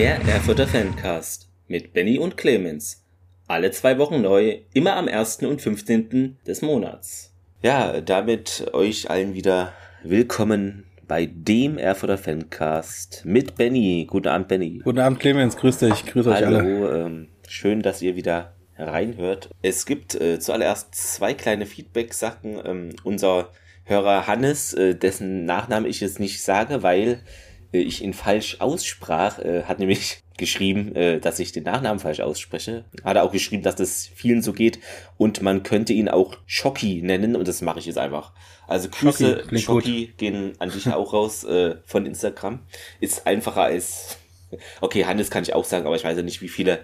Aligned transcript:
Der 0.00 0.18
Erfurter 0.22 0.66
Fancast 0.66 1.50
mit 1.68 1.92
Benny 1.92 2.18
und 2.18 2.38
Clemens. 2.38 3.04
Alle 3.46 3.70
zwei 3.70 3.98
Wochen 3.98 4.22
neu, 4.22 4.60
immer 4.72 4.96
am 4.96 5.08
1. 5.08 5.42
und 5.42 5.60
15. 5.60 6.38
des 6.46 6.62
Monats. 6.62 7.34
Ja, 7.60 8.00
damit 8.00 8.70
euch 8.72 9.10
allen 9.10 9.34
wieder 9.34 9.74
willkommen 10.02 10.86
bei 11.06 11.26
dem 11.30 11.76
Erfurter 11.76 12.16
Fancast 12.16 13.26
mit 13.26 13.56
Benny. 13.56 14.06
Guten 14.08 14.28
Abend, 14.28 14.48
Benny. 14.48 14.80
Guten 14.82 15.00
Abend, 15.00 15.20
Clemens. 15.20 15.58
Grüß 15.58 15.76
dich. 15.80 16.06
Grüß 16.06 16.26
euch 16.28 16.46
Hallo, 16.46 16.56
alle. 16.56 17.04
ähm, 17.04 17.28
schön, 17.46 17.82
dass 17.82 18.00
ihr 18.00 18.16
wieder 18.16 18.54
reinhört. 18.78 19.50
Es 19.60 19.84
gibt 19.84 20.14
äh, 20.14 20.40
zuallererst 20.40 20.94
zwei 20.94 21.34
kleine 21.34 21.66
Feedback-Sachen. 21.66 22.58
Ähm, 22.64 22.88
unser 23.04 23.50
Hörer 23.84 24.26
Hannes, 24.26 24.72
äh, 24.72 24.94
dessen 24.94 25.44
Nachname 25.44 25.88
ich 25.88 26.00
jetzt 26.00 26.20
nicht 26.20 26.42
sage, 26.42 26.82
weil 26.82 27.08
äh, 27.08 27.18
ich 27.72 28.02
ihn 28.02 28.14
falsch 28.14 28.56
aussprach, 28.60 29.38
äh, 29.38 29.64
hat 29.64 29.78
nämlich 29.78 30.22
geschrieben, 30.36 30.94
äh, 30.96 31.20
dass 31.20 31.38
ich 31.38 31.52
den 31.52 31.64
Nachnamen 31.64 32.00
falsch 32.00 32.20
ausspreche. 32.20 32.84
Hat 33.04 33.16
er 33.16 33.24
auch 33.24 33.32
geschrieben, 33.32 33.62
dass 33.62 33.76
das 33.76 34.10
vielen 34.14 34.42
so 34.42 34.52
geht 34.52 34.80
und 35.16 35.42
man 35.42 35.62
könnte 35.62 35.92
ihn 35.92 36.08
auch 36.08 36.36
Schocki 36.46 37.02
nennen 37.02 37.36
und 37.36 37.46
das 37.46 37.62
mache 37.62 37.78
ich 37.78 37.86
jetzt 37.86 37.98
einfach. 37.98 38.32
Also 38.66 38.88
Grüße, 38.88 39.44
Schocki, 39.58 40.12
gehen 40.16 40.52
an 40.58 40.70
dich 40.70 40.88
auch 40.92 41.12
raus 41.12 41.44
äh, 41.44 41.76
von 41.84 42.06
Instagram. 42.06 42.60
Ist 43.00 43.26
einfacher 43.26 43.62
als, 43.62 44.18
okay, 44.80 45.04
Hannes 45.04 45.30
kann 45.30 45.42
ich 45.42 45.54
auch 45.54 45.64
sagen, 45.64 45.86
aber 45.86 45.96
ich 45.96 46.04
weiß 46.04 46.16
ja 46.16 46.22
nicht, 46.22 46.40
wie 46.40 46.48
viele 46.48 46.80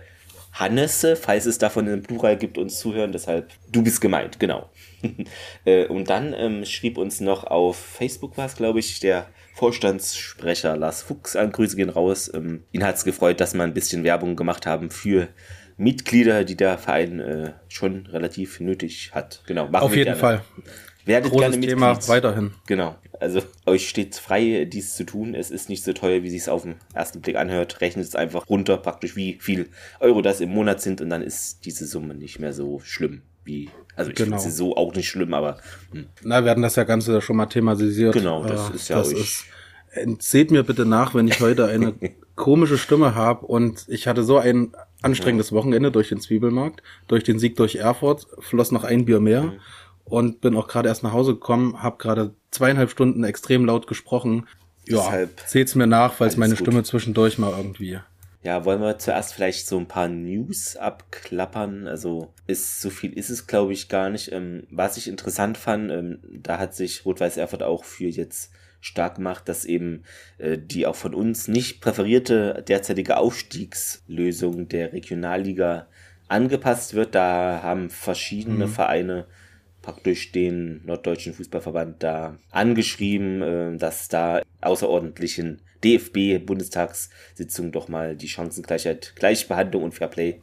Hannesse, 0.52 1.16
falls 1.16 1.44
es 1.44 1.58
davon 1.58 1.86
einen 1.86 2.02
Plural 2.02 2.38
gibt, 2.38 2.56
uns 2.56 2.78
zuhören. 2.78 3.12
Deshalb, 3.12 3.50
du 3.70 3.82
bist 3.82 4.00
gemeint, 4.00 4.38
genau. 4.38 4.70
Äh, 5.64 5.86
und 5.86 6.10
dann 6.10 6.32
ähm, 6.32 6.64
schrieb 6.64 6.96
uns 6.96 7.20
noch 7.20 7.44
auf 7.44 7.76
Facebook 7.76 8.36
war 8.36 8.46
es, 8.46 8.56
glaube 8.56 8.78
ich, 8.78 9.00
der 9.00 9.28
Vorstandssprecher 9.56 10.76
Lars 10.76 11.00
Fuchs 11.00 11.34
an. 11.34 11.50
Grüße 11.50 11.76
gehen 11.76 11.88
raus. 11.88 12.30
Ähm, 12.32 12.64
ihn 12.72 12.84
hat 12.84 12.96
es 12.96 13.04
gefreut, 13.04 13.40
dass 13.40 13.54
wir 13.54 13.62
ein 13.62 13.72
bisschen 13.72 14.04
Werbung 14.04 14.36
gemacht 14.36 14.66
haben 14.66 14.90
für 14.90 15.28
Mitglieder, 15.78 16.44
die 16.44 16.56
der 16.56 16.76
Verein 16.76 17.20
äh, 17.20 17.52
schon 17.68 18.04
relativ 18.06 18.60
nötig 18.60 19.12
hat. 19.14 19.42
Genau, 19.46 19.68
machen 19.68 19.84
Auf 19.84 19.92
jeden 19.96 20.04
gerne. 20.04 20.20
Fall. 20.20 20.42
Werdet 21.06 21.30
Großes 21.30 21.52
gerne 21.52 21.66
Thema 21.66 21.90
Mitglied. 21.92 22.08
weiterhin. 22.08 22.50
Genau. 22.66 22.96
Also 23.18 23.40
euch 23.64 23.88
steht 23.88 24.16
frei, 24.16 24.66
dies 24.70 24.94
zu 24.94 25.04
tun. 25.04 25.34
Es 25.34 25.50
ist 25.50 25.70
nicht 25.70 25.84
so 25.84 25.94
teuer, 25.94 26.22
wie 26.22 26.36
es 26.36 26.50
auf 26.50 26.64
den 26.64 26.74
ersten 26.92 27.22
Blick 27.22 27.36
anhört. 27.36 27.80
Rechnet 27.80 28.04
es 28.04 28.14
einfach 28.14 28.46
runter, 28.50 28.76
praktisch 28.76 29.16
wie 29.16 29.38
viel 29.40 29.70
Euro 30.00 30.20
das 30.20 30.42
im 30.42 30.50
Monat 30.50 30.82
sind 30.82 31.00
und 31.00 31.08
dann 31.08 31.22
ist 31.22 31.64
diese 31.64 31.86
Summe 31.86 32.14
nicht 32.14 32.40
mehr 32.40 32.52
so 32.52 32.80
schlimm 32.80 33.22
wie. 33.46 33.70
Also 33.94 34.10
ich 34.10 34.16
Genau. 34.16 34.36
finde 34.36 34.50
sie 34.50 34.56
so 34.56 34.76
auch 34.76 34.94
nicht 34.94 35.08
schlimm, 35.08 35.32
aber 35.32 35.58
hm, 35.92 36.06
Na, 36.22 36.44
wir 36.44 36.50
hatten 36.50 36.62
das 36.62 36.76
ja 36.76 36.84
Ganze 36.84 37.20
schon 37.22 37.36
mal 37.36 37.46
thematisiert. 37.46 38.12
Genau, 38.12 38.44
das 38.44 38.70
ist 38.70 38.88
ja 38.88 39.00
euch- 39.00 39.44
Seht 40.18 40.50
mir 40.50 40.62
bitte 40.62 40.84
nach, 40.84 41.14
wenn 41.14 41.26
ich 41.26 41.40
heute 41.40 41.66
eine 41.66 41.94
komische 42.34 42.76
Stimme 42.76 43.14
habe 43.14 43.46
und 43.46 43.86
ich 43.88 44.06
hatte 44.06 44.22
so 44.24 44.36
ein 44.36 44.72
anstrengendes 45.00 45.52
Wochenende 45.52 45.90
durch 45.90 46.10
den 46.10 46.20
Zwiebelmarkt, 46.20 46.82
durch 47.08 47.24
den 47.24 47.38
Sieg 47.38 47.56
durch 47.56 47.76
Erfurt, 47.76 48.26
floss 48.40 48.72
noch 48.72 48.84
ein 48.84 49.06
Bier 49.06 49.20
mehr 49.20 49.42
Mhm. 49.44 49.52
und 50.04 50.40
bin 50.42 50.54
auch 50.54 50.68
gerade 50.68 50.88
erst 50.90 51.02
nach 51.02 51.12
Hause 51.12 51.32
gekommen, 51.34 51.82
habe 51.82 51.96
gerade 51.96 52.34
zweieinhalb 52.50 52.90
Stunden 52.90 53.24
extrem 53.24 53.64
laut 53.64 53.86
gesprochen. 53.86 54.46
Ja, 54.86 55.02
seht's 55.46 55.74
mir 55.74 55.86
nach, 55.86 56.12
falls 56.12 56.36
meine 56.36 56.54
gut. 56.54 56.62
Stimme 56.66 56.82
zwischendurch 56.82 57.38
mal 57.38 57.54
irgendwie. 57.56 57.98
Ja, 58.42 58.64
wollen 58.64 58.80
wir 58.80 58.98
zuerst 58.98 59.34
vielleicht 59.34 59.66
so 59.66 59.78
ein 59.78 59.88
paar 59.88 60.08
News 60.08 60.76
abklappern? 60.76 61.88
Also 61.88 62.32
ist 62.46 62.80
so 62.80 62.90
viel 62.90 63.12
ist 63.12 63.30
es, 63.30 63.46
glaube 63.46 63.72
ich, 63.72 63.88
gar 63.88 64.08
nicht. 64.10 64.30
Ähm, 64.32 64.66
was 64.70 64.96
ich 64.96 65.08
interessant 65.08 65.58
fand, 65.58 65.90
ähm, 65.90 66.18
da 66.22 66.58
hat 66.58 66.74
sich 66.74 67.04
Rot-Weiß 67.04 67.38
Erfurt 67.38 67.62
auch 67.62 67.84
für 67.84 68.06
jetzt 68.08 68.52
stark 68.80 69.16
gemacht, 69.16 69.48
dass 69.48 69.64
eben 69.64 70.04
äh, 70.38 70.58
die 70.58 70.86
auch 70.86 70.94
von 70.94 71.14
uns 71.14 71.48
nicht 71.48 71.80
präferierte 71.80 72.62
derzeitige 72.68 73.16
Aufstiegslösung 73.16 74.68
der 74.68 74.92
Regionalliga 74.92 75.88
angepasst 76.28 76.94
wird. 76.94 77.14
Da 77.14 77.60
haben 77.62 77.90
verschiedene 77.90 78.66
Mhm. 78.66 78.70
Vereine 78.70 79.26
praktisch 79.82 80.32
den 80.32 80.84
Norddeutschen 80.84 81.32
Fußballverband 81.34 82.02
da 82.02 82.38
angeschrieben, 82.50 83.42
äh, 83.42 83.76
dass 83.76 84.08
da 84.08 84.42
außerordentlichen 84.60 85.62
DFB-Bundestagssitzungen 85.84 87.72
doch 87.72 87.88
mal 87.88 88.16
die 88.16 88.28
Chancengleichheit, 88.28 89.12
Gleichbehandlung 89.16 89.84
und 89.84 89.92
Fairplay 89.94 90.40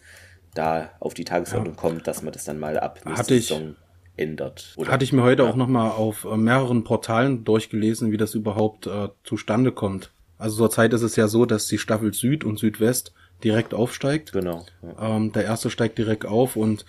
da 0.54 0.92
auf 1.00 1.14
die 1.14 1.26
Tagesordnung 1.26 1.76
kommt, 1.76 2.08
dass 2.08 2.22
man 2.22 2.32
das 2.34 2.46
dann 2.46 2.60
mal 2.60 2.78
ab 2.80 3.00
nächster 3.06 3.18
Hatte 3.24 3.34
ich- 3.36 3.48
Saison 3.48 3.76
ändert. 4.16 4.74
Oder? 4.78 4.92
Hatte 4.92 5.04
ich 5.04 5.12
mir 5.14 5.24
heute 5.24 5.42
Ja. 5.44 5.50
auch 5.50 5.56
nochmal 5.56 5.90
auf 5.90 6.26
äh, 6.26 6.38
mehreren 6.38 6.84
Portalen 6.84 7.44
durchgelesen, 7.44 8.12
wie 8.12 8.18
das 8.18 8.36
überhaupt 8.36 8.86
äh, 8.86 9.10
zustande 9.24 9.72
kommt. 9.72 10.12
Also 10.38 10.58
zurzeit 10.58 10.94
ist 10.94 11.02
es 11.02 11.16
ja 11.16 11.28
so, 11.28 11.46
dass 11.48 11.66
die 11.68 11.80
Staffel 11.80 12.14
Süd 12.14 12.44
und 12.44 12.60
Südwest 12.60 13.14
direkt 13.44 13.74
aufsteigt. 13.74 14.32
Genau. 14.34 14.66
Ja. 14.84 15.16
Ähm, 15.16 15.32
der 15.32 15.46
erste 15.46 15.72
steigt 15.72 15.98
direkt 15.98 16.26
auf 16.28 16.56
und 16.56 16.86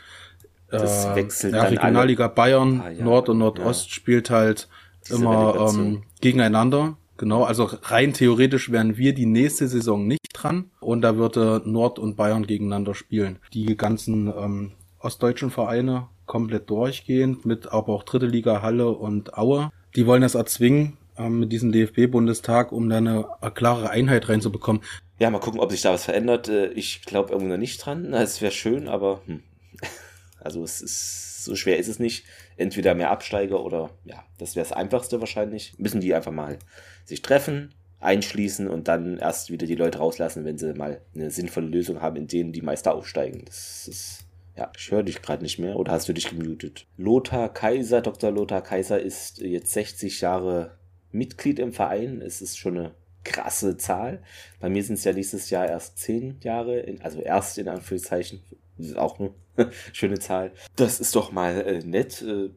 äh, 0.69 0.77
Das 0.79 1.15
wechselt 1.15 1.55
ja, 1.55 1.63
Regionalliga 1.65 2.29
Bayern, 2.29 2.79
paar 2.81 2.91
Jahre, 2.91 3.05
Nord 3.05 3.29
und 3.31 3.39
Nordost 3.39 3.91
spielt 3.91 4.29
halt 4.29 4.69
Diese 5.07 5.15
immer 5.17 5.71
ähm, 5.75 6.03
gegeneinander. 6.21 6.99
Genau, 7.17 7.45
also 7.45 7.65
rein 7.83 8.13
theoretisch 8.13 8.73
wären 8.73 8.97
wir 8.97 9.15
die 9.15 9.27
nächste 9.27 9.69
Saison 9.69 10.07
nicht 10.07 10.31
dran 10.33 10.71
und 10.81 11.03
da 11.03 11.17
würde 11.17 11.63
Nord 11.65 11.99
und 11.99 12.17
Bayern 12.17 12.47
gegeneinander 12.47 12.95
spielen. 12.95 13.39
Die 13.53 13.77
ganzen 13.77 14.27
ähm, 14.29 14.73
ostdeutschen 14.99 15.51
Vereine 15.51 16.09
komplett 16.27 16.71
durchgehend 16.71 17.45
mit 17.45 17.69
aber 17.73 17.93
auch 17.93 18.03
dritte 18.03 18.27
Liga 18.27 18.63
Halle 18.63 18.91
und 18.91 19.37
Aue. 19.37 19.71
Die 19.95 20.07
wollen 20.07 20.23
das 20.23 20.35
erzwingen 20.35 20.97
ähm, 21.17 21.41
mit 21.41 21.53
diesem 21.53 21.71
DFB-Bundestag, 21.71 22.73
um 22.73 22.89
da 22.89 22.97
eine, 22.97 23.27
eine 23.41 23.51
klare 23.53 23.91
Einheit 23.91 24.29
reinzubekommen. 24.29 24.83
ja, 25.19 25.31
mal 25.31 25.39
gucken, 25.39 25.61
ob 25.61 25.71
sich 25.71 25.83
da 25.83 25.93
was 25.93 26.05
verändert. 26.05 26.49
Äh, 26.49 26.73
Ich 26.73 27.03
glaube 27.03 27.33
irgendwo 27.33 27.53
noch 27.53 27.59
nicht 27.59 27.79
dran. 27.79 28.13
Es 28.13 28.41
wäre 28.43 28.53
schön, 28.53 28.89
aber 28.89 29.21
hm. 29.27 29.43
also 30.41 30.65
es 30.65 30.81
ist 30.81 31.45
so 31.45 31.55
schwer 31.55 31.79
ist 31.79 31.89
es 31.89 31.99
nicht. 31.99 32.25
Entweder 32.57 32.95
mehr 32.95 33.11
Absteiger 33.11 33.65
oder 33.65 33.91
ja, 34.05 34.25
das 34.39 34.57
wäre 34.57 34.67
das 34.67 34.77
Einfachste 34.77 35.21
wahrscheinlich. 35.21 35.75
Müssen 35.79 36.01
die 36.01 36.15
einfach 36.15 36.33
mal 36.33 36.59
sich 37.05 37.23
treffen, 37.23 37.75
einschließen 38.01 38.69
und 38.69 38.89
dann 38.89 39.19
erst 39.19 39.51
wieder 39.51 39.67
die 39.67 39.75
Leute 39.75 39.99
rauslassen, 39.99 40.45
wenn 40.45 40.59
sie 40.59 40.75
mal 40.75 41.01
eine 41.15 41.31
sinnvolle 41.31 41.67
Lösung 41.67 42.01
haben, 42.01 42.17
in 42.17 42.27
denen 42.27 42.53
die 42.53 42.63
Meister 42.63 42.95
aufsteigen. 42.95 43.43
Das 43.47 43.89
ist 43.89 44.25
ja, 44.57 44.71
ich 44.77 44.91
höre 44.91 45.03
dich 45.03 45.21
gerade 45.21 45.43
nicht 45.43 45.59
mehr 45.59 45.77
oder 45.77 45.93
hast 45.93 46.09
du 46.09 46.13
dich 46.13 46.29
gemutet? 46.29 46.87
Lothar 46.97 47.53
Kaiser, 47.53 48.03
Dr. 48.03 48.31
Lothar 48.31 48.63
Kaiser 48.63 49.01
ist 49.01 49.39
jetzt 49.39 49.73
60 49.73 50.21
Jahre 50.21 50.79
Mitglied 51.11 51.59
im 51.59 51.73
Verein. 51.73 52.21
Es 52.21 52.41
ist 52.41 52.57
schon 52.57 52.79
eine 52.79 52.95
krasse 53.25 53.77
Zahl. 53.79 54.23
Bei 54.61 54.69
mir 54.69 54.85
sind 54.85 54.95
es 54.95 55.05
ja 55.05 55.13
nächstes 55.13 55.51
Jahr 55.51 55.67
erst 55.67 55.99
10 55.99 56.39
Jahre, 56.43 56.79
in, 56.81 57.03
also 57.03 57.21
erst 57.21 57.59
in 57.59 57.69
Anführungszeichen. 57.69 58.43
Das 58.79 58.87
ist 58.89 58.97
auch 58.99 59.19
eine 59.21 59.31
schöne 59.93 60.19
Zahl. 60.19 60.53
Das 60.77 61.01
ist 61.01 61.15
doch 61.17 61.33
mal 61.33 61.61
äh, 61.63 61.79
nett. 61.85 62.23
Äh, 62.23 62.51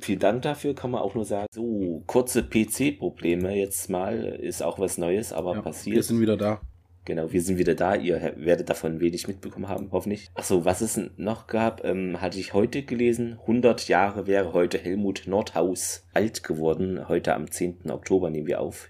vielen 0.00 0.18
Dank 0.20 0.42
dafür, 0.42 0.74
kann 0.74 0.90
man 0.90 1.00
auch 1.02 1.14
nur 1.14 1.24
sagen. 1.24 1.46
So, 1.54 2.02
kurze 2.06 2.42
PC-Probleme 2.42 3.54
jetzt 3.54 3.90
mal. 3.90 4.24
Ist 4.24 4.62
auch 4.62 4.78
was 4.78 4.98
Neues, 4.98 5.32
aber 5.32 5.54
Ja, 5.56 5.62
passiert. 5.62 5.96
wir 5.96 6.02
sind 6.02 6.20
wieder 6.20 6.36
da. 6.36 6.60
Genau, 7.04 7.32
wir 7.32 7.40
sind 7.40 7.56
wieder 7.56 7.74
da. 7.74 7.94
Ihr 7.94 8.34
werdet 8.36 8.68
davon 8.68 9.00
wenig 9.00 9.28
mitbekommen 9.28 9.68
haben, 9.68 9.88
hoffentlich. 9.92 10.28
Achso, 10.34 10.66
was 10.66 10.82
es 10.82 11.00
noch 11.16 11.46
gab, 11.46 11.82
ähm, 11.84 12.20
hatte 12.20 12.38
ich 12.38 12.52
heute 12.52 12.82
gelesen. 12.82 13.38
100 13.46 13.88
Jahre 13.88 14.26
wäre 14.26 14.52
heute 14.52 14.76
Helmut 14.78 15.22
Nordhaus 15.26 16.04
alt 16.12 16.42
geworden. 16.44 17.08
Heute 17.08 17.34
am 17.34 17.50
10. 17.50 17.90
Oktober 17.90 18.28
nehmen 18.28 18.46
wir 18.46 18.60
auf. 18.60 18.88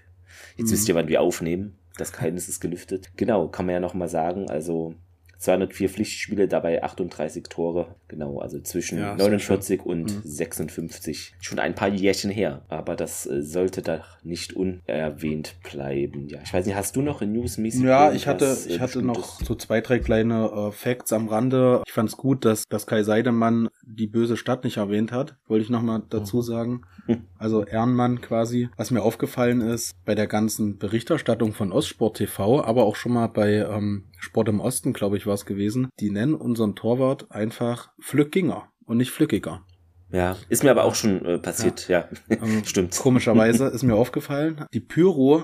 Jetzt 0.57 0.67
Mhm. 0.67 0.71
wisst 0.73 0.89
ihr, 0.89 0.95
wann 0.95 1.07
wir 1.07 1.21
aufnehmen. 1.21 1.77
Das 1.97 2.11
Geheimnis 2.11 2.49
ist 2.49 2.59
gelüftet. 2.59 3.09
Genau, 3.15 3.47
kann 3.47 3.65
man 3.65 3.73
ja 3.75 3.79
nochmal 3.79 4.09
sagen. 4.09 4.49
Also 4.49 4.95
204 5.39 5.89
Pflichtspiele, 5.89 6.47
dabei 6.47 6.83
38 6.83 7.43
Tore. 7.49 7.95
Genau, 8.07 8.39
also 8.39 8.59
zwischen 8.59 8.99
Ja, 8.99 9.17
sehr 9.17 9.29
49 9.29 9.85
und 9.85 10.13
Mhm. 10.13 10.21
56. 10.23 11.33
Schon 11.39 11.59
ein 11.59 11.75
paar 11.75 11.87
Jährchen 11.89 12.29
her. 12.29 12.61
Aber 12.67 12.95
das 12.95 13.25
äh, 13.25 13.41
sollte 13.41 13.81
da 13.81 14.03
nicht 14.23 14.53
unerwähnt 14.53 15.55
bleiben. 15.69 16.27
Ja, 16.27 16.39
ich 16.43 16.53
weiß 16.53 16.65
nicht, 16.65 16.75
hast 16.75 16.95
du 16.95 17.01
noch 17.01 17.21
in 17.21 17.31
newsmäßig 17.31 17.83
Ja, 17.83 18.11
ich 18.11 18.27
hatte, 18.27 18.45
äh, 18.45 18.69
ich 18.69 18.79
hatte 18.79 19.01
noch 19.01 19.39
so 19.41 19.55
zwei, 19.55 19.81
drei 19.81 19.99
kleine 19.99 20.51
äh, 20.51 20.71
Facts 20.71 21.13
am 21.13 21.27
Rande. 21.29 21.83
Ich 21.87 21.93
fand 21.93 22.09
es 22.09 22.17
gut, 22.17 22.43
dass, 22.45 22.65
dass 22.67 22.85
Kai 22.85 23.03
Seidemann 23.03 23.69
die 23.83 24.07
böse 24.07 24.37
Stadt 24.37 24.63
nicht 24.63 24.77
erwähnt 24.77 25.11
hat. 25.11 25.37
Wollte 25.47 25.63
ich 25.63 25.69
nochmal 25.69 26.03
dazu 26.09 26.41
sagen. 26.41 26.81
Also 27.39 27.63
Ehrenmann 27.63 28.21
quasi. 28.21 28.69
Was 28.77 28.91
mir 28.91 29.01
aufgefallen 29.01 29.61
ist, 29.61 29.93
bei 30.05 30.13
der 30.13 30.27
ganzen 30.27 30.77
Berichterstattung 30.77 31.53
von 31.53 31.71
Ostsport 31.71 32.17
TV, 32.17 32.63
aber 32.63 32.83
auch 32.83 32.95
schon 32.97 33.13
mal 33.13 33.27
bei 33.27 33.53
ähm, 33.55 34.03
Sport 34.19 34.49
im 34.49 34.59
Osten, 34.59 34.93
glaube 34.93 35.17
ich, 35.17 35.25
war 35.25 35.33
es 35.33 35.45
gewesen, 35.45 35.89
die 35.99 36.11
nennen 36.11 36.33
unseren 36.35 36.75
Torwart 36.75 37.31
einfach 37.31 37.89
Flückinger 37.99 38.69
und 38.85 38.97
nicht 38.97 39.11
Flückiger. 39.11 39.63
Ja, 40.11 40.35
ist 40.49 40.63
mir 40.63 40.71
aber 40.71 40.83
auch 40.85 40.95
schon 40.95 41.23
äh, 41.25 41.37
passiert, 41.37 41.87
ja. 41.87 42.07
Ähm, 42.29 42.63
Stimmt. 42.65 42.97
Komischerweise 42.97 43.67
ist 43.73 43.83
mir 43.83 43.95
aufgefallen, 43.95 44.65
die 44.73 44.79
Pyro 44.79 45.43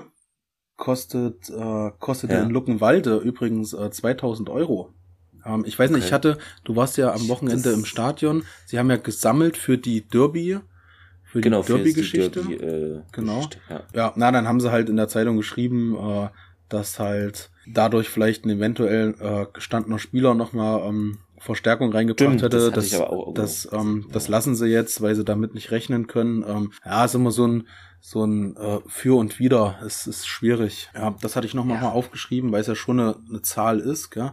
kostet, 0.76 1.48
äh, 1.48 1.90
kostete 1.98 2.34
Ja. 2.34 2.42
in 2.42 2.50
Luckenwalde 2.50 3.16
übrigens 3.16 3.72
äh, 3.72 3.90
2000 3.90 4.50
Euro. 4.50 4.92
Ähm, 5.44 5.64
ich 5.66 5.78
weiß 5.78 5.90
nicht, 5.90 5.98
Okay. 6.00 6.06
ich 6.08 6.12
hatte, 6.12 6.38
du 6.64 6.76
warst 6.76 6.96
ja 6.98 7.12
am 7.14 7.28
Wochenende 7.28 7.62
Das- 7.70 7.78
im 7.78 7.84
Stadion. 7.84 8.42
Sie 8.66 8.78
haben 8.78 8.90
ja 8.90 8.96
gesammelt 8.96 9.56
für 9.56 9.78
die 9.78 10.06
Derby, 10.06 10.58
für 11.22 11.40
Genau, 11.40 11.62
die 11.62 11.68
Derby-Geschichte. 11.72 12.42
Derby, 12.42 12.54
äh, 12.54 13.02
Genau. 13.12 13.36
Geschichte, 13.36 13.58
Ja. 13.70 13.82
Ja, 13.94 14.12
na, 14.16 14.30
dann 14.32 14.46
haben 14.46 14.60
sie 14.60 14.70
halt 14.70 14.88
in 14.90 14.96
der 14.96 15.08
Zeitung 15.08 15.36
geschrieben, 15.36 15.96
äh, 15.96 16.28
dass 16.68 16.98
halt 16.98 17.50
dadurch 17.66 18.08
vielleicht 18.08 18.44
ein 18.44 18.50
eventuell 18.50 19.14
äh, 19.20 19.46
gestandener 19.52 19.98
Spieler 19.98 20.34
nochmal 20.34 20.88
ähm, 20.88 21.18
Verstärkung 21.38 21.92
reingebracht 21.92 22.38
Stimmt, 22.38 22.42
hätte. 22.42 22.70
Das, 22.70 22.90
das, 22.90 23.08
das, 23.34 23.72
ähm, 23.72 24.06
das 24.12 24.28
lassen 24.28 24.54
sie 24.54 24.66
jetzt, 24.66 25.02
weil 25.02 25.14
sie 25.14 25.24
damit 25.24 25.54
nicht 25.54 25.70
rechnen 25.70 26.06
können. 26.06 26.44
Ähm, 26.46 26.72
ja, 26.84 27.04
ist 27.04 27.14
immer 27.14 27.30
so 27.30 27.46
ein 27.46 27.68
so 28.00 28.24
ein 28.24 28.56
äh, 28.56 28.78
Für 28.86 29.18
und 29.18 29.40
Wider. 29.40 29.80
Es 29.84 30.06
ist 30.06 30.28
schwierig. 30.28 30.90
Ja, 30.94 31.16
das 31.20 31.34
hatte 31.34 31.46
ich 31.46 31.54
noch 31.54 31.66
ja. 31.66 31.74
mal 31.74 31.88
aufgeschrieben, 31.90 32.52
weil 32.52 32.60
es 32.60 32.68
ja 32.68 32.76
schon 32.76 33.00
eine, 33.00 33.16
eine 33.28 33.42
Zahl 33.42 33.80
ist. 33.80 34.10
Gell? 34.10 34.30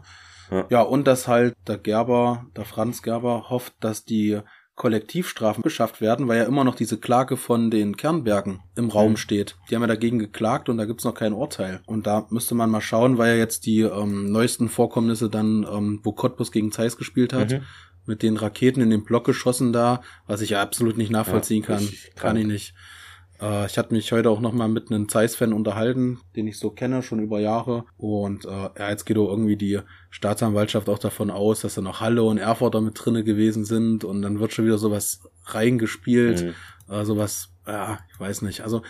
Ja. 0.51 0.65
ja, 0.69 0.81
und 0.81 1.07
dass 1.07 1.27
halt 1.27 1.55
der 1.67 1.79
Gerber, 1.79 2.45
der 2.55 2.65
Franz 2.65 3.01
Gerber, 3.01 3.49
hofft, 3.49 3.73
dass 3.79 4.05
die 4.05 4.39
Kollektivstrafen 4.75 5.61
geschafft 5.61 6.01
werden, 6.01 6.27
weil 6.27 6.39
ja 6.39 6.43
immer 6.45 6.63
noch 6.63 6.75
diese 6.75 6.97
Klage 6.97 7.37
von 7.37 7.69
den 7.69 7.95
Kernbergen 7.95 8.61
im 8.75 8.89
Raum 8.89 9.11
mhm. 9.11 9.17
steht. 9.17 9.55
Die 9.69 9.75
haben 9.75 9.83
ja 9.83 9.87
dagegen 9.87 10.17
geklagt 10.17 10.67
und 10.67 10.77
da 10.77 10.85
gibt's 10.85 11.03
noch 11.03 11.13
kein 11.13 11.33
Urteil. 11.33 11.81
Und 11.85 12.07
da 12.07 12.25
müsste 12.31 12.55
man 12.55 12.71
mal 12.71 12.81
schauen, 12.81 13.17
weil 13.17 13.33
ja 13.33 13.37
jetzt 13.37 13.67
die 13.67 13.81
ähm, 13.81 14.31
neuesten 14.31 14.69
Vorkommnisse 14.69 15.29
dann, 15.29 15.65
ähm, 15.71 15.99
wo 16.03 16.11
Cottbus 16.11 16.51
gegen 16.51 16.71
Zeiss 16.71 16.97
gespielt 16.97 17.33
hat, 17.33 17.51
mhm. 17.51 17.61
mit 18.07 18.23
den 18.23 18.35
Raketen 18.35 18.81
in 18.81 18.89
den 18.89 19.03
Block 19.03 19.25
geschossen 19.25 19.73
da, 19.73 20.01
was 20.25 20.41
ich 20.41 20.51
ja 20.51 20.61
absolut 20.61 20.97
nicht 20.97 21.11
nachvollziehen 21.11 21.61
ja, 21.61 21.67
kann. 21.67 21.89
Kann 22.15 22.37
ich 22.37 22.47
nicht. 22.47 22.73
Äh, 23.43 23.65
ich 23.65 23.77
hatte 23.77 23.93
mich 23.93 24.11
heute 24.11 24.29
auch 24.29 24.39
nochmal 24.39 24.69
mit 24.69 24.89
einem 24.89 25.09
Zeiss-Fan 25.09 25.53
unterhalten, 25.53 26.19
den 26.35 26.47
ich 26.47 26.57
so 26.57 26.69
kenne, 26.69 27.03
schon 27.03 27.19
über 27.19 27.39
Jahre. 27.39 27.85
Und 27.97 28.45
äh, 28.45 28.49
ja, 28.49 28.89
jetzt 28.89 29.05
geht 29.05 29.17
auch 29.17 29.29
irgendwie 29.29 29.57
die 29.57 29.79
Staatsanwaltschaft 30.09 30.87
auch 30.89 30.99
davon 30.99 31.29
aus, 31.29 31.61
dass 31.61 31.75
da 31.75 31.81
noch 31.81 31.99
Halle 31.99 32.23
und 32.23 32.37
Erfurter 32.37 32.81
mit 32.81 32.93
drinne 32.95 33.23
gewesen 33.23 33.65
sind. 33.65 34.03
Und 34.05 34.21
dann 34.21 34.39
wird 34.39 34.53
schon 34.53 34.65
wieder 34.65 34.77
sowas 34.77 35.21
reingespielt. 35.45 36.45
Mhm. 36.87 36.93
Äh, 36.93 37.05
sowas, 37.05 37.49
ja, 37.67 37.99
ich 38.11 38.19
weiß 38.19 38.41
nicht. 38.43 38.61
Also 38.61 38.81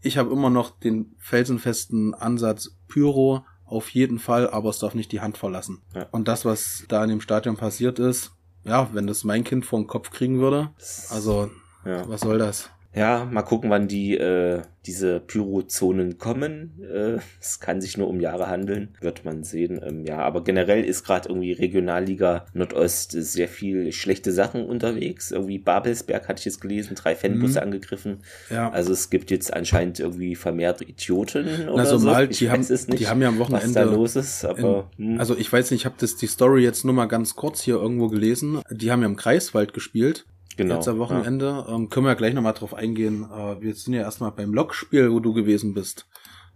ich 0.00 0.18
habe 0.18 0.32
immer 0.32 0.50
noch 0.50 0.78
den 0.80 1.14
felsenfesten 1.18 2.14
Ansatz 2.14 2.76
Pyro 2.88 3.44
auf 3.64 3.88
jeden 3.90 4.18
Fall, 4.18 4.50
aber 4.50 4.70
es 4.70 4.80
darf 4.80 4.94
nicht 4.94 5.12
die 5.12 5.20
Hand 5.20 5.38
verlassen. 5.38 5.80
Ja. 5.94 6.08
Und 6.10 6.28
das, 6.28 6.44
was 6.44 6.84
da 6.88 7.02
in 7.04 7.10
dem 7.10 7.20
Stadion 7.20 7.56
passiert 7.56 7.98
ist, 7.98 8.32
ja, 8.64 8.90
wenn 8.92 9.06
das 9.06 9.24
mein 9.24 9.44
Kind 9.44 9.64
vor 9.64 9.80
den 9.80 9.86
Kopf 9.86 10.10
kriegen 10.10 10.40
würde, 10.40 10.70
also 11.08 11.50
ja. 11.84 12.06
was 12.08 12.20
soll 12.20 12.38
das? 12.38 12.70
Ja, 12.94 13.24
mal 13.24 13.42
gucken, 13.42 13.70
wann 13.70 13.88
die 13.88 14.16
äh, 14.18 14.62
diese 14.84 15.20
Pyrozonen 15.20 16.18
kommen. 16.18 16.72
Äh, 16.82 17.18
es 17.40 17.60
kann 17.60 17.80
sich 17.80 17.96
nur 17.96 18.08
um 18.08 18.20
Jahre 18.20 18.48
handeln, 18.48 18.88
wird 19.00 19.24
man 19.24 19.44
sehen. 19.44 19.80
Ähm, 19.82 20.04
ja, 20.04 20.18
aber 20.18 20.44
generell 20.44 20.84
ist 20.84 21.04
gerade 21.04 21.28
irgendwie 21.28 21.52
Regionalliga 21.52 22.46
Nordost 22.52 23.12
sehr 23.12 23.48
viel 23.48 23.92
schlechte 23.92 24.32
Sachen 24.32 24.66
unterwegs. 24.66 25.30
Irgendwie 25.30 25.58
Babelsberg 25.58 26.28
hatte 26.28 26.40
ich 26.40 26.44
jetzt 26.44 26.60
gelesen, 26.60 26.94
drei 26.94 27.14
Fanbusse 27.14 27.60
mhm. 27.60 27.64
angegriffen. 27.64 28.18
Ja. 28.50 28.70
Also 28.70 28.92
es 28.92 29.08
gibt 29.08 29.30
jetzt 29.30 29.52
anscheinend 29.52 30.00
irgendwie 30.00 30.34
vermehrt 30.34 30.82
Idioten 30.82 31.68
oder 31.68 31.80
also 31.82 31.98
so. 31.98 32.08
Mal, 32.08 32.28
die 32.28 32.50
haben, 32.50 32.60
nicht, 32.60 32.98
die 32.98 33.08
haben 33.08 33.22
ja 33.22 33.28
am 33.28 33.38
Wochenende 33.38 33.66
was 33.66 33.72
da 33.72 33.82
los 33.84 34.16
ist. 34.16 34.44
Aber, 34.44 34.90
in, 34.98 35.12
hm. 35.12 35.20
Also 35.20 35.36
ich 35.36 35.50
weiß 35.50 35.70
nicht, 35.70 35.82
ich 35.82 35.86
habe 35.86 35.96
das 35.98 36.16
die 36.16 36.26
Story 36.26 36.62
jetzt 36.62 36.84
nur 36.84 36.94
mal 36.94 37.06
ganz 37.06 37.36
kurz 37.36 37.62
hier 37.62 37.76
irgendwo 37.76 38.08
gelesen. 38.08 38.60
Die 38.70 38.90
haben 38.90 39.00
ja 39.00 39.06
im 39.06 39.16
Kreiswald 39.16 39.72
gespielt 39.72 40.26
Genau. 40.56 40.76
Jetzt 40.76 40.88
am 40.88 40.98
Wochenende. 40.98 41.64
Ja. 41.66 41.74
Ähm, 41.74 41.88
können 41.88 42.06
wir 42.06 42.10
ja 42.10 42.16
gleich 42.16 42.34
nochmal 42.34 42.52
drauf 42.52 42.74
eingehen. 42.74 43.24
Äh, 43.30 43.60
wir 43.60 43.74
sind 43.74 43.94
ja 43.94 44.02
erstmal 44.02 44.32
beim 44.32 44.52
Lokspiel, 44.52 45.10
wo 45.10 45.20
du 45.20 45.32
gewesen 45.32 45.74
bist. 45.74 46.06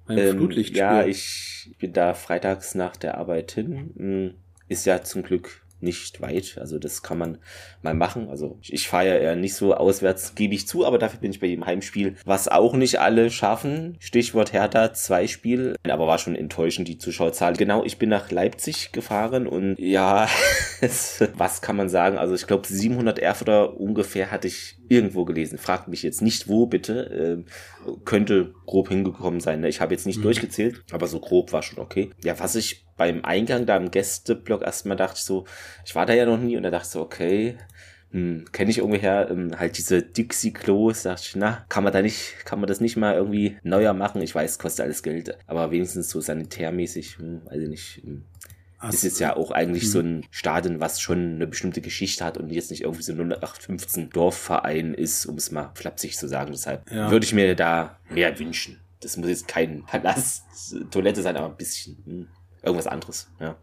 Beim 0.07 0.19
ähm, 0.19 0.37
Flutlichtspiel. 0.37 0.79
Ja, 0.79 1.05
ich 1.05 1.75
bin 1.79 1.93
da 1.93 2.15
freitags 2.15 2.75
nach 2.75 2.97
der 2.97 3.19
Arbeit 3.19 3.53
hin. 3.53 3.93
Hm, 3.97 4.35
ist 4.69 4.87
ja 4.87 5.03
zum 5.03 5.23
Glück 5.23 5.63
nicht 5.81 6.21
weit. 6.21 6.57
Also 6.59 6.79
das 6.79 7.03
kann 7.03 7.19
man 7.19 7.39
mal 7.83 7.95
machen. 7.95 8.29
Also 8.29 8.59
ich, 8.63 8.73
ich 8.73 8.89
fahre 8.89 9.09
ja 9.09 9.15
eher 9.17 9.37
nicht 9.37 9.55
so 9.55 9.75
auswärts, 9.75 10.35
gebe 10.35 10.55
ich 10.55 10.67
zu, 10.67 10.87
aber 10.87 10.99
dafür 10.99 11.21
bin 11.21 11.31
ich 11.31 11.41
bei 11.41 11.47
jedem 11.47 11.67
Heimspiel, 11.67 12.17
was 12.25 12.49
auch 12.49 12.75
nicht 12.75 13.01
alle 13.01 13.31
schaffen. 13.31 13.97
Stichwort 13.99 14.53
Hertha, 14.53 14.93
zwei 14.93 15.27
Spiel. 15.27 15.77
Aber 15.89 16.07
war 16.07 16.19
schon 16.19 16.37
enttäuschend, 16.37 16.89
die 16.89 16.99
Zuschauerzahl. 16.99 17.55
Genau, 17.55 17.85
ich 17.85 17.99
bin 17.99 18.09
nach 18.09 18.31
Leipzig 18.31 18.93
gefahren 18.93 19.47
und 19.47 19.77
ja, 19.79 20.29
was 21.37 21.63
kann 21.63 21.77
man 21.77 21.89
sagen? 21.89 22.19
Also 22.19 22.35
ich 22.35 22.47
glaube 22.47 22.67
700 22.67 23.19
Erfurter 23.19 23.79
ungefähr 23.79 24.31
hatte 24.31 24.49
ich 24.49 24.79
irgendwo 24.89 25.25
gelesen. 25.25 25.59
Fragt 25.59 25.89
mich 25.89 26.03
jetzt 26.03 26.23
nicht 26.23 26.49
wo, 26.49 26.67
bitte. 26.67 27.45
Äh, 27.47 27.97
könnte 28.05 28.55
grob 28.67 28.89
hingekommen 28.89 29.41
sein. 29.41 29.61
Ne? 29.61 29.69
Ich 29.69 29.81
habe 29.81 29.95
jetzt 29.95 30.07
nicht 30.07 30.19
mhm. 30.19 30.25
durchgezählt, 30.25 30.85
aber 30.91 31.07
so 31.07 31.21
grob 31.21 31.53
war 31.53 31.63
schon 31.63 31.79
okay. 31.79 32.11
Ja, 32.25 32.39
was 32.39 32.55
ich 32.55 32.86
beim 32.97 33.25
Eingang 33.25 33.67
da 33.67 33.77
im 33.77 33.91
Gästeblock 33.91 34.63
erstmal 34.63 34.97
dachte 34.97 35.17
ich 35.19 35.25
so, 35.25 35.45
ich 35.85 35.95
war 35.95 36.07
da 36.07 36.15
ja 36.15 36.27
noch 36.27 36.39
nie 36.39 36.57
und 36.57 36.63
da 36.63 36.71
dachte 36.71 36.87
ich 36.87 36.91
so, 36.91 37.03
okay, 37.03 37.57
hm, 38.13 38.47
kenne 38.53 38.71
ich 38.71 38.79
irgendwoher 38.79 39.31
ähm, 39.31 39.59
halt 39.59 39.77
diese 39.79 40.03
Dixie-Klos, 40.03 41.03
dachte 41.03 41.23
ich, 41.27 41.37
na, 41.37 41.65
kann 41.69 41.85
man 41.85 41.93
da 41.93 42.03
nicht, 42.03 42.35
kann 42.45 42.61
man 42.61 42.69
das 42.69 42.81
nicht 42.81 42.97
mal 42.97 43.15
irgendwie 43.15 43.59
neuer 43.63 43.93
machen? 43.93 44.23
Ich 44.23 44.35
weiß, 44.35 44.59
kostet 44.59 44.85
alles 44.85 45.03
Geld, 45.03 45.37
aber 45.47 45.71
wenigstens 45.71 46.09
so 46.09 46.21
sanitärmäßig, 46.21 47.19
hm, 47.19 47.43
weiß 47.45 47.63
ich 47.63 47.69
nicht. 47.69 48.03
Hm. 48.05 48.25
ist 48.89 49.03
jetzt 49.03 49.19
ja 49.19 49.37
auch 49.37 49.51
eigentlich 49.51 49.83
hm. 49.85 49.91
so 49.91 50.01
ein 50.01 50.25
Stadion, 50.31 50.81
was 50.81 51.01
schon 51.01 51.35
eine 51.35 51.47
bestimmte 51.47 51.81
Geschichte 51.81 52.25
hat 52.25 52.39
und 52.39 52.51
jetzt 52.51 52.71
nicht 52.71 52.85
irgendwie 52.85 53.03
so 53.03 53.13
0815 53.13 54.11
Dorfverein 54.11 54.95
ist, 54.95 55.27
um 55.27 55.37
es 55.37 55.51
mal 55.51 55.73
flapsig 55.75 56.17
zu 56.17 56.29
sagen. 56.29 56.53
Deshalb 56.53 56.91
ja. 56.91 57.11
würde 57.11 57.27
ich 57.27 57.35
mir 57.35 57.55
da 57.55 57.99
mehr 58.09 58.39
wünschen. 58.39 58.81
Das 59.01 59.17
muss 59.17 59.29
jetzt 59.29 59.49
kein 59.49 59.85
Palast, 59.85 60.45
Toilette 60.91 61.21
sein, 61.23 61.37
aber 61.37 61.49
ein 61.49 61.57
bisschen. 61.57 61.99
Hm 62.07 62.29
irgendwas 62.67 62.87
anderes. 62.87 63.29
Ja. 63.41 63.57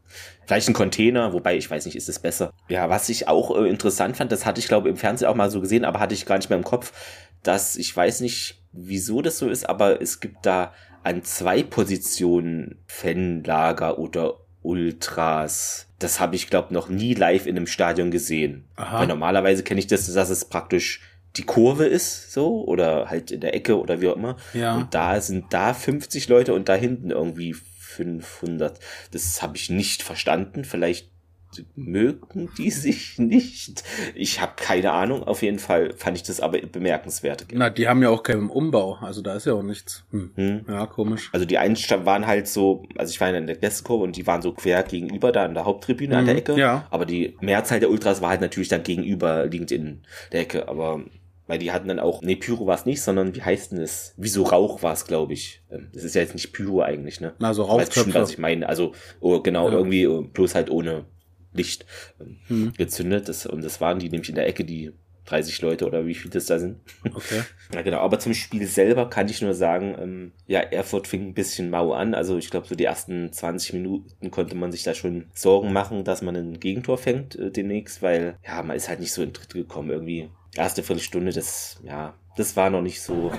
Vielleicht 0.45 0.67
ein 0.67 0.73
Container, 0.73 1.33
wobei 1.33 1.57
ich 1.57 1.69
weiß 1.69 1.85
nicht, 1.85 1.95
ist 1.95 2.09
es 2.09 2.19
besser. 2.19 2.51
Ja, 2.69 2.89
was 2.89 3.09
ich 3.09 3.27
auch 3.27 3.55
äh, 3.55 3.67
interessant 3.69 4.17
fand, 4.17 4.31
das 4.31 4.45
hatte 4.45 4.59
ich 4.59 4.67
glaube 4.67 4.89
im 4.89 4.97
Fernsehen 4.97 5.27
auch 5.27 5.35
mal 5.35 5.51
so 5.51 5.61
gesehen, 5.61 5.85
aber 5.85 5.99
hatte 5.99 6.13
ich 6.13 6.25
gar 6.25 6.37
nicht 6.37 6.49
mehr 6.49 6.57
im 6.57 6.63
Kopf, 6.63 6.93
dass 7.43 7.75
ich 7.75 7.95
weiß 7.95 8.21
nicht, 8.21 8.61
wieso 8.71 9.21
das 9.21 9.37
so 9.37 9.49
ist, 9.49 9.69
aber 9.69 10.01
es 10.01 10.19
gibt 10.19 10.45
da 10.45 10.73
an 11.03 11.23
zwei 11.23 11.63
Positionen 11.63 12.79
Fanlager 12.87 13.99
oder 13.99 14.35
Ultras. 14.61 15.87
Das 15.99 16.19
habe 16.19 16.35
ich 16.35 16.49
glaube 16.49 16.73
noch 16.73 16.89
nie 16.89 17.13
live 17.13 17.45
in 17.45 17.57
einem 17.57 17.67
Stadion 17.67 18.11
gesehen. 18.11 18.65
Aha. 18.77 18.99
Weil 18.99 19.07
normalerweise 19.07 19.63
kenne 19.63 19.79
ich 19.79 19.87
das, 19.87 20.11
dass 20.11 20.29
es 20.29 20.45
praktisch 20.45 21.01
die 21.35 21.43
Kurve 21.43 21.85
ist, 21.85 22.31
so, 22.31 22.63
oder 22.63 23.09
halt 23.09 23.31
in 23.31 23.41
der 23.41 23.55
Ecke 23.55 23.79
oder 23.79 24.01
wie 24.01 24.09
auch 24.09 24.15
immer. 24.15 24.37
Ja. 24.53 24.75
Und 24.75 24.93
da 24.93 25.19
sind 25.19 25.51
da 25.51 25.73
50 25.73 26.27
Leute 26.29 26.53
und 26.53 26.69
da 26.69 26.75
hinten 26.75 27.09
irgendwie 27.09 27.55
500. 27.93 28.79
Das 29.11 29.41
habe 29.41 29.57
ich 29.57 29.69
nicht 29.69 30.03
verstanden. 30.03 30.65
Vielleicht 30.65 31.13
mögen 31.75 32.49
die 32.57 32.71
sich 32.71 33.19
nicht. 33.19 33.83
Ich 34.15 34.41
habe 34.41 34.53
keine 34.55 34.91
Ahnung. 34.91 35.23
Auf 35.23 35.41
jeden 35.41 35.59
Fall 35.59 35.93
fand 35.95 36.17
ich 36.17 36.23
das 36.23 36.39
aber 36.39 36.59
bemerkenswert. 36.59 37.45
Na, 37.51 37.69
die 37.69 37.87
haben 37.87 38.01
ja 38.01 38.09
auch 38.09 38.23
keinen 38.23 38.49
Umbau. 38.49 38.95
Also 39.01 39.21
da 39.21 39.35
ist 39.35 39.45
ja 39.45 39.53
auch 39.53 39.63
nichts. 39.63 40.05
Hm. 40.11 40.31
Hm. 40.35 40.65
Ja, 40.67 40.85
komisch. 40.87 41.29
Also 41.31 41.45
die 41.45 41.57
einen 41.57 41.75
waren 41.75 42.27
halt 42.27 42.47
so, 42.47 42.85
also 42.97 43.11
ich 43.11 43.19
war 43.21 43.33
in 43.33 43.47
der 43.47 43.55
Gästekurve 43.55 44.03
und 44.03 44.15
die 44.15 44.25
waren 44.25 44.41
so 44.41 44.53
quer 44.53 44.83
gegenüber 44.83 45.31
da 45.31 45.45
in 45.45 45.53
der 45.53 45.65
Haupttribüne 45.65 46.13
hm. 46.13 46.19
an 46.19 46.25
der 46.25 46.35
mhm. 46.35 46.39
Ecke. 46.39 46.57
Ja. 46.57 46.87
Aber 46.89 47.05
die 47.05 47.35
Mehrzahl 47.41 47.79
der 47.79 47.89
Ultras 47.89 48.21
war 48.21 48.29
halt 48.29 48.41
natürlich 48.41 48.69
dann 48.69 48.83
gegenüberliegend 48.83 49.71
in 49.71 50.01
der 50.31 50.41
Ecke. 50.41 50.67
Aber 50.67 51.03
weil 51.47 51.59
die 51.59 51.71
hatten 51.71 51.87
dann 51.87 51.99
auch, 51.99 52.21
nee, 52.21 52.35
Pyro 52.35 52.65
war 52.67 52.75
es 52.75 52.85
nicht, 52.85 53.01
sondern 53.01 53.35
wie 53.35 53.41
heißt 53.41 53.71
denn 53.71 53.81
es? 53.81 54.13
Wie 54.17 54.29
so 54.29 54.43
Rauch 54.43 54.81
war 54.81 54.93
es, 54.93 55.05
glaube 55.05 55.33
ich. 55.33 55.61
Ähm, 55.69 55.89
das 55.93 56.03
ist 56.03 56.15
ja 56.15 56.21
jetzt 56.21 56.33
nicht 56.33 56.53
Pyro 56.53 56.81
eigentlich, 56.81 57.19
ne? 57.19 57.33
Also 57.39 57.63
Rauchköpfe. 57.63 58.13
was 58.13 58.31
ich 58.31 58.37
meine. 58.37 58.67
Also, 58.67 58.93
oh, 59.19 59.41
genau, 59.41 59.69
ja. 59.69 59.75
irgendwie, 59.75 60.07
oh, 60.07 60.21
bloß 60.21 60.55
halt 60.55 60.69
ohne 60.69 61.05
Licht 61.53 61.85
ähm, 62.19 62.39
hm. 62.47 62.73
gezündet. 62.73 63.27
Das, 63.27 63.45
und 63.45 63.63
das 63.63 63.81
waren 63.81 63.99
die 63.99 64.09
nämlich 64.09 64.29
in 64.29 64.35
der 64.35 64.47
Ecke, 64.47 64.63
die 64.63 64.93
30 65.25 65.61
Leute 65.61 65.85
oder 65.85 66.05
wie 66.05 66.15
viel 66.15 66.31
das 66.31 66.45
da 66.45 66.59
sind. 66.59 66.79
Okay. 67.13 67.41
ja, 67.73 67.81
genau. 67.81 67.99
Aber 67.99 68.19
zum 68.19 68.33
Spiel 68.33 68.65
selber 68.65 69.09
kann 69.09 69.29
ich 69.29 69.41
nur 69.41 69.53
sagen, 69.53 69.95
ähm, 69.99 70.31
ja, 70.47 70.59
Erfurt 70.59 71.07
fing 71.07 71.27
ein 71.27 71.33
bisschen 71.33 71.69
mau 71.69 71.93
an. 71.93 72.13
Also 72.13 72.37
ich 72.37 72.49
glaube, 72.49 72.67
so 72.67 72.75
die 72.75 72.85
ersten 72.85 73.31
20 73.31 73.73
Minuten 73.73 74.31
konnte 74.31 74.55
man 74.55 74.71
sich 74.71 74.83
da 74.83 74.93
schon 74.93 75.25
Sorgen 75.33 75.71
machen, 75.71 76.03
dass 76.03 76.21
man 76.21 76.35
ein 76.35 76.59
Gegentor 76.59 76.97
fängt 76.97 77.35
äh, 77.35 77.51
demnächst, 77.51 78.01
weil 78.01 78.37
ja, 78.45 78.63
man 78.63 78.75
ist 78.75 78.89
halt 78.89 78.99
nicht 78.99 79.13
so 79.13 79.21
in 79.21 79.33
Dritt 79.33 79.53
gekommen 79.53 79.89
irgendwie 79.89 80.29
erste 80.55 80.83
Viertelstunde, 80.83 81.31
das, 81.31 81.79
ja, 81.83 82.13
das 82.37 82.55
war 82.55 82.69
noch 82.69 82.81
nicht 82.81 83.01
so. 83.01 83.31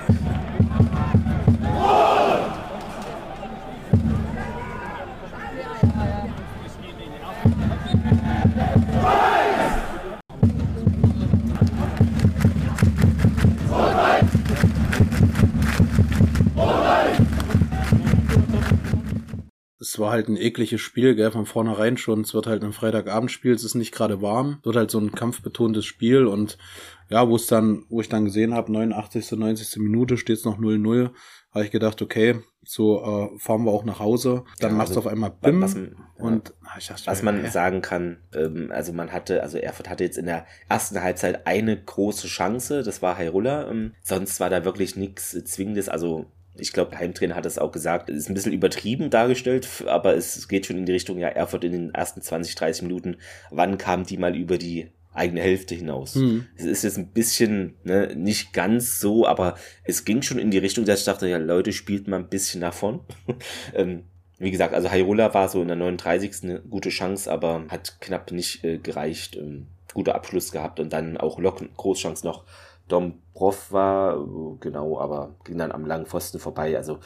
es 19.94 20.00
war 20.00 20.11
halt 20.11 20.28
ein 20.28 20.37
ekliges 20.37 20.80
Spiel, 20.80 21.14
gell, 21.14 21.30
von 21.30 21.47
vornherein 21.47 21.97
schon. 21.97 22.23
Es 22.23 22.35
wird 22.35 22.49
halt 22.49 22.64
ein 22.64 22.73
Freitagabendspiel, 22.73 23.52
es 23.52 23.62
ist 23.62 23.76
nicht 23.76 23.94
gerade 23.94 24.21
warm. 24.21 24.56
Es 24.59 24.66
wird 24.66 24.76
halt 24.76 24.90
so 24.90 24.99
ein 24.99 25.12
kampfbetontes 25.12 25.85
Spiel 25.85 26.26
und 26.26 26.59
ja, 27.08 27.28
wo 27.28 27.37
es 27.37 27.46
dann, 27.46 27.84
wo 27.88 28.00
ich 28.00 28.08
dann 28.08 28.25
gesehen 28.25 28.54
habe, 28.54 28.73
89. 28.73 29.32
90. 29.32 29.76
Minute 29.82 30.16
steht 30.16 30.38
es 30.38 30.44
noch 30.44 30.58
0-0, 30.58 31.11
habe 31.52 31.64
ich 31.64 31.70
gedacht, 31.70 32.02
okay, 32.02 32.40
so 32.62 33.30
äh, 33.34 33.38
fahren 33.38 33.64
wir 33.64 33.70
auch 33.70 33.84
nach 33.84 34.00
Hause. 34.00 34.44
Dann 34.58 34.73
ja, 34.73 34.76
machst 34.78 34.90
also, 34.90 35.02
du 35.02 35.06
auf 35.06 35.12
einmal 35.12 35.30
BIM 35.30 35.62
was, 35.62 35.76
und 36.16 36.49
ja, 36.49 36.54
ach, 36.64 36.87
dachte, 36.87 37.06
was 37.06 37.23
man 37.23 37.40
okay. 37.40 37.50
sagen 37.50 37.82
kann, 37.82 38.18
ähm, 38.34 38.70
also 38.73 38.92
man 38.92 39.12
hatte, 39.12 39.42
also 39.42 39.58
Erfurt 39.58 39.88
hatte 39.88 40.04
jetzt 40.04 40.18
in 40.18 40.26
der 40.26 40.46
ersten 40.68 41.00
Halbzeit 41.02 41.46
eine 41.46 41.80
große 41.80 42.26
Chance, 42.26 42.82
das 42.82 43.02
war 43.02 43.16
Hairulla. 43.16 43.70
Ähm, 43.70 43.94
sonst 44.02 44.40
war 44.40 44.50
da 44.50 44.64
wirklich 44.64 44.96
nichts 44.96 45.30
Zwingendes, 45.44 45.88
also 45.88 46.26
Ich 46.56 46.73
glaube, 46.73 46.96
Heimtrainer 46.96 47.34
hat 47.34 47.46
es 47.46 47.58
auch 47.58 47.73
gesagt, 47.73 48.08
es 48.08 48.16
ist 48.16 48.30
ein 48.30 48.34
bisschen 48.34 48.52
übertrieben 48.52 49.11
dargestellt, 49.11 49.68
aber 49.87 50.16
es 50.16 50.49
geht 50.49 50.66
schon 50.66 50.78
in 50.78 50.87
die 50.87 50.92
Richtung, 50.92 51.18
ja, 51.18 51.28
Erfurt 51.28 51.64
in 51.64 51.73
den 51.73 51.94
ersten 51.94 52.23
20, 52.23 52.54
30 52.54 52.82
Minuten, 52.82 53.16
wann 53.50 53.76
kam 53.76 54.04
die 54.04 54.16
mal 54.16 54.37
über 54.37 54.56
die 54.56 54.90
eigene 55.14 55.40
Hälfte 55.40 55.75
hinaus. 55.75 56.16
Mhm. 56.16 56.47
Es 56.56 56.64
ist 56.64 56.85
jetzt 56.85 56.99
ein 56.99 57.12
bisschen, 57.12 57.75
ne, 57.85 58.14
nicht 58.14 58.52
ganz 58.52 59.00
so, 59.00 59.26
aber 59.26 59.56
es 59.85 60.04
ging 60.04 60.23
schon 60.23 60.38
in 60.38 60.50
die 60.50 60.59
Richtung, 60.59 60.85
dass 60.85 61.00
ich 61.00 61.04
dachte, 61.06 61.28
ja, 61.28 61.38
Leute, 61.38 61.73
spielt 61.73 62.09
mal 62.09 62.18
ein 62.18 62.28
bisschen 62.28 62.61
nach 62.61 62.75
vorn. 62.75 63.00
ähm, 63.75 64.04
wie 64.38 64.50
gesagt, 64.50 64.75
also 64.75 64.90
Hairola 64.90 65.33
war 65.33 65.49
so 65.49 65.62
in 65.62 65.68
der 65.68 65.76
39. 65.76 66.42
eine 66.42 66.61
gute 66.61 66.90
Chance, 66.90 67.30
aber 67.30 67.64
hat 67.68 68.00
knapp 68.00 68.33
nicht 68.33 68.64
äh, 68.64 68.78
gereicht. 68.78 69.37
Ähm, 69.37 69.68
guter 69.94 70.16
Abschluss 70.16 70.52
gehabt 70.52 70.80
und 70.80 70.92
dann 70.92 71.16
auch 71.16 71.38
Lok 71.38 71.62
Großchance 71.76 72.26
noch. 72.26 72.44
Dombrov 72.88 73.73
war, 73.73 74.16
äh, 74.16 74.56
genau, 74.61 74.99
aber 74.99 75.37
ging 75.44 75.56
dann 75.56 75.73
am 75.73 75.87
langen 75.87 76.06
Pfosten 76.06 76.38
vorbei. 76.38 76.76
Also 76.76 76.99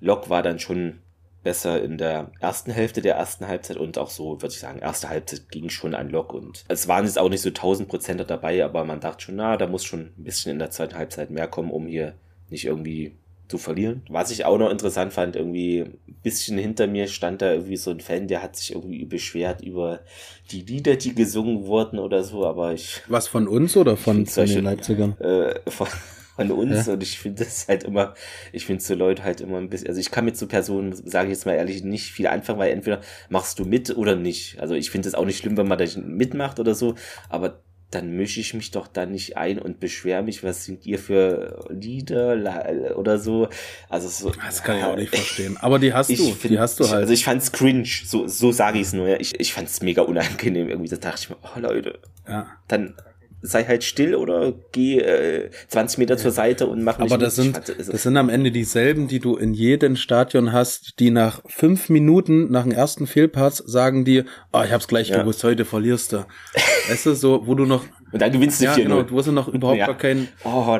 Lok 0.00 0.30
war 0.30 0.42
dann 0.42 0.58
schon 0.58 1.00
besser 1.42 1.82
in 1.82 1.98
der 1.98 2.30
ersten 2.40 2.70
Hälfte 2.70 3.00
der 3.00 3.14
ersten 3.14 3.46
Halbzeit 3.48 3.76
und 3.76 3.98
auch 3.98 4.10
so, 4.10 4.42
würde 4.42 4.52
ich 4.52 4.60
sagen, 4.60 4.80
erste 4.80 5.08
Halbzeit 5.08 5.48
ging 5.50 5.70
schon 5.70 5.94
an 5.94 6.10
Lok 6.10 6.34
und 6.34 6.64
es 6.68 6.88
waren 6.88 7.04
jetzt 7.04 7.18
auch 7.18 7.28
nicht 7.28 7.40
so 7.40 7.48
1000 7.48 7.88
Prozent 7.88 8.22
dabei, 8.28 8.64
aber 8.64 8.84
man 8.84 9.00
dachte 9.00 9.24
schon, 9.24 9.36
na, 9.36 9.56
da 9.56 9.66
muss 9.66 9.84
schon 9.84 10.10
ein 10.18 10.24
bisschen 10.24 10.52
in 10.52 10.58
der 10.58 10.70
zweiten 10.70 10.96
Halbzeit 10.96 11.30
mehr 11.30 11.48
kommen, 11.48 11.70
um 11.70 11.86
hier 11.86 12.14
nicht 12.50 12.66
irgendwie 12.66 13.14
zu 13.48 13.58
verlieren. 13.58 14.02
Was 14.08 14.30
ich 14.30 14.44
auch 14.44 14.58
noch 14.58 14.70
interessant 14.70 15.12
fand, 15.12 15.36
irgendwie 15.36 15.80
ein 15.80 16.16
bisschen 16.22 16.56
hinter 16.56 16.86
mir 16.86 17.08
stand 17.08 17.42
da 17.42 17.52
irgendwie 17.52 17.76
so 17.76 17.90
ein 17.90 18.00
Fan, 18.00 18.28
der 18.28 18.42
hat 18.42 18.56
sich 18.56 18.74
irgendwie 18.74 19.04
beschwert 19.04 19.60
über 19.60 20.00
die 20.50 20.62
Lieder, 20.62 20.96
die 20.96 21.14
gesungen 21.14 21.66
wurden 21.66 21.98
oder 21.98 22.22
so, 22.22 22.46
aber 22.46 22.72
ich. 22.72 23.02
Was 23.08 23.28
von 23.28 23.48
uns 23.48 23.76
oder 23.76 23.96
von, 23.96 24.26
von 24.26 24.46
den 24.46 24.64
Leipzigern? 24.64 25.18
Äh, 25.18 25.58
von, 25.68 25.88
von 26.48 26.50
uns 26.52 26.86
ja. 26.86 26.92
und 26.92 27.02
ich 27.02 27.18
finde 27.18 27.44
das 27.44 27.68
halt 27.68 27.84
immer, 27.84 28.14
ich 28.52 28.66
finde 28.66 28.82
so 28.82 28.94
Leute 28.94 29.22
halt 29.22 29.40
immer 29.40 29.58
ein 29.58 29.68
bisschen, 29.68 29.88
also 29.88 30.00
ich 30.00 30.10
kann 30.10 30.24
mit 30.24 30.36
so 30.36 30.46
Personen, 30.46 30.92
sage 30.92 31.28
ich 31.28 31.34
jetzt 31.34 31.46
mal 31.46 31.54
ehrlich, 31.54 31.84
nicht 31.84 32.10
viel 32.10 32.26
anfangen, 32.26 32.58
weil 32.58 32.72
entweder 32.72 33.00
machst 33.28 33.58
du 33.58 33.64
mit 33.64 33.96
oder 33.96 34.16
nicht. 34.16 34.60
Also 34.60 34.74
ich 34.74 34.90
finde 34.90 35.08
es 35.08 35.14
auch 35.14 35.24
nicht 35.24 35.38
schlimm, 35.38 35.56
wenn 35.56 35.68
man 35.68 35.78
da 35.78 35.84
mitmacht 36.00 36.60
oder 36.60 36.74
so, 36.74 36.94
aber 37.28 37.60
dann 37.90 38.12
mische 38.12 38.40
ich 38.40 38.54
mich 38.54 38.70
doch 38.70 38.86
da 38.86 39.04
nicht 39.04 39.36
ein 39.36 39.58
und 39.58 39.80
beschwere 39.80 40.22
mich, 40.22 40.44
was 40.44 40.64
singt 40.64 40.86
ihr 40.86 40.98
für 40.98 41.66
Lieder 41.70 42.94
oder 42.96 43.18
so. 43.18 43.48
Also 43.88 44.08
so. 44.08 44.30
Das 44.30 44.62
kann 44.62 44.78
ich 44.78 44.84
auch 44.84 44.96
nicht 44.96 45.14
verstehen. 45.14 45.56
Aber 45.60 45.78
die 45.78 45.92
hast 45.92 46.10
du, 46.10 46.32
find, 46.32 46.54
die 46.54 46.58
hast 46.60 46.78
du 46.78 46.84
halt. 46.84 47.02
Also 47.02 47.12
ich 47.12 47.24
fand's 47.24 47.50
cringe, 47.50 47.88
so, 48.04 48.28
so 48.28 48.52
sage 48.52 48.78
ich 48.78 48.86
es 48.86 48.92
nur. 48.92 49.08
Ja. 49.08 49.16
Ich, 49.18 49.38
ich 49.40 49.52
fand's 49.52 49.82
mega 49.82 50.02
unangenehm 50.02 50.68
irgendwie. 50.68 50.88
Da 50.88 50.96
dachte 50.96 51.22
ich 51.22 51.30
mir, 51.30 51.36
oh 51.42 51.58
Leute, 51.58 51.98
ja. 52.28 52.46
dann 52.68 52.94
sei 53.42 53.64
halt 53.64 53.84
still 53.84 54.14
oder 54.14 54.52
geh 54.72 54.98
äh, 54.98 55.50
20 55.68 55.98
Meter 55.98 56.16
zur 56.16 56.30
Seite 56.30 56.66
und 56.66 56.82
mach 56.82 56.98
nicht 56.98 57.12
Aber 57.12 57.22
das 57.22 57.36
sind, 57.36 57.60
das 57.68 58.02
sind 58.02 58.16
am 58.16 58.28
Ende 58.28 58.50
dieselben, 58.50 59.08
die 59.08 59.18
du 59.18 59.36
in 59.36 59.54
jedem 59.54 59.96
Stadion 59.96 60.52
hast, 60.52 60.98
die 61.00 61.10
nach 61.10 61.42
fünf 61.46 61.88
Minuten 61.88 62.50
nach 62.50 62.64
dem 62.64 62.72
ersten 62.72 63.06
Fehlpass 63.06 63.58
sagen 63.58 64.04
die, 64.04 64.24
oh, 64.52 64.62
ich 64.64 64.72
hab's 64.72 64.88
gleich 64.88 65.08
ja. 65.08 65.20
gewusst, 65.20 65.42
heute 65.44 65.64
verlierst 65.64 66.12
du. 66.12 66.26
weißt 66.88 67.06
du, 67.06 67.14
so, 67.14 67.46
wo 67.46 67.54
du 67.54 67.64
noch 67.64 67.84
und 68.12 68.20
dann 68.20 68.32
gewinnst 68.32 68.60
du 68.60 68.64
ja, 68.64 68.74
genau, 68.74 69.02
du 69.02 69.16
hast 69.16 69.26
ja 69.26 69.32
noch 69.32 69.48
überhaupt 69.48 69.78
ja. 69.78 69.86
gar 69.86 69.96
keinen. 69.96 70.28
Oh, 70.44 70.64
oh, 70.66 70.78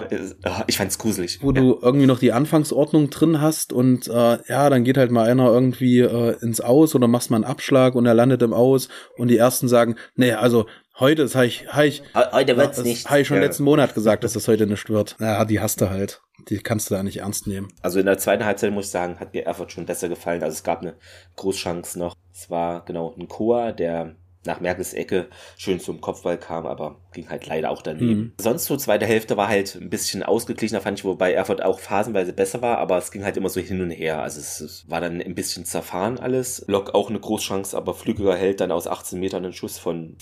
ich 0.67 0.77
fand's 0.77 0.99
gruselig. 0.99 1.39
Wo 1.43 1.53
ja. 1.53 1.61
du 1.61 1.79
irgendwie 1.81 2.07
noch 2.07 2.19
die 2.19 2.33
Anfangsordnung 2.33 3.11
drin 3.11 3.41
hast 3.41 3.73
und 3.73 4.09
äh, 4.09 4.39
ja, 4.49 4.71
dann 4.71 4.85
geht 4.85 4.97
halt 4.97 5.11
mal 5.11 5.29
einer 5.29 5.47
irgendwie 5.47 6.01
äh, 6.01 6.37
ins 6.43 6.61
Aus 6.61 6.95
oder 6.95 7.09
machst 7.09 7.31
mal 7.31 7.37
einen 7.37 7.45
Abschlag 7.45 7.95
und 7.95 8.07
er 8.07 8.15
landet 8.15 8.43
im 8.43 8.53
Aus 8.53 8.89
und 9.17 9.29
die 9.29 9.37
ersten 9.37 9.69
sagen, 9.69 9.97
nee, 10.17 10.33
also 10.33 10.67
Heute, 11.01 11.23
das 11.23 11.35
habe 11.35 11.47
ich, 11.47 11.67
hab 11.67 11.85
ich, 11.85 12.03
heute 12.15 12.59
wird's 12.59 12.77
das 12.77 12.85
nicht. 12.85 13.09
Habe 13.09 13.23
ich 13.23 13.27
schon 13.27 13.39
ja. 13.39 13.45
letzten 13.45 13.65
Monat 13.65 13.95
gesagt, 13.95 14.23
dass 14.23 14.35
das 14.35 14.47
heute 14.49 14.67
nicht 14.67 14.91
wird. 14.91 15.17
Ja, 15.19 15.47
die 15.47 15.59
hast 15.59 15.81
du 15.81 15.89
halt. 15.89 16.21
Die 16.51 16.59
kannst 16.59 16.91
du 16.91 16.95
da 16.95 17.03
nicht 17.03 17.21
ernst 17.21 17.47
nehmen. 17.47 17.73
Also 17.81 18.01
in 18.01 18.05
der 18.05 18.19
zweiten 18.19 18.45
Halbzeit 18.45 18.71
muss 18.71 18.87
ich 18.87 18.91
sagen, 18.91 19.19
hat 19.19 19.33
mir 19.33 19.47
Erfurt 19.47 19.73
schon 19.73 19.87
besser 19.87 20.11
gefallen. 20.11 20.43
Also 20.43 20.53
es 20.53 20.63
gab 20.63 20.83
eine 20.83 20.97
Großchance 21.37 21.99
noch. 21.99 22.15
Es 22.35 22.51
war 22.51 22.85
genau 22.85 23.15
ein 23.19 23.29
Chor, 23.29 23.73
der 23.73 24.15
nach 24.45 24.61
Merkels 24.61 24.95
Ecke 24.95 25.29
schön 25.59 25.81
zum 25.81 26.01
Kopfball 26.01 26.39
kam, 26.39 26.67
aber 26.67 26.97
ging 27.13 27.29
halt 27.29 27.47
leider 27.47 27.71
auch 27.71 27.83
daneben. 27.83 28.19
Mhm. 28.19 28.33
Sonst 28.41 28.67
so 28.67 28.77
zweite 28.77 29.05
Hälfte 29.05 29.37
war 29.37 29.49
halt 29.49 29.75
ein 29.75 29.91
bisschen 29.91 30.23
ausgeglichener, 30.23 30.81
fand 30.81 30.99
ich, 30.99 31.05
wobei 31.05 31.33
Erfurt 31.33 31.63
auch 31.63 31.79
phasenweise 31.79 32.33
besser 32.33 32.63
war, 32.63 32.79
aber 32.79 32.97
es 32.97 33.11
ging 33.11 33.25
halt 33.25 33.37
immer 33.37 33.51
so 33.51 33.61
hin 33.61 33.83
und 33.83 33.91
her. 33.91 34.23
Also 34.23 34.41
es, 34.41 34.61
es 34.61 34.89
war 34.89 35.01
dann 35.01 35.21
ein 35.21 35.35
bisschen 35.35 35.65
zerfahren 35.65 36.19
alles. 36.19 36.65
Lok 36.69 36.95
auch 36.95 37.11
eine 37.11 37.21
Großchance, 37.21 37.77
aber 37.77 37.95
Flügiger 37.95 38.35
hält 38.35 38.61
dann 38.61 38.73
aus 38.73 38.87
18 38.87 39.21
Metern 39.21 39.45
einen 39.45 39.53
Schuss 39.53 39.79
von 39.79 40.17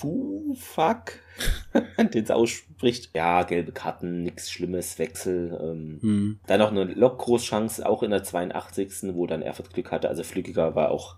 Fuck, 0.55 1.13
den 1.99 2.25
es 2.25 2.31
ausspricht. 2.31 3.11
Ja, 3.15 3.45
gelbe 3.45 3.71
Karten, 3.71 4.23
nichts 4.23 4.51
Schlimmes, 4.51 4.99
Wechsel. 4.99 5.57
Ähm. 5.63 5.99
Mhm. 6.01 6.41
Dann 6.47 6.59
noch 6.59 6.73
eine 6.73 6.85
Lok-Großchance, 6.85 7.87
auch 7.89 8.03
in 8.03 8.11
der 8.11 8.25
82. 8.25 9.15
wo 9.15 9.27
dann 9.27 9.43
Erfurt 9.43 9.73
Glück 9.73 9.93
hatte. 9.93 10.09
Also 10.09 10.25
Flügiger 10.25 10.75
war 10.75 10.91
auch 10.91 11.17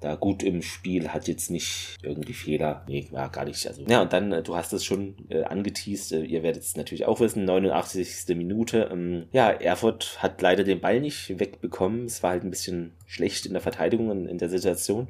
da 0.00 0.14
gut 0.14 0.42
im 0.42 0.62
Spiel, 0.62 1.08
hat 1.08 1.26
jetzt 1.26 1.50
nicht 1.50 1.96
irgendwie 2.02 2.34
Fehler. 2.34 2.84
Nee, 2.86 3.08
war 3.12 3.30
gar 3.30 3.44
nicht. 3.46 3.66
Also, 3.66 3.82
ja, 3.88 4.02
und 4.02 4.12
dann, 4.12 4.30
äh, 4.32 4.42
du 4.42 4.54
hast 4.54 4.72
es 4.72 4.84
schon 4.84 5.16
äh, 5.30 5.44
angeteased, 5.44 6.12
äh, 6.12 6.22
ihr 6.22 6.42
werdet 6.42 6.62
es 6.62 6.76
natürlich 6.76 7.06
auch 7.06 7.20
wissen, 7.20 7.44
89. 7.44 8.36
Minute. 8.36 8.90
Ähm, 8.92 9.26
ja, 9.32 9.50
Erfurt 9.50 10.22
hat 10.22 10.42
leider 10.42 10.64
den 10.64 10.80
Ball 10.80 11.00
nicht 11.00 11.38
wegbekommen. 11.38 12.04
Es 12.04 12.22
war 12.22 12.30
halt 12.30 12.44
ein 12.44 12.50
bisschen 12.50 12.92
schlecht 13.06 13.46
in 13.46 13.52
der 13.52 13.62
Verteidigung 13.62 14.10
in, 14.10 14.26
in 14.26 14.38
der 14.38 14.50
Situation. 14.50 15.08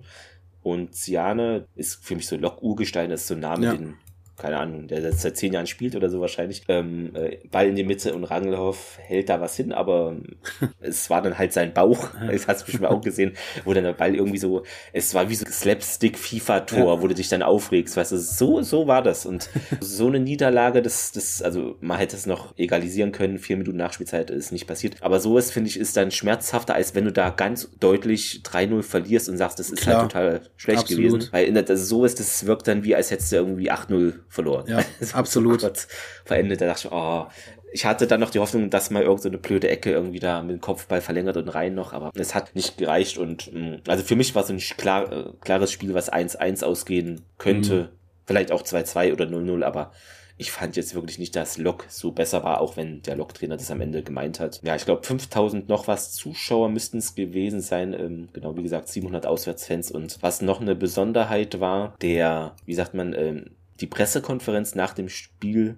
Und 0.62 0.95
Siane 0.95 1.66
ist 1.75 2.05
für 2.05 2.14
mich 2.14 2.26
so 2.26 2.37
Lok-Urgestein, 2.37 3.11
das 3.11 3.23
ist 3.23 3.28
so 3.28 3.35
ein 3.35 3.40
Name, 3.40 3.66
ja. 3.66 3.75
den 3.75 3.95
keine 4.37 4.59
Ahnung, 4.59 4.87
der 4.87 5.12
seit 5.12 5.37
zehn 5.37 5.52
Jahren 5.52 5.66
spielt 5.66 5.97
oder 5.97 6.11
so 6.11 6.21
wahrscheinlich, 6.21 6.62
ähm, 6.69 7.11
äh, 7.14 7.38
Ball 7.50 7.69
in 7.69 7.76
die 7.76 7.85
Mitte 7.85 8.14
und 8.14 8.25
Rangelhoff 8.25 8.99
hält 9.00 9.28
da 9.31 9.40
was 9.40 9.57
hin, 9.57 9.73
aber 9.73 10.16
es 10.81 11.09
war 11.09 11.23
dann 11.23 11.38
halt 11.38 11.52
sein 11.52 11.73
Bauch, 11.73 12.11
das 12.31 12.47
hast 12.47 12.62
du 12.62 12.66
bestimmt 12.66 12.87
auch 12.87 13.00
gesehen, 13.00 13.33
wo 13.64 13.73
dann 13.73 13.85
der 13.85 13.95
Ball 13.95 14.14
irgendwie 14.14 14.38
so, 14.38 14.62
es 14.93 15.14
war 15.14 15.31
wie 15.31 15.35
so 15.35 15.47
Slapstick-FIFA-Tor, 15.47 16.97
ja. 16.97 17.02
wo 17.02 17.09
du 17.09 17.14
dich 17.14 17.28
dann 17.28 17.43
aufregst, 17.43 17.97
weißt 17.97 18.12
du, 18.12 18.19
so, 18.19 18.61
so 18.62 18.87
war 18.87 19.02
das. 19.02 19.25
Und 19.25 19.49
so 19.81 20.09
eine 20.09 20.21
Niederlage, 20.21 20.83
das, 20.83 21.12
das, 21.12 21.40
also 21.40 21.76
man 21.81 21.99
hätte 21.99 22.16
es 22.16 22.26
noch 22.26 22.57
egalisieren 22.59 23.12
können, 23.12 23.38
vier 23.38 23.57
Minuten 23.57 23.78
Nachspielzeit 23.78 24.31
ist 24.31 24.52
nicht 24.52 24.66
passiert, 24.66 24.97
aber 25.00 25.19
sowas 25.19 25.50
finde 25.50 25.71
ich 25.71 25.78
ist 25.78 25.97
dann 25.97 26.11
schmerzhafter, 26.11 26.75
als 26.75 26.95
wenn 26.95 27.05
du 27.05 27.12
da 27.12 27.31
ganz 27.31 27.71
deutlich 27.81 28.43
3-0 28.45 28.83
verlierst 28.83 29.28
und 29.28 29.38
sagst, 29.38 29.59
das 29.59 29.71
ist 29.71 29.87
halt 29.87 30.11
Klar. 30.11 30.25
halt 30.25 30.43
total 30.43 30.50
schlecht 30.57 30.81
Absolut. 30.81 31.12
gewesen, 31.12 31.28
weil 31.33 31.47
in 31.47 31.55
der, 31.55 31.69
also 31.69 31.85
sowas, 31.85 32.14
das 32.14 32.47
wirkt 32.47 32.69
dann 32.69 32.85
wie, 32.85 32.95
als 32.95 33.11
hättest 33.11 33.33
du 33.33 33.37
irgendwie 33.37 33.71
8-0 33.71 34.14
verloren. 34.28 34.66
Ja, 34.68 34.80
absolut. 35.12 35.61
So 35.61 35.71
verendet. 36.25 36.61
Da 36.61 36.66
dachte 36.66 36.88
ich, 36.88 36.92
oh, 36.92 37.26
ich 37.73 37.85
hatte 37.85 38.06
dann 38.06 38.21
noch 38.21 38.30
die 38.30 38.38
Hoffnung, 38.38 38.71
dass 38.71 38.90
mal 38.90 39.02
irgendeine 39.02 39.37
so 39.37 39.42
blöde 39.42 39.68
Ecke 39.68 39.90
irgendwie 39.90 40.18
da 40.18 40.42
mit 40.42 40.52
dem 40.52 40.61
Kopfball 40.61 41.00
verlängert 41.00 41.37
und 41.37 41.49
rein 41.49 41.75
noch, 41.75 41.92
aber 41.92 42.11
es 42.14 42.35
hat 42.35 42.54
nicht 42.54 42.78
gereicht 42.78 43.18
und 43.18 43.52
mm, 43.52 43.83
also 43.87 44.02
für 44.02 44.16
mich 44.16 44.35
war 44.35 44.45
es 44.45 44.50
ein 44.50 44.59
klar, 44.59 45.12
äh, 45.12 45.25
klares 45.40 45.73
Spiel, 45.73 45.92
was 45.92 46.11
1-1 46.11 46.64
ausgehen 46.64 47.23
könnte. 47.38 47.75
Mhm. 47.75 47.88
Vielleicht 48.26 48.50
auch 48.50 48.62
2-2 48.62 49.12
oder 49.12 49.26
0-0, 49.26 49.62
aber 49.62 49.92
ich 50.38 50.50
fand 50.50 50.76
jetzt 50.76 50.95
wirklich 50.95 51.18
nicht, 51.18 51.35
dass 51.35 51.56
Lok 51.56 51.87
so 51.88 52.12
besser 52.12 52.45
war, 52.45 52.61
auch 52.61 52.76
wenn 52.76 53.02
der 53.02 53.16
Lok-Trainer 53.16 53.56
das 53.56 53.71
am 53.71 53.80
Ende 53.80 54.02
gemeint 54.02 54.38
hat. 54.38 54.61
Ja, 54.62 54.76
ich 54.76 54.85
glaube 54.85 55.02
5000 55.02 55.68
noch 55.68 55.88
was 55.88 56.12
Zuschauer 56.12 56.68
müssten 56.68 56.99
es 56.99 57.14
gewesen 57.14 57.61
sein. 57.61 57.95
Ähm, 57.95 58.28
genau, 58.33 58.56
wie 58.56 58.62
gesagt, 58.62 58.88
700 58.88 59.26
Auswärtsfans. 59.26 59.90
Und 59.90 60.18
was 60.23 60.42
noch 60.42 60.61
eine 60.61 60.75
Besonderheit 60.75 61.59
war, 61.61 61.95
der, 62.02 62.54
wie 62.66 62.75
sagt 62.75 62.92
man, 62.92 63.14
ähm, 63.14 63.50
die 63.80 63.87
Pressekonferenz 63.87 64.75
nach 64.75 64.95
dem 64.95 65.09
Spiel 65.09 65.76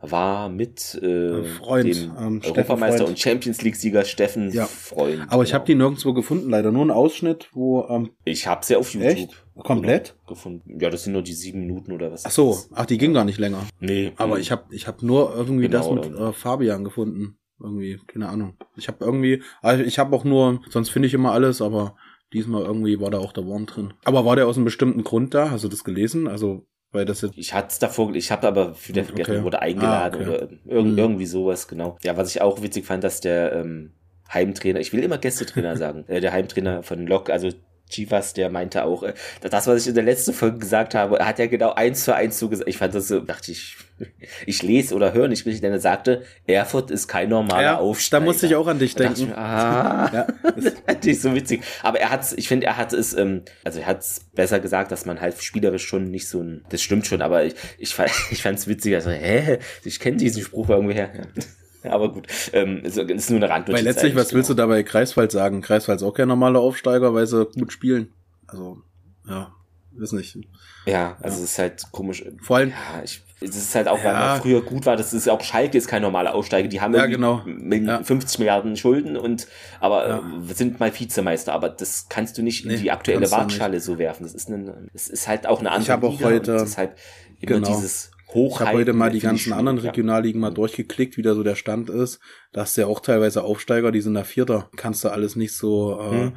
war 0.00 0.48
mit 0.48 0.94
äh, 1.02 1.42
Freund, 1.44 1.86
dem 1.86 2.12
ähm, 2.18 2.42
Europameister 2.44 3.04
und 3.04 3.18
Champions 3.18 3.62
League-Sieger 3.62 4.04
Steffen 4.04 4.52
ja. 4.52 4.66
Freund. 4.66 5.26
Aber 5.28 5.42
ich 5.42 5.48
genau. 5.48 5.58
habe 5.58 5.66
die 5.66 5.74
nirgendwo 5.74 6.12
gefunden, 6.12 6.50
leider 6.50 6.70
nur 6.70 6.84
ein 6.84 6.90
Ausschnitt, 6.90 7.48
wo. 7.52 7.84
Ähm, 7.88 8.10
ich 8.24 8.46
habe 8.46 8.64
sie 8.64 8.76
auf 8.76 8.94
YouTube. 8.94 9.10
Echt? 9.10 9.44
Komplett? 9.56 10.14
Gefunden. 10.28 10.78
Ja, 10.80 10.88
das 10.88 11.02
sind 11.02 11.14
nur 11.14 11.22
die 11.22 11.32
sieben 11.32 11.60
Minuten 11.60 11.90
oder 11.90 12.12
was. 12.12 12.24
Ach 12.24 12.30
so, 12.30 12.56
ach, 12.74 12.86
die 12.86 12.96
ging 12.96 13.12
gar 13.12 13.24
nicht 13.24 13.38
länger. 13.38 13.66
Nee. 13.80 14.12
Aber 14.16 14.34
mh. 14.34 14.40
ich 14.40 14.52
habe 14.52 14.72
ich 14.72 14.86
hab 14.86 15.02
nur 15.02 15.34
irgendwie 15.34 15.68
genau, 15.68 15.96
das 15.96 16.08
mit 16.08 16.18
äh, 16.18 16.32
Fabian 16.32 16.84
gefunden. 16.84 17.38
Irgendwie, 17.60 17.98
keine 18.06 18.28
Ahnung. 18.28 18.56
Ich 18.76 18.86
habe 18.86 19.04
irgendwie, 19.04 19.42
also 19.62 19.82
ich 19.82 19.98
habe 19.98 20.14
auch 20.14 20.22
nur, 20.22 20.60
sonst 20.70 20.90
finde 20.90 21.08
ich 21.08 21.14
immer 21.14 21.32
alles, 21.32 21.60
aber 21.60 21.96
diesmal 22.32 22.62
irgendwie 22.62 23.00
war 23.00 23.10
da 23.10 23.18
auch 23.18 23.32
der 23.32 23.46
Worm 23.46 23.66
drin. 23.66 23.94
Aber 24.04 24.24
war 24.24 24.36
der 24.36 24.46
aus 24.46 24.56
einem 24.56 24.64
bestimmten 24.64 25.02
Grund 25.02 25.34
da? 25.34 25.50
Hast 25.50 25.64
du 25.64 25.68
das 25.68 25.82
gelesen? 25.82 26.28
Also 26.28 26.66
weil 26.92 27.04
das 27.04 27.20
jetzt 27.20 27.36
ich 27.36 27.52
hatte 27.54 27.68
es 27.68 27.78
davor, 27.78 28.14
ich 28.14 28.30
habe 28.30 28.46
aber 28.46 28.74
wieder 28.86 29.04
vergessen, 29.04 29.36
okay. 29.36 29.44
wurde 29.44 29.60
eingeladen 29.60 30.22
ah, 30.22 30.30
okay. 30.30 30.44
oder 30.44 30.48
irg 30.64 30.86
mhm. 30.86 30.98
irgendwie 30.98 31.26
sowas, 31.26 31.68
genau. 31.68 31.98
Ja, 32.02 32.16
was 32.16 32.30
ich 32.30 32.40
auch 32.40 32.62
witzig 32.62 32.86
fand, 32.86 33.04
dass 33.04 33.20
der 33.20 33.52
ähm, 33.52 33.92
Heimtrainer, 34.32 34.80
ich 34.80 34.92
will 34.92 35.02
immer 35.02 35.18
Gästetrainer 35.18 35.76
sagen, 35.78 36.04
äh, 36.08 36.20
der 36.20 36.32
Heimtrainer 36.32 36.82
von 36.82 37.06
Lok, 37.06 37.30
also 37.30 37.50
Chivas, 37.88 38.34
der 38.34 38.50
meinte 38.50 38.84
auch, 38.84 39.02
äh, 39.02 39.14
das, 39.40 39.66
was 39.66 39.82
ich 39.82 39.88
in 39.88 39.94
der 39.94 40.04
letzten 40.04 40.32
Folge 40.32 40.58
gesagt 40.58 40.94
habe, 40.94 41.24
hat 41.24 41.38
er 41.38 41.48
genau 41.48 41.72
eins 41.72 42.04
zu 42.04 42.14
eins 42.14 42.38
so 42.38 42.48
gesagt. 42.48 42.68
Ich 42.68 42.78
fand 42.78 42.94
das 42.94 43.08
so, 43.08 43.20
dachte 43.20 43.52
ich, 43.52 43.76
ich 44.46 44.62
lese 44.62 44.94
oder 44.94 45.12
höre 45.12 45.28
nicht 45.28 45.46
richtig, 45.46 45.60
denn 45.60 45.72
er 45.72 45.80
sagte, 45.80 46.22
Erfurt 46.46 46.90
ist 46.90 47.08
kein 47.08 47.28
normaler 47.28 47.62
ja, 47.62 47.78
Aufsteiger. 47.78 48.20
Da 48.20 48.26
musste 48.26 48.46
ich 48.46 48.54
auch 48.54 48.66
an 48.66 48.78
dich 48.78 48.94
denken. 48.94 49.28
Ich, 49.28 49.36
ah, 49.36 50.10
ja, 50.12 50.26
das 50.56 50.74
fand 50.86 51.06
ich 51.06 51.20
so 51.20 51.34
witzig. 51.34 51.62
Aber 51.82 52.00
er 52.00 52.10
hat, 52.10 52.26
ich 52.36 52.48
finde, 52.48 52.66
er 52.66 52.76
hat 52.76 52.92
es, 52.92 53.14
ähm, 53.14 53.42
also 53.64 53.80
er 53.80 53.86
hat 53.86 54.00
es 54.00 54.20
besser 54.34 54.60
gesagt, 54.60 54.92
dass 54.92 55.06
man 55.06 55.20
halt 55.20 55.42
spielerisch 55.42 55.86
schon 55.86 56.10
nicht 56.10 56.28
so 56.28 56.40
ein, 56.40 56.64
das 56.70 56.82
stimmt 56.82 57.06
schon, 57.06 57.22
aber 57.22 57.44
ich, 57.44 57.54
ich, 57.78 57.94
fand, 57.94 58.10
ich 58.30 58.42
fand 58.42 58.58
es 58.58 58.68
witzig, 58.68 58.94
also, 58.94 59.10
hä, 59.10 59.58
ich 59.84 60.00
kenne 60.00 60.16
diesen 60.16 60.42
Spruch 60.42 60.68
irgendwoher. 60.68 61.10
Ja. 61.14 61.22
Aber 61.84 62.12
gut, 62.12 62.26
ähm, 62.52 62.82
es 62.84 62.96
ist 62.96 63.30
nur 63.30 63.38
eine 63.38 63.48
Randnotiz. 63.48 63.78
Weil 63.78 63.84
letztlich, 63.84 64.16
was 64.16 64.32
willst 64.32 64.50
du 64.50 64.54
genau. 64.54 64.68
dabei 64.68 64.82
Kreiswald 64.82 65.30
sagen? 65.30 65.60
Kreiswald 65.60 66.00
ist 66.00 66.06
auch 66.06 66.14
kein 66.14 66.28
normaler 66.28 66.60
Aufsteiger, 66.60 67.14
weil 67.14 67.26
sie 67.26 67.46
gut 67.46 67.72
spielen. 67.72 68.12
Also, 68.46 68.78
ja, 69.28 69.52
ist 70.00 70.12
nicht. 70.12 70.38
Ja, 70.86 71.16
also 71.20 71.38
ja. 71.38 71.44
es 71.44 71.50
ist 71.50 71.58
halt 71.58 71.82
komisch. 71.92 72.24
Vor 72.42 72.56
allem. 72.56 72.70
Ja, 72.70 73.02
ich, 73.04 73.22
es 73.40 73.56
ist 73.56 73.74
halt 73.74 73.86
auch, 73.86 73.98
weil 73.98 74.12
ja. 74.12 74.20
man 74.20 74.40
früher 74.40 74.62
gut 74.62 74.86
war, 74.86 74.96
das 74.96 75.12
ist 75.12 75.28
auch 75.28 75.40
Schalke 75.40 75.78
ist 75.78 75.86
kein 75.86 76.02
normaler 76.02 76.34
Aufsteiger. 76.34 76.68
Die 76.68 76.80
haben 76.80 76.94
ja, 76.94 77.06
genau. 77.06 77.42
50 78.02 78.40
Milliarden 78.40 78.76
Schulden 78.76 79.16
und 79.16 79.46
aber 79.80 80.08
ja. 80.08 80.22
sind 80.54 80.80
mal 80.80 80.92
Vizemeister. 80.92 81.52
Aber 81.52 81.68
das 81.68 82.06
kannst 82.08 82.38
du 82.38 82.42
nicht 82.42 82.64
in 82.64 82.72
nee, 82.72 82.78
die 82.78 82.90
aktuelle 82.90 83.30
Waagschale 83.30 83.80
so 83.80 83.98
werfen. 83.98 84.24
Das 84.24 84.34
ist 84.34 84.48
ein, 84.48 84.90
es 84.94 85.08
ist 85.08 85.28
halt 85.28 85.46
auch 85.46 85.60
eine 85.60 85.70
andere. 85.70 85.84
Ich 85.84 85.90
habe 85.90 86.06
auch 86.08 86.20
heute 86.22 86.56
deshalb 86.58 86.96
immer 87.40 87.60
genau. 87.60 87.68
dieses 87.68 88.10
Hochhalten. 88.28 88.52
Ich 88.52 88.60
habe 88.60 88.78
heute 88.78 88.92
mal 88.92 89.10
die 89.10 89.20
ganzen 89.20 89.52
anderen 89.52 89.78
Regionalligen 89.78 90.40
mal 90.40 90.50
durchgeklickt, 90.50 91.16
wie 91.16 91.22
da 91.22 91.34
so 91.34 91.42
der 91.42 91.54
Stand 91.54 91.90
ist. 91.90 92.20
Da 92.52 92.62
hast 92.62 92.76
du 92.76 92.82
ja 92.82 92.86
auch 92.86 93.00
teilweise 93.00 93.42
Aufsteiger, 93.42 93.90
die 93.90 94.00
sind 94.00 94.14
da 94.14 94.24
Vierter. 94.24 94.70
Kannst 94.76 95.04
du 95.04 95.08
alles 95.08 95.36
nicht 95.36 95.56
so, 95.56 95.98
äh, 95.98 96.10
hm. 96.10 96.36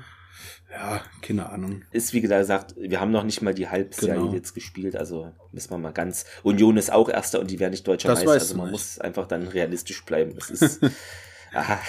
ja, 0.72 1.02
keine 1.22 1.50
Ahnung. 1.50 1.84
Ist 1.92 2.14
wie 2.14 2.22
gesagt, 2.22 2.76
wir 2.78 3.02
haben 3.02 3.12
noch 3.12 3.24
nicht 3.24 3.42
mal 3.42 3.54
die 3.54 3.68
Halbserie 3.68 4.16
genau. 4.16 4.34
jetzt 4.34 4.54
gespielt, 4.54 4.96
also 4.96 5.32
müssen 5.52 5.72
wir 5.72 5.78
mal 5.78 5.92
ganz. 5.92 6.26
Union 6.44 6.78
ist 6.78 6.94
auch 6.94 7.10
Erster 7.10 7.40
und 7.40 7.52
die 7.52 7.60
werden 7.60 7.72
nicht 7.72 7.88
deutscher 7.88 8.10
das 8.10 8.20
Meister, 8.20 8.32
also 8.34 8.56
man 8.56 8.66
nicht. 8.68 8.72
muss 8.72 9.00
einfach 9.00 9.28
dann 9.28 9.48
realistisch 9.48 10.06
bleiben. 10.06 10.34
Es 10.38 10.50
ist, 10.50 10.80
aha. 11.54 11.80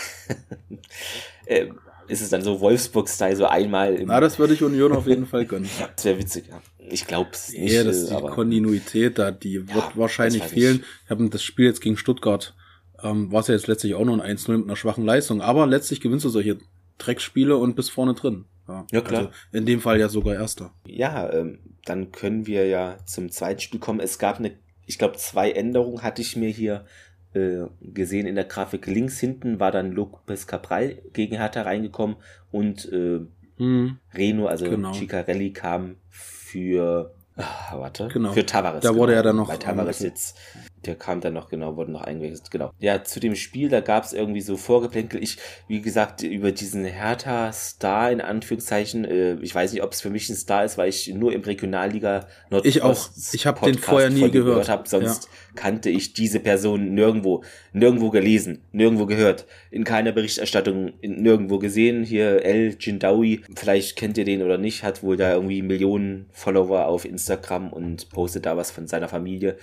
äh, 1.47 1.68
ist 2.12 2.21
es 2.21 2.28
dann 2.31 2.42
so 2.42 2.61
Wolfsburg-Style, 2.61 3.37
so 3.37 3.47
einmal 3.47 3.95
im. 3.95 4.09
Na, 4.09 4.21
das 4.21 4.38
würde 4.38 4.54
ich 4.54 4.62
Union 4.62 4.92
auf 4.92 5.07
jeden 5.07 5.26
Fall 5.26 5.47
gönnen. 5.47 5.69
das 5.97 6.04
wäre 6.04 6.19
witzig, 6.19 6.47
ja. 6.49 6.61
Ich 6.78 7.07
glaube 7.07 7.31
es 7.33 7.52
nicht. 7.52 7.73
Ja, 7.73 7.85
das 7.85 7.97
ist 7.97 8.11
die 8.11 8.14
aber, 8.14 8.31
Kontinuität 8.31 9.19
da, 9.19 9.31
die 9.31 9.54
ja, 9.54 9.75
wird 9.75 9.97
wahrscheinlich 9.97 10.42
fehlen. 10.42 10.85
Ich 11.04 11.11
habe 11.11 11.28
das 11.28 11.42
Spiel 11.42 11.66
jetzt 11.66 11.81
gegen 11.81 11.97
Stuttgart, 11.97 12.54
ähm, 13.02 13.33
war 13.33 13.40
es 13.40 13.49
ja 13.49 13.54
jetzt 13.54 13.66
letztlich 13.66 13.95
auch 13.95 14.04
nur 14.04 14.23
ein 14.23 14.37
1-0 14.37 14.59
mit 14.59 14.66
einer 14.66 14.76
schwachen 14.76 15.04
Leistung, 15.04 15.40
aber 15.40 15.66
letztlich 15.66 16.00
gewinnst 16.00 16.25
du 16.25 16.28
solche 16.28 16.59
Dreckspiele 16.99 17.57
und 17.57 17.76
bist 17.76 17.90
vorne 17.90 18.14
drin. 18.14 18.45
Ja, 18.69 18.87
ja 18.92 19.00
klar. 19.00 19.21
Also 19.21 19.33
in 19.52 19.66
dem 19.66 19.81
Fall 19.81 19.99
ja 19.99 20.09
sogar 20.09 20.35
Erster. 20.35 20.73
Ja, 20.87 21.33
ähm, 21.33 21.59
dann 21.85 22.12
können 22.12 22.47
wir 22.47 22.66
ja 22.66 22.99
zum 23.07 23.31
zweiten 23.31 23.61
Spiel 23.61 23.81
kommen. 23.81 24.00
Es 24.00 24.19
gab 24.19 24.38
eine, 24.38 24.52
ich 24.87 24.99
glaube, 24.99 25.16
zwei 25.16 25.50
Änderungen 25.50 26.02
hatte 26.02 26.23
ich 26.23 26.37
mir 26.37 26.49
hier 26.49 26.85
äh, 27.34 27.66
gesehen 27.80 28.26
in 28.26 28.34
der 28.34 28.44
Grafik. 28.44 28.86
Links 28.86 29.18
hinten 29.18 29.60
war 29.60 29.72
dann 29.72 29.92
Lopez 29.92 30.46
Cabral 30.46 30.98
gegen 31.12 31.36
Hertha 31.36 31.62
reingekommen 31.62 32.16
und 32.50 32.90
äh, 32.92 33.20
hm, 33.58 33.98
Reno, 34.14 34.46
also 34.46 34.68
genau. 34.68 34.92
Ciccarelli 34.92 35.52
kam 35.52 35.96
für 36.08 37.14
Ach, 37.36 37.78
warte. 37.78 38.08
Genau. 38.08 38.32
Für 38.32 38.44
Tavares. 38.44 38.82
Da 38.82 38.94
wurde 38.94 39.12
genau. 39.12 39.20
er 39.20 39.22
dann 39.22 39.36
noch. 39.36 39.48
Bei 39.48 39.56
Tavares 39.56 40.00
jetzt 40.00 40.38
der 40.84 40.96
kam 40.96 41.20
dann 41.20 41.34
noch, 41.34 41.48
genau, 41.48 41.76
wurde 41.76 41.92
noch 41.92 42.02
eingewechselt, 42.02 42.50
genau. 42.50 42.72
Ja, 42.78 43.04
zu 43.04 43.20
dem 43.20 43.36
Spiel, 43.36 43.68
da 43.68 43.80
gab 43.80 44.04
es 44.04 44.12
irgendwie 44.12 44.40
so 44.40 44.56
Vorgeplänkel. 44.56 45.22
Ich, 45.22 45.36
wie 45.68 45.80
gesagt, 45.80 46.22
über 46.22 46.52
diesen 46.52 46.84
Hertha-Star 46.84 48.10
in 48.10 48.20
Anführungszeichen, 48.20 49.04
äh, 49.04 49.34
ich 49.34 49.54
weiß 49.54 49.72
nicht, 49.72 49.82
ob 49.82 49.92
es 49.92 50.00
für 50.00 50.10
mich 50.10 50.28
ein 50.28 50.36
Star 50.36 50.64
ist, 50.64 50.78
weil 50.78 50.88
ich 50.88 51.08
nur 51.14 51.32
im 51.32 51.42
Regionalliga 51.42 52.26
Nordost 52.50 52.76
Ich 52.76 52.82
auch. 52.82 53.10
Ich 53.32 53.46
habe 53.46 53.64
den 53.64 53.78
vorher 53.78 54.10
nie 54.10 54.30
gehört. 54.30 54.32
gehört 54.32 54.68
hab, 54.68 54.88
sonst 54.88 55.24
ja. 55.24 55.30
kannte 55.54 55.90
ich 55.90 56.14
diese 56.14 56.40
Person 56.40 56.94
nirgendwo, 56.94 57.44
nirgendwo 57.72 58.10
gelesen, 58.10 58.62
nirgendwo 58.72 59.06
gehört, 59.06 59.46
in 59.70 59.84
keiner 59.84 60.12
Berichterstattung, 60.12 60.92
in, 61.00 61.22
nirgendwo 61.22 61.58
gesehen. 61.58 62.02
Hier 62.02 62.44
El 62.44 62.76
Jindawi, 62.78 63.42
vielleicht 63.54 63.96
kennt 63.96 64.18
ihr 64.18 64.24
den 64.24 64.42
oder 64.42 64.58
nicht, 64.58 64.82
hat 64.82 65.02
wohl 65.02 65.16
da 65.16 65.32
irgendwie 65.32 65.62
Millionen 65.62 66.26
Follower 66.32 66.86
auf 66.86 67.04
Instagram 67.04 67.72
und 67.72 68.10
postet 68.10 68.46
da 68.46 68.56
was 68.56 68.70
von 68.70 68.86
seiner 68.86 69.08
Familie 69.08 69.56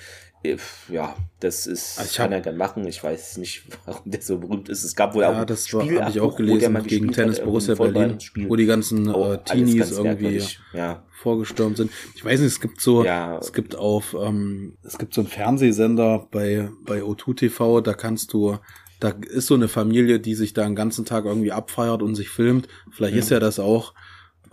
ja, 0.89 1.15
das 1.39 1.67
ist, 1.67 1.99
also 1.99 2.15
kann 2.15 2.31
er 2.31 2.41
gern 2.41 2.55
machen. 2.55 2.87
Ich 2.87 3.03
weiß 3.03 3.37
nicht, 3.37 3.63
warum 3.85 4.09
der 4.09 4.21
so 4.21 4.37
berühmt 4.37 4.69
ist. 4.69 4.83
Es 4.83 4.95
gab 4.95 5.13
wohl 5.13 5.23
ja, 5.23 5.29
auch 5.29 5.33
Ja, 5.33 5.45
das 5.45 5.71
habe 5.71 6.09
ich 6.09 6.21
auch 6.21 6.35
gelesen 6.35 6.83
gegen 6.83 7.11
Tennis 7.11 7.39
hat, 7.39 7.45
Borussia 7.45 7.75
Berlin, 7.75 8.17
wo 8.47 8.55
die 8.55 8.65
ganzen 8.65 9.13
äh, 9.13 9.43
Teenies 9.43 9.91
irgendwie 9.91 10.41
ja. 10.73 11.03
vorgestürmt 11.11 11.77
sind. 11.77 11.91
Ich 12.15 12.23
weiß 12.23 12.39
nicht, 12.39 12.53
es 12.53 12.61
gibt 12.61 12.79
so, 12.79 13.03
ja. 13.03 13.37
es 13.37 13.51
gibt 13.51 13.75
auf, 13.75 14.15
ähm, 14.19 14.77
es 14.83 14.97
gibt 14.97 15.13
so 15.13 15.21
einen 15.21 15.29
Fernsehsender 15.29 16.27
bei, 16.31 16.69
bei 16.85 17.01
O2 17.01 17.35
TV, 17.35 17.81
da 17.81 17.93
kannst 17.93 18.31
du, 18.31 18.57
da 18.99 19.09
ist 19.09 19.47
so 19.47 19.55
eine 19.55 19.67
Familie, 19.67 20.19
die 20.19 20.35
sich 20.35 20.53
da 20.53 20.63
den 20.63 20.75
ganzen 20.75 21.05
Tag 21.05 21.25
irgendwie 21.25 21.51
abfeiert 21.51 22.01
und 22.01 22.15
sich 22.15 22.29
filmt. 22.29 22.67
Vielleicht 22.91 23.13
mhm. 23.15 23.19
ist 23.19 23.31
ja 23.31 23.39
das 23.39 23.59
auch. 23.59 23.93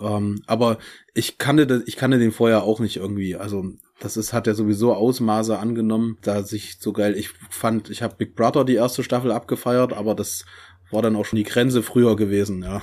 Ähm, 0.01 0.43
aber 0.47 0.79
ich 1.15 1.39
kannte 1.39 1.67
das, 1.67 1.83
ich 1.87 1.97
kannte 1.97 2.19
den 2.19 2.33
vorher 2.33 2.65
auch 2.65 2.81
nicht 2.81 2.97
irgendwie. 2.97 3.37
Also 3.37 3.65
das 3.99 4.17
ist, 4.17 4.33
hat 4.33 4.47
ja 4.47 4.55
sowieso 4.55 4.95
Ausmaße 4.95 5.59
angenommen, 5.59 6.19
da 6.21 6.43
sich 6.43 6.79
so 6.79 6.93
geil, 6.93 7.15
ich 7.17 7.31
fand, 7.51 7.89
ich 7.89 8.03
habe 8.03 8.17
Big 8.17 8.37
Brother 8.37 8.65
die 8.65 8.75
erste 8.75 9.03
Staffel 9.03 9.33
abgefeiert, 9.33 9.93
aber 9.93 10.15
das 10.15 10.45
war 10.91 11.03
dann 11.03 11.17
auch 11.17 11.25
schon 11.25 11.37
die 11.37 11.45
Grenze 11.45 11.83
früher 11.83 12.17
gewesen, 12.17 12.63
ja. 12.63 12.83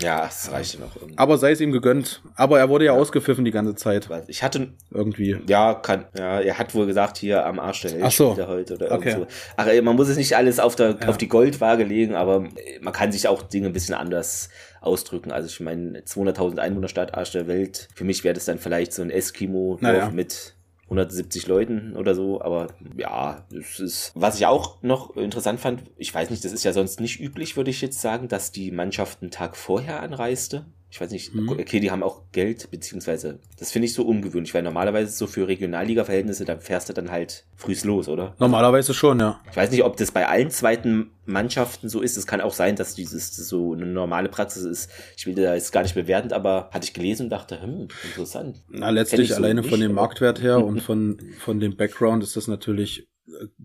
Ja, 0.00 0.26
es 0.26 0.50
reichte 0.50 0.80
noch 0.80 0.96
irgendwie. 0.96 1.16
Aber 1.16 1.38
sei 1.38 1.52
es 1.52 1.60
ihm 1.60 1.70
gegönnt. 1.70 2.22
Aber 2.34 2.58
er 2.58 2.68
wurde 2.68 2.84
ja, 2.84 2.94
ja. 2.94 3.00
ausgepfiffen 3.00 3.44
die 3.44 3.52
ganze 3.52 3.74
Zeit. 3.76 4.08
Ich 4.26 4.42
hatte 4.42 4.72
irgendwie. 4.90 5.38
Ja, 5.46 5.74
kann. 5.74 6.06
Ja, 6.18 6.40
er 6.40 6.58
hat 6.58 6.74
wohl 6.74 6.86
gesagt 6.86 7.16
hier 7.16 7.46
am 7.46 7.60
Arsch 7.60 7.82
der 7.82 7.92
Welt 7.92 8.02
Ach 8.04 8.10
so. 8.10 8.36
heute 8.46 8.74
oder 8.74 8.92
okay. 8.92 9.12
so. 9.12 9.26
Ach, 9.56 9.66
man 9.82 9.96
muss 9.96 10.08
es 10.08 10.16
nicht 10.16 10.36
alles 10.36 10.58
auf 10.58 10.74
der 10.74 10.98
ja. 11.00 11.08
auf 11.08 11.16
die 11.16 11.28
Goldwaage 11.28 11.84
legen, 11.84 12.14
aber 12.14 12.48
man 12.80 12.92
kann 12.92 13.12
sich 13.12 13.28
auch 13.28 13.42
Dinge 13.42 13.68
ein 13.68 13.72
bisschen 13.72 13.94
anders 13.94 14.48
ausdrücken. 14.80 15.30
Also 15.30 15.46
ich 15.46 15.60
meine 15.60 16.00
200.000 16.00 16.58
Einwohnerstadt 16.58 17.14
Arsch 17.14 17.32
der 17.32 17.46
Welt. 17.46 17.88
Für 17.94 18.04
mich 18.04 18.24
wäre 18.24 18.34
das 18.34 18.46
dann 18.46 18.58
vielleicht 18.58 18.92
so 18.92 19.02
ein 19.02 19.10
Eskimo 19.10 19.78
naja. 19.80 20.10
mit 20.10 20.54
170 20.84 21.46
Leuten 21.46 21.96
oder 21.96 22.14
so, 22.14 22.40
aber 22.40 22.68
ja, 22.96 23.44
das 23.50 23.80
ist, 23.80 24.12
was 24.14 24.36
ich 24.36 24.46
auch 24.46 24.82
noch 24.82 25.16
interessant 25.16 25.60
fand, 25.60 25.82
ich 25.96 26.14
weiß 26.14 26.30
nicht, 26.30 26.44
das 26.44 26.52
ist 26.52 26.64
ja 26.64 26.72
sonst 26.72 27.00
nicht 27.00 27.20
üblich, 27.20 27.56
würde 27.56 27.70
ich 27.70 27.80
jetzt 27.80 28.00
sagen, 28.00 28.28
dass 28.28 28.52
die 28.52 28.70
Mannschaft 28.70 29.22
einen 29.22 29.30
Tag 29.30 29.56
vorher 29.56 30.02
anreiste. 30.02 30.66
Ich 30.94 31.00
weiß 31.00 31.10
nicht, 31.10 31.34
mhm. 31.34 31.48
okay, 31.48 31.80
die 31.80 31.90
haben 31.90 32.04
auch 32.04 32.22
Geld, 32.30 32.70
beziehungsweise, 32.70 33.40
das 33.58 33.72
finde 33.72 33.86
ich 33.86 33.94
so 33.94 34.04
ungewöhnlich, 34.04 34.54
weil 34.54 34.62
normalerweise 34.62 35.10
so 35.10 35.26
für 35.26 35.48
Regionalliga-Verhältnisse, 35.48 36.44
da 36.44 36.56
fährst 36.56 36.88
du 36.88 36.92
dann 36.92 37.10
halt 37.10 37.46
frühs 37.56 37.82
los, 37.82 38.06
oder? 38.06 38.36
Normalerweise 38.38 38.94
schon, 38.94 39.18
ja. 39.18 39.40
Ich 39.50 39.56
weiß 39.56 39.72
nicht, 39.72 39.82
ob 39.82 39.96
das 39.96 40.12
bei 40.12 40.28
allen 40.28 40.50
zweiten 40.50 41.10
Mannschaften 41.26 41.88
so 41.88 42.00
ist. 42.00 42.16
Es 42.16 42.28
kann 42.28 42.40
auch 42.40 42.52
sein, 42.52 42.76
dass 42.76 42.94
dieses 42.94 43.34
so 43.34 43.72
eine 43.72 43.86
normale 43.86 44.28
Praxis 44.28 44.62
ist. 44.62 44.88
Ich 45.16 45.26
will 45.26 45.34
da 45.34 45.56
jetzt 45.56 45.72
gar 45.72 45.82
nicht 45.82 45.96
bewertend, 45.96 46.32
aber 46.32 46.70
hatte 46.72 46.84
ich 46.84 46.94
gelesen 46.94 47.24
und 47.24 47.30
dachte, 47.30 47.60
hm, 47.60 47.88
interessant. 48.04 48.62
Na, 48.68 48.90
letztlich 48.90 49.30
so 49.30 49.34
alleine 49.34 49.62
nicht, 49.62 49.70
von 49.70 49.80
dem 49.80 49.94
Marktwert 49.94 50.40
her 50.40 50.58
und 50.64 50.80
von, 50.80 51.18
von 51.40 51.58
dem 51.58 51.76
Background 51.76 52.22
ist 52.22 52.36
das 52.36 52.46
natürlich 52.46 53.08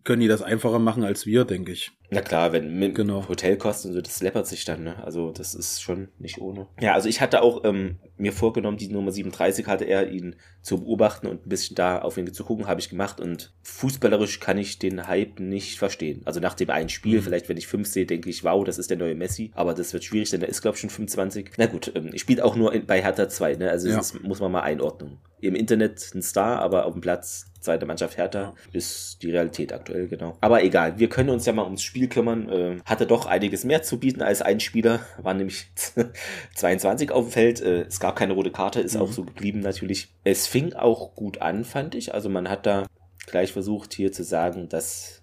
können 0.04 0.22
die 0.22 0.28
das 0.28 0.42
einfacher 0.42 0.80
machen 0.80 1.04
als 1.04 1.26
wir, 1.26 1.46
denke 1.46 1.72
ich. 1.72 1.92
Na 2.12 2.22
klar, 2.22 2.52
wenn 2.54 2.80
mit 2.80 2.96
genau. 2.96 3.28
Hotelkosten 3.28 3.92
und 3.92 3.96
so, 3.96 4.02
das 4.02 4.22
läppert 4.22 4.48
sich 4.48 4.66
dann, 4.66 4.84
ne? 4.84 5.04
Also 5.04 5.32
das 5.32 5.54
ist 5.54 5.82
schon 5.82 6.08
nicht 6.18 6.40
ohne. 6.40 6.68
Ja, 6.80 6.94
also 6.94 7.08
ich 7.08 7.22
hatte 7.22 7.42
auch 7.42 7.64
ähm, 7.66 7.98
mir 8.18 8.34
vorgenommen, 8.34 8.78
die 8.78 8.88
Nummer 8.88 9.12
37 9.12 9.68
hatte 9.68 9.86
er, 9.86 10.10
ihn 10.10 10.36
zu 10.62 10.80
beobachten 10.80 11.28
und 11.28 11.46
ein 11.46 11.50
bisschen 11.50 11.76
da 11.76 12.00
auf 12.00 12.18
ihn 12.18 12.32
zu 12.34 12.44
gucken, 12.44 12.68
habe 12.68 12.82
ich 12.82 12.90
gemacht 12.90 13.22
und 13.22 13.54
fußballerisch 13.62 14.40
kann 14.40 14.58
ich 14.58 14.80
den 14.80 15.08
Hype 15.08 15.40
nicht 15.40 15.78
verstehen. 15.78 16.22
Also 16.26 16.40
nach 16.40 16.56
dem 16.56 16.70
einen 16.72 16.90
Spiel, 16.90 17.20
mhm. 17.20 17.24
vielleicht 17.24 17.48
wenn 17.48 17.58
ich 17.58 17.68
fünf 17.68 17.88
sehe, 17.88 18.06
denke 18.06 18.30
ich, 18.30 18.44
wow, 18.44 18.64
das 18.64 18.80
ist 18.80 18.90
der 18.90 18.98
neue 18.98 19.16
Messi, 19.16 19.52
aber 19.54 19.74
das 19.74 19.94
wird 19.94 20.04
schwierig, 20.04 20.32
denn 20.32 20.42
er 20.42 20.50
ist 20.50 20.62
glaube 20.62 20.76
ich 20.76 20.82
schon 20.82 20.90
25. 20.90 21.52
Na 21.58 21.68
gut, 21.68 21.92
ähm, 21.96 22.10
ich 22.14 22.22
spiele 22.22 22.44
auch 22.44 22.56
nur 22.56 22.74
in, 22.74 22.88
bei 22.88 23.02
Hertha 23.02 23.30
2, 23.30 23.56
ne? 23.56 23.70
Also 23.70 23.88
ja. 23.88 23.98
das 23.98 24.20
muss 24.20 24.40
man 24.40 24.52
mal 24.52 24.62
einordnen. 24.62 25.20
Im 25.42 25.56
Internet 25.56 26.12
ein 26.14 26.22
Star, 26.22 26.60
aber 26.60 26.86
auf 26.86 26.94
dem 26.94 27.02
Platz 27.02 27.50
zweite 27.60 27.86
Mannschaft 27.86 28.18
Hertha 28.18 28.54
ist 28.72 29.22
die 29.22 29.32
Realität 29.32 29.74
aktuell, 29.74 30.08
genau. 30.08 30.38
Aber 30.42 30.64
egal, 30.64 30.98
wir 30.98 31.10
können 31.10 31.30
uns 31.30 31.46
ja 31.46 31.54
mal 31.54 31.66
ums 31.66 31.84
Spiel 31.84 31.99
kümmern. 32.08 32.50
Äh, 32.50 32.78
hatte 32.86 33.06
doch 33.06 33.26
einiges 33.26 33.64
mehr 33.64 33.84
zu 33.84 34.00
bieten 34.00 34.22
als 34.22 34.42
ein 34.42 34.60
Spieler, 34.60 35.02
waren 35.22 35.38
nämlich 35.38 35.72
22 36.56 37.12
auf 37.12 37.26
dem 37.26 37.32
Feld. 37.32 37.62
Äh, 37.62 37.82
es 37.82 38.00
gab 38.00 38.16
keine 38.16 38.34
rote 38.34 38.52
Karte, 38.52 38.80
ist 38.80 38.96
mhm. 38.96 39.02
auch 39.02 39.12
so 39.12 39.24
geblieben 39.24 39.60
natürlich. 39.60 40.14
Es 40.24 40.48
fing 40.48 40.74
auch 40.74 41.16
gut 41.16 41.42
an, 41.42 41.66
fand 41.66 41.96
ich. 41.96 42.14
Also 42.14 42.30
man 42.30 42.50
hat 42.50 42.66
da 42.66 42.86
gleich 43.28 43.52
versucht 43.52 43.94
hier 43.94 44.12
zu 44.12 44.24
sagen, 44.24 44.70
dass 44.70 45.22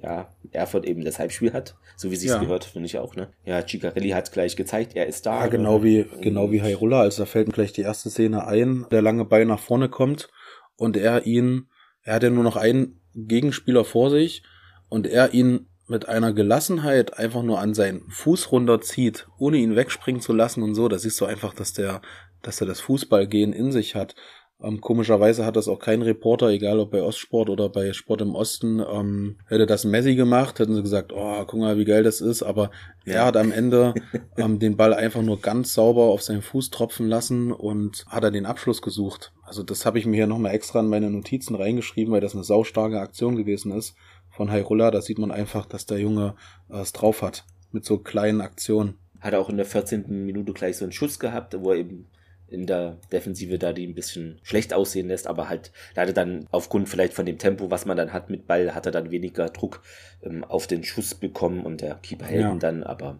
ja, 0.00 0.28
Erfurt 0.52 0.86
eben 0.86 1.04
das 1.04 1.18
Halbspiel 1.18 1.52
hat, 1.52 1.74
so 1.96 2.12
wie 2.12 2.16
sie 2.16 2.28
es 2.28 2.34
ja. 2.34 2.38
gehört, 2.38 2.64
finde 2.64 2.86
ich 2.86 2.98
auch, 2.98 3.16
ne? 3.16 3.30
Ja, 3.44 3.66
Ciccarelli 3.66 4.10
hat 4.10 4.30
gleich 4.30 4.54
gezeigt, 4.54 4.94
er 4.94 5.06
ist 5.06 5.26
da. 5.26 5.40
Ja, 5.40 5.46
genau 5.48 5.82
wie, 5.82 6.06
genau 6.20 6.52
wie 6.52 6.62
Hairola, 6.62 7.00
also 7.00 7.22
da 7.22 7.26
fällt 7.26 7.48
mir 7.48 7.54
gleich 7.54 7.72
die 7.72 7.82
erste 7.82 8.08
Szene 8.08 8.46
ein, 8.46 8.86
der 8.92 9.02
lange 9.02 9.24
Ball 9.24 9.44
nach 9.44 9.58
vorne 9.58 9.88
kommt 9.88 10.28
und 10.76 10.96
er 10.96 11.26
ihn 11.26 11.68
er 12.08 12.14
hat 12.14 12.22
ja 12.22 12.30
nur 12.30 12.42
noch 12.42 12.56
einen 12.56 13.02
Gegenspieler 13.14 13.84
vor 13.84 14.10
sich 14.10 14.42
und 14.88 15.06
er 15.06 15.34
ihn 15.34 15.68
mit 15.88 16.08
einer 16.08 16.32
Gelassenheit 16.32 17.18
einfach 17.18 17.42
nur 17.42 17.58
an 17.58 17.74
seinen 17.74 18.02
Fuß 18.10 18.52
runterzieht, 18.52 19.26
ohne 19.38 19.56
ihn 19.56 19.74
wegspringen 19.74 20.20
zu 20.20 20.32
lassen 20.32 20.62
und 20.62 20.74
so. 20.74 20.88
Da 20.88 20.98
siehst 20.98 21.20
du 21.20 21.24
einfach, 21.24 21.54
dass 21.54 21.72
der, 21.72 22.02
dass 22.42 22.60
er 22.60 22.66
das 22.66 22.80
Fußballgehen 22.80 23.52
in 23.52 23.72
sich 23.72 23.94
hat. 23.94 24.14
Ähm, 24.60 24.80
komischerweise 24.80 25.46
hat 25.46 25.54
das 25.54 25.68
auch 25.68 25.78
kein 25.78 26.02
Reporter, 26.02 26.48
egal 26.48 26.80
ob 26.80 26.90
bei 26.90 27.00
Ostsport 27.00 27.48
oder 27.48 27.68
bei 27.68 27.92
Sport 27.92 28.22
im 28.22 28.34
Osten, 28.34 28.80
ähm, 28.80 29.36
hätte 29.46 29.66
das 29.66 29.84
Messi 29.84 30.16
gemacht, 30.16 30.58
hätten 30.58 30.74
sie 30.74 30.82
gesagt, 30.82 31.12
oh, 31.14 31.44
guck 31.46 31.60
mal, 31.60 31.78
wie 31.78 31.84
geil 31.84 32.02
das 32.02 32.20
ist, 32.20 32.42
aber 32.42 32.72
ja. 33.04 33.14
er 33.14 33.26
hat 33.26 33.36
am 33.36 33.52
Ende 33.52 33.94
ähm, 34.36 34.58
den 34.58 34.76
Ball 34.76 34.94
einfach 34.94 35.22
nur 35.22 35.40
ganz 35.40 35.74
sauber 35.74 36.06
auf 36.06 36.22
seinen 36.22 36.42
Fuß 36.42 36.70
tropfen 36.70 37.08
lassen 37.08 37.52
und 37.52 38.04
hat 38.08 38.24
er 38.24 38.32
den 38.32 38.46
Abschluss 38.46 38.82
gesucht. 38.82 39.32
Also 39.44 39.62
das 39.62 39.86
habe 39.86 40.00
ich 40.00 40.06
mir 40.06 40.16
hier 40.16 40.26
nochmal 40.26 40.54
extra 40.54 40.80
in 40.80 40.88
meine 40.88 41.08
Notizen 41.08 41.54
reingeschrieben, 41.54 42.12
weil 42.12 42.20
das 42.20 42.34
eine 42.34 42.42
saustarke 42.42 42.98
Aktion 42.98 43.36
gewesen 43.36 43.70
ist 43.70 43.94
von 44.38 44.50
Hairulla. 44.50 44.90
Da 44.90 45.02
sieht 45.02 45.18
man 45.18 45.30
einfach, 45.30 45.66
dass 45.66 45.84
der 45.84 45.98
Junge 45.98 46.34
äh, 46.70 46.78
es 46.78 46.92
drauf 46.92 47.20
hat 47.20 47.44
mit 47.72 47.84
so 47.84 47.98
kleinen 47.98 48.40
Aktionen. 48.40 48.94
Hat 49.20 49.34
er 49.34 49.40
auch 49.40 49.50
in 49.50 49.56
der 49.56 49.66
14. 49.66 50.24
Minute 50.24 50.52
gleich 50.52 50.78
so 50.78 50.84
einen 50.84 50.92
Schuss 50.92 51.18
gehabt, 51.18 51.54
wo 51.60 51.72
er 51.72 51.78
eben 51.78 52.06
in 52.46 52.66
der 52.66 52.96
Defensive 53.12 53.58
da 53.58 53.74
die 53.74 53.86
ein 53.86 53.94
bisschen 53.94 54.38
schlecht 54.42 54.72
aussehen 54.72 55.08
lässt, 55.08 55.26
aber 55.26 55.50
halt 55.50 55.70
leider 55.94 56.14
dann 56.14 56.46
aufgrund 56.50 56.88
vielleicht 56.88 57.12
von 57.12 57.26
dem 57.26 57.36
Tempo, 57.36 57.70
was 57.70 57.84
man 57.84 57.98
dann 57.98 58.14
hat 58.14 58.30
mit 58.30 58.46
Ball, 58.46 58.74
hat 58.74 58.86
er 58.86 58.92
dann 58.92 59.10
weniger 59.10 59.50
Druck 59.50 59.82
ähm, 60.22 60.44
auf 60.44 60.66
den 60.66 60.82
Schuss 60.82 61.14
bekommen 61.14 61.66
und 61.66 61.82
der 61.82 61.96
Keeper 61.96 62.24
hält 62.24 62.50
ihn 62.50 62.58
dann, 62.58 62.84
aber 62.84 63.18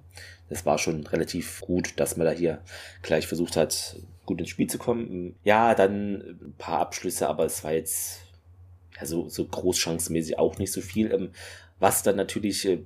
es 0.49 0.65
war 0.65 0.79
schon 0.79 1.07
relativ 1.07 1.61
gut, 1.61 2.01
dass 2.01 2.17
man 2.17 2.27
da 2.27 2.33
hier 2.33 2.63
gleich 3.03 3.27
versucht 3.27 3.57
hat, 3.57 3.97
gut 4.25 4.41
ins 4.41 4.49
Spiel 4.49 4.69
zu 4.69 4.79
kommen. 4.79 5.35
Ja, 5.45 5.75
dann 5.75 6.23
ein 6.23 6.55
paar 6.57 6.81
Abschlüsse, 6.81 7.29
aber 7.29 7.45
es 7.45 7.63
war 7.65 7.73
jetzt 7.73 8.28
ja, 8.99 9.07
so, 9.07 9.29
so 9.29 9.45
großchancenmäßig 9.45 10.39
auch 10.39 10.59
nicht 10.59 10.73
so 10.73 10.81
viel. 10.81 11.13
Ähm, 11.13 11.31
was 11.79 12.03
dann 12.03 12.17
natürlich 12.17 12.67
äh, 12.67 12.79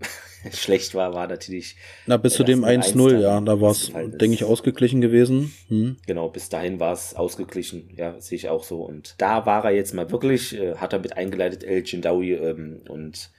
schlecht 0.52 0.94
war, 0.94 1.14
war 1.14 1.26
natürlich. 1.26 1.76
Na, 2.06 2.16
bis 2.16 2.34
zu 2.34 2.44
dem 2.44 2.64
1-0, 2.64 3.18
ja, 3.18 3.40
da 3.40 3.60
war 3.60 3.72
es, 3.72 3.90
denke 3.92 4.34
ich, 4.34 4.44
ausgeglichen 4.44 5.00
gewesen. 5.00 5.52
Hm. 5.68 5.96
Genau, 6.06 6.28
bis 6.28 6.48
dahin 6.48 6.80
war 6.80 6.92
es 6.92 7.14
ausgeglichen, 7.14 7.90
ja, 7.96 8.20
sehe 8.20 8.36
ich 8.36 8.48
auch 8.48 8.64
so. 8.64 8.82
Und 8.82 9.14
da 9.18 9.46
war 9.46 9.64
er 9.64 9.72
jetzt 9.72 9.94
mal 9.94 10.10
wirklich, 10.10 10.54
äh, 10.56 10.76
hat 10.76 10.92
er 10.92 11.00
mit 11.00 11.16
eingeleitet, 11.16 11.64
El 11.64 11.82
Jindawi, 11.84 12.34
ähm, 12.34 12.82
und 12.88 13.30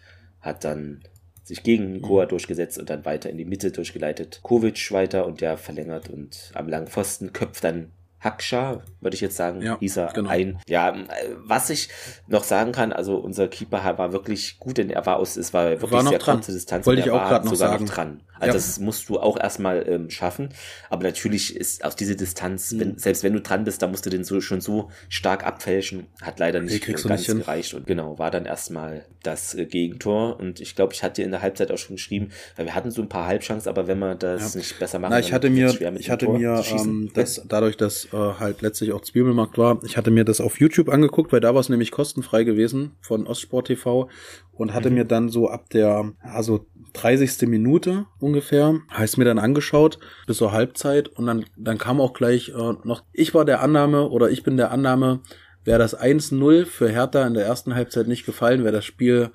hat 0.41 0.63
dann 0.63 1.01
sich 1.43 1.63
gegen 1.63 2.01
Koa 2.01 2.25
mhm. 2.25 2.29
durchgesetzt 2.29 2.77
und 2.77 2.89
dann 2.89 3.05
weiter 3.05 3.29
in 3.29 3.37
die 3.37 3.45
Mitte 3.45 3.71
durchgeleitet. 3.71 4.39
Kovic 4.43 4.91
weiter 4.91 5.25
und 5.25 5.41
der 5.41 5.57
verlängert 5.57 6.09
und 6.09 6.51
am 6.53 6.69
langen 6.69 6.87
Pfosten 6.87 7.33
köpft 7.33 7.63
dann 7.63 7.91
Haksha, 8.19 8.81
würde 8.99 9.15
ich 9.15 9.21
jetzt 9.21 9.37
sagen, 9.37 9.61
ja, 9.61 9.79
hieß 9.79 9.97
er 9.97 10.13
genau. 10.13 10.29
ein. 10.29 10.59
Ja, 10.67 10.93
was 11.37 11.69
ich 11.69 11.89
noch 12.27 12.43
sagen 12.43 12.71
kann, 12.71 12.91
also 12.91 13.17
unser 13.17 13.47
Keeper 13.47 13.97
war 13.97 14.11
wirklich 14.11 14.59
gut, 14.59 14.77
denn 14.77 14.89
er 14.89 15.05
war 15.05 15.17
aus, 15.17 15.37
es 15.37 15.53
war 15.53 15.69
wirklich 15.69 15.91
war 15.91 16.05
sehr 16.05 16.19
dran. 16.19 16.37
kurze 16.37 16.51
Distanz. 16.51 16.85
Wollte 16.85 17.01
ich 17.01 17.11
auch 17.11 17.27
gerade 17.27 17.45
noch 17.45 17.55
sagen. 17.55 17.85
Noch 17.85 17.93
dran. 17.93 18.21
Also 18.39 18.47
ja. 18.47 18.53
das 18.53 18.79
musst 18.79 19.09
du 19.09 19.19
auch 19.19 19.37
erstmal 19.37 19.87
ähm, 19.87 20.09
schaffen. 20.09 20.49
Aber 20.89 21.03
natürlich 21.03 21.55
ist 21.55 21.83
aus 21.83 21.95
dieser 21.95 22.15
Distanz, 22.15 22.71
mhm. 22.71 22.79
wenn, 22.79 22.97
selbst 22.97 23.23
wenn 23.23 23.33
du 23.33 23.41
dran 23.41 23.65
bist, 23.65 23.81
da 23.81 23.87
musst 23.87 24.05
du 24.05 24.09
den 24.09 24.23
so 24.23 24.39
schon 24.41 24.61
so 24.61 24.89
stark 25.09 25.45
abfälschen. 25.45 26.07
Hat 26.21 26.39
leider 26.39 26.61
nicht 26.61 26.85
ganz 26.85 27.05
nicht 27.05 27.27
gereicht. 27.27 27.73
Und 27.73 27.85
genau, 27.85 28.17
war 28.17 28.31
dann 28.31 28.45
erstmal 28.45 29.05
das 29.23 29.55
äh, 29.55 29.65
Gegentor. 29.65 30.39
Und 30.39 30.61
ich 30.61 30.75
glaube, 30.75 30.93
ich 30.93 31.03
hatte 31.03 31.21
in 31.21 31.31
der 31.31 31.41
Halbzeit 31.41 31.71
auch 31.71 31.77
schon 31.77 31.97
geschrieben, 31.97 32.29
weil 32.55 32.65
wir 32.65 32.75
hatten 32.75 32.91
so 32.91 33.01
ein 33.01 33.09
paar 33.09 33.27
Halbchancen, 33.27 33.69
aber 33.69 33.87
wenn 33.87 33.99
man 33.99 34.17
das 34.17 34.53
ja. 34.53 34.59
nicht 34.59 34.79
besser 34.79 34.99
machen 34.99 35.11
Na, 35.11 35.19
ich 35.19 35.33
hatte 35.33 35.49
mir, 35.49 35.69
ich 35.97 36.09
hatte 36.09 36.29
mir 36.29 36.63
ähm, 36.71 37.11
das, 37.13 37.41
dadurch, 37.47 37.75
dass 37.75 38.08
äh, 38.11 38.17
halt 38.17 38.61
letztlich 38.61 38.91
auch 38.91 39.01
Zwiebelmarkt 39.01 39.57
war, 39.57 39.79
ich 39.83 39.97
hatte 39.97 40.11
mir 40.11 40.25
das 40.25 40.41
auf 40.41 40.59
YouTube 40.59 40.89
angeguckt, 40.89 41.31
weil 41.31 41.39
da 41.39 41.53
war 41.53 41.61
es 41.61 41.69
nämlich 41.69 41.91
kostenfrei 41.91 42.43
gewesen 42.43 42.91
von 43.01 43.27
Ostsport 43.27 43.67
TV 43.67 44.09
und 44.51 44.73
hatte 44.73 44.89
mhm. 44.89 44.95
mir 44.95 45.05
dann 45.05 45.29
so 45.29 45.49
ab 45.49 45.69
der, 45.69 46.13
also 46.21 46.65
30. 46.93 47.47
Minute 47.47 48.05
ungefähr, 48.19 48.79
heißt 48.91 49.17
mir 49.17 49.25
dann 49.25 49.39
angeschaut 49.39 49.99
bis 50.27 50.37
zur 50.37 50.51
Halbzeit 50.51 51.07
und 51.07 51.25
dann, 51.25 51.45
dann 51.57 51.77
kam 51.77 52.01
auch 52.01 52.13
gleich 52.13 52.49
äh, 52.49 52.73
noch, 52.83 53.03
ich 53.13 53.33
war 53.33 53.45
der 53.45 53.61
Annahme 53.61 54.09
oder 54.09 54.29
ich 54.29 54.43
bin 54.43 54.57
der 54.57 54.71
Annahme, 54.71 55.21
wäre 55.63 55.79
das 55.79 55.97
1-0 55.97 56.65
für 56.65 56.89
Hertha 56.89 57.25
in 57.25 57.33
der 57.33 57.45
ersten 57.45 57.75
Halbzeit 57.75 58.07
nicht 58.07 58.25
gefallen, 58.25 58.63
wäre 58.63 58.73
das 58.73 58.85
Spiel 58.85 59.31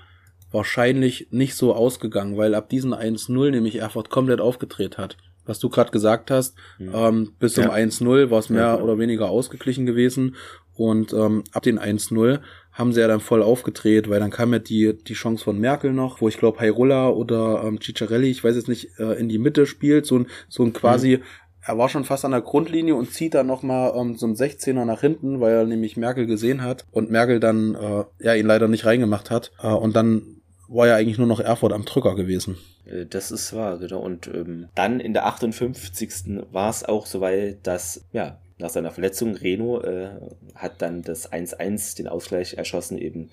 wahrscheinlich 0.50 1.28
nicht 1.30 1.56
so 1.56 1.74
ausgegangen, 1.74 2.36
weil 2.36 2.54
ab 2.54 2.68
diesen 2.68 2.94
1-0 2.94 3.50
nämlich 3.50 3.76
Erfurt 3.76 4.08
komplett 4.08 4.40
aufgedreht 4.40 4.98
hat. 4.98 5.16
Was 5.46 5.58
du 5.58 5.68
gerade 5.68 5.90
gesagt 5.90 6.30
hast, 6.30 6.56
mhm. 6.78 6.92
ähm, 6.94 7.32
bis 7.38 7.54
zum 7.54 7.64
ja. 7.64 7.72
1-0 7.72 8.30
war 8.30 8.38
es 8.38 8.50
mehr 8.50 8.62
ja, 8.62 8.80
oder 8.80 8.98
weniger 8.98 9.28
ausgeglichen 9.28 9.86
gewesen 9.86 10.36
und 10.74 11.12
ähm, 11.12 11.44
ab 11.52 11.62
den 11.62 11.78
1-0 11.78 12.40
haben 12.72 12.92
sie 12.92 13.00
ja 13.00 13.06
dann 13.06 13.20
voll 13.20 13.42
aufgedreht, 13.42 14.10
weil 14.10 14.18
dann 14.18 14.30
kam 14.30 14.52
ja 14.52 14.58
die, 14.58 14.98
die 15.04 15.14
Chance 15.14 15.44
von 15.44 15.58
Merkel 15.60 15.92
noch, 15.92 16.20
wo 16.20 16.28
ich 16.28 16.38
glaube 16.38 16.58
Hairola 16.58 17.08
oder 17.08 17.62
ähm, 17.64 17.80
Ciccarelli, 17.80 18.30
ich 18.30 18.42
weiß 18.42 18.56
jetzt 18.56 18.68
nicht, 18.68 18.98
äh, 18.98 19.18
in 19.18 19.28
die 19.28 19.38
Mitte 19.38 19.66
spielt, 19.66 20.06
so 20.06 20.18
ein, 20.18 20.26
so 20.48 20.64
ein 20.64 20.72
quasi, 20.72 21.18
mhm. 21.18 21.22
er 21.62 21.78
war 21.78 21.88
schon 21.88 22.04
fast 22.04 22.24
an 22.24 22.32
der 22.32 22.40
Grundlinie 22.40 22.96
und 22.96 23.12
zieht 23.12 23.34
dann 23.34 23.46
nochmal 23.46 23.92
ähm, 23.96 24.16
so 24.16 24.26
ein 24.26 24.34
16er 24.34 24.84
nach 24.84 25.00
hinten, 25.00 25.40
weil 25.40 25.54
er 25.54 25.64
nämlich 25.64 25.96
Merkel 25.96 26.26
gesehen 26.26 26.62
hat 26.62 26.84
und 26.90 27.10
Merkel 27.12 27.38
dann 27.38 27.76
äh, 27.76 28.04
ja 28.18 28.34
ihn 28.34 28.46
leider 28.46 28.66
nicht 28.66 28.84
reingemacht 28.84 29.30
hat. 29.30 29.52
Äh, 29.62 29.68
und 29.68 29.94
dann 29.94 30.40
war 30.74 30.86
ja 30.86 30.96
eigentlich 30.96 31.18
nur 31.18 31.26
noch 31.26 31.40
Erfurt 31.40 31.72
am 31.72 31.84
Drücker 31.84 32.14
gewesen. 32.14 32.58
Äh, 32.86 33.06
das 33.06 33.30
ist 33.30 33.52
wahr, 33.54 33.78
genau. 33.78 34.00
Und 34.00 34.26
ähm, 34.28 34.68
dann 34.74 35.00
in 35.00 35.12
der 35.12 35.26
58. 35.26 36.42
war 36.52 36.70
es 36.70 36.84
auch 36.84 37.06
soweit, 37.06 37.66
dass 37.66 38.04
ja 38.12 38.38
nach 38.58 38.70
seiner 38.70 38.90
Verletzung, 38.90 39.34
Reno, 39.34 39.80
äh, 39.82 40.10
hat 40.54 40.80
dann 40.80 41.02
das 41.02 41.32
1-1, 41.32 41.96
den 41.96 42.06
Ausgleich 42.06 42.54
erschossen, 42.54 42.98
eben 42.98 43.30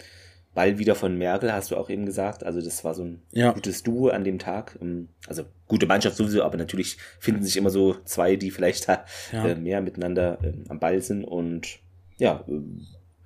Ball 0.53 0.79
wieder 0.79 0.95
von 0.95 1.17
Merkel, 1.17 1.53
hast 1.53 1.71
du 1.71 1.77
auch 1.77 1.89
eben 1.89 2.05
gesagt. 2.05 2.43
Also 2.43 2.61
das 2.61 2.83
war 2.83 2.93
so 2.93 3.03
ein 3.03 3.21
ja. 3.31 3.51
gutes 3.53 3.83
Duo 3.83 4.09
an 4.09 4.23
dem 4.23 4.39
Tag. 4.39 4.77
Ähm, 4.81 5.09
also 5.27 5.43
gute 5.67 5.85
Mannschaft 5.85 6.17
sowieso, 6.17 6.43
aber 6.43 6.57
natürlich 6.57 6.97
finden 7.19 7.43
sich 7.43 7.55
immer 7.55 7.69
so 7.69 7.95
zwei, 8.05 8.35
die 8.35 8.51
vielleicht 8.51 8.89
da 8.89 9.05
ja. 9.31 9.47
äh, 9.47 9.55
mehr 9.55 9.81
miteinander 9.81 10.39
äh, 10.43 10.53
am 10.67 10.79
Ball 10.79 11.01
sind 11.01 11.23
und 11.23 11.79
ja, 12.17 12.43
äh, 12.47 12.59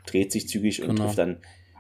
dreht 0.05 0.31
sich 0.31 0.47
zügig 0.47 0.77
genau. 0.77 0.91
und 0.91 0.97
trifft 0.97 1.17
dann 1.17 1.37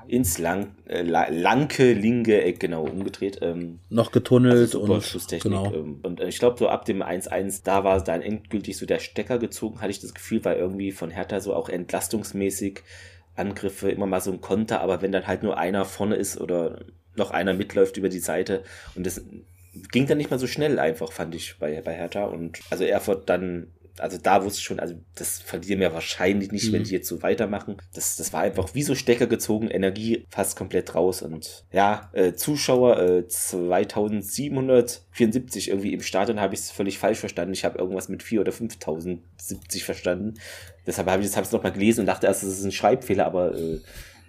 ins 0.07 0.37
lang, 0.37 0.75
äh, 0.87 1.01
lanke 1.01 1.93
linke 1.93 2.41
Eck 2.41 2.59
genau 2.59 2.83
umgedreht. 2.83 3.39
Ähm, 3.41 3.79
Noch 3.89 4.11
getunnelt 4.11 4.53
also 4.53 4.81
und 4.81 5.41
genau. 5.41 5.73
Ähm, 5.73 5.99
und 6.03 6.21
ich 6.21 6.39
glaube 6.39 6.57
so 6.57 6.69
ab 6.69 6.85
dem 6.85 7.01
1-1, 7.01 7.61
da 7.63 7.83
war 7.83 8.03
dann 8.03 8.21
endgültig 8.21 8.77
so 8.77 8.85
der 8.85 8.99
Stecker 8.99 9.37
gezogen, 9.39 9.81
hatte 9.81 9.91
ich 9.91 9.99
das 9.99 10.13
Gefühl, 10.13 10.43
weil 10.45 10.57
irgendwie 10.57 10.91
von 10.91 11.11
Hertha 11.11 11.39
so 11.39 11.53
auch 11.53 11.69
entlastungsmäßig 11.69 12.81
Angriffe 13.35 13.91
immer 13.91 14.05
mal 14.05 14.21
so 14.21 14.31
ein 14.31 14.41
Konter, 14.41 14.81
aber 14.81 15.01
wenn 15.01 15.11
dann 15.11 15.27
halt 15.27 15.43
nur 15.43 15.57
einer 15.57 15.85
vorne 15.85 16.15
ist 16.15 16.39
oder 16.39 16.85
noch 17.15 17.31
einer 17.31 17.53
mitläuft 17.53 17.97
über 17.97 18.09
die 18.09 18.19
Seite 18.19 18.63
und 18.95 19.05
das 19.05 19.23
ging 19.91 20.07
dann 20.07 20.17
nicht 20.17 20.31
mal 20.31 20.39
so 20.39 20.47
schnell 20.47 20.79
einfach, 20.79 21.11
fand 21.11 21.35
ich 21.35 21.57
bei, 21.59 21.81
bei 21.81 21.93
Hertha 21.93 22.25
und 22.25 22.59
also 22.69 22.83
Erfurt 22.83 23.29
dann 23.29 23.67
also 23.99 24.17
da 24.17 24.43
wusste 24.43 24.59
ich 24.59 24.65
schon, 24.65 24.79
also 24.79 24.95
das 25.15 25.39
verlieren 25.39 25.79
wir 25.79 25.93
wahrscheinlich 25.93 26.51
nicht, 26.51 26.69
mhm. 26.69 26.73
wenn 26.73 26.83
die 26.83 26.91
jetzt 26.91 27.07
so 27.07 27.23
weitermachen. 27.23 27.77
Das, 27.93 28.17
das 28.17 28.33
war 28.33 28.41
einfach 28.41 28.75
wie 28.75 28.83
so 28.83 28.93
Stecker 28.95 29.27
gezogen, 29.27 29.69
Energie 29.69 30.25
fast 30.29 30.57
komplett 30.57 30.95
raus 30.95 31.21
und 31.21 31.63
ja, 31.71 32.09
äh, 32.13 32.33
Zuschauer 32.33 32.99
äh, 32.99 33.27
2774 33.27 35.69
irgendwie 35.69 35.93
im 35.93 36.01
Stadion 36.01 36.41
habe 36.41 36.53
ich 36.53 36.59
es 36.61 36.71
völlig 36.71 36.97
falsch 36.97 37.19
verstanden. 37.19 37.53
Ich 37.53 37.65
habe 37.65 37.77
irgendwas 37.77 38.09
mit 38.09 38.23
4 38.23 38.41
oder 38.41 38.51
5070 38.51 39.83
verstanden. 39.83 40.33
Deshalb 40.85 41.09
habe 41.09 41.23
ich 41.23 41.35
es 41.35 41.51
nochmal 41.51 41.71
gelesen 41.71 42.01
und 42.01 42.07
dachte 42.07 42.27
erst, 42.27 42.43
das 42.43 42.49
ist 42.49 42.63
ein 42.63 42.71
Schreibfehler, 42.71 43.25
aber 43.25 43.55
äh, 43.55 43.79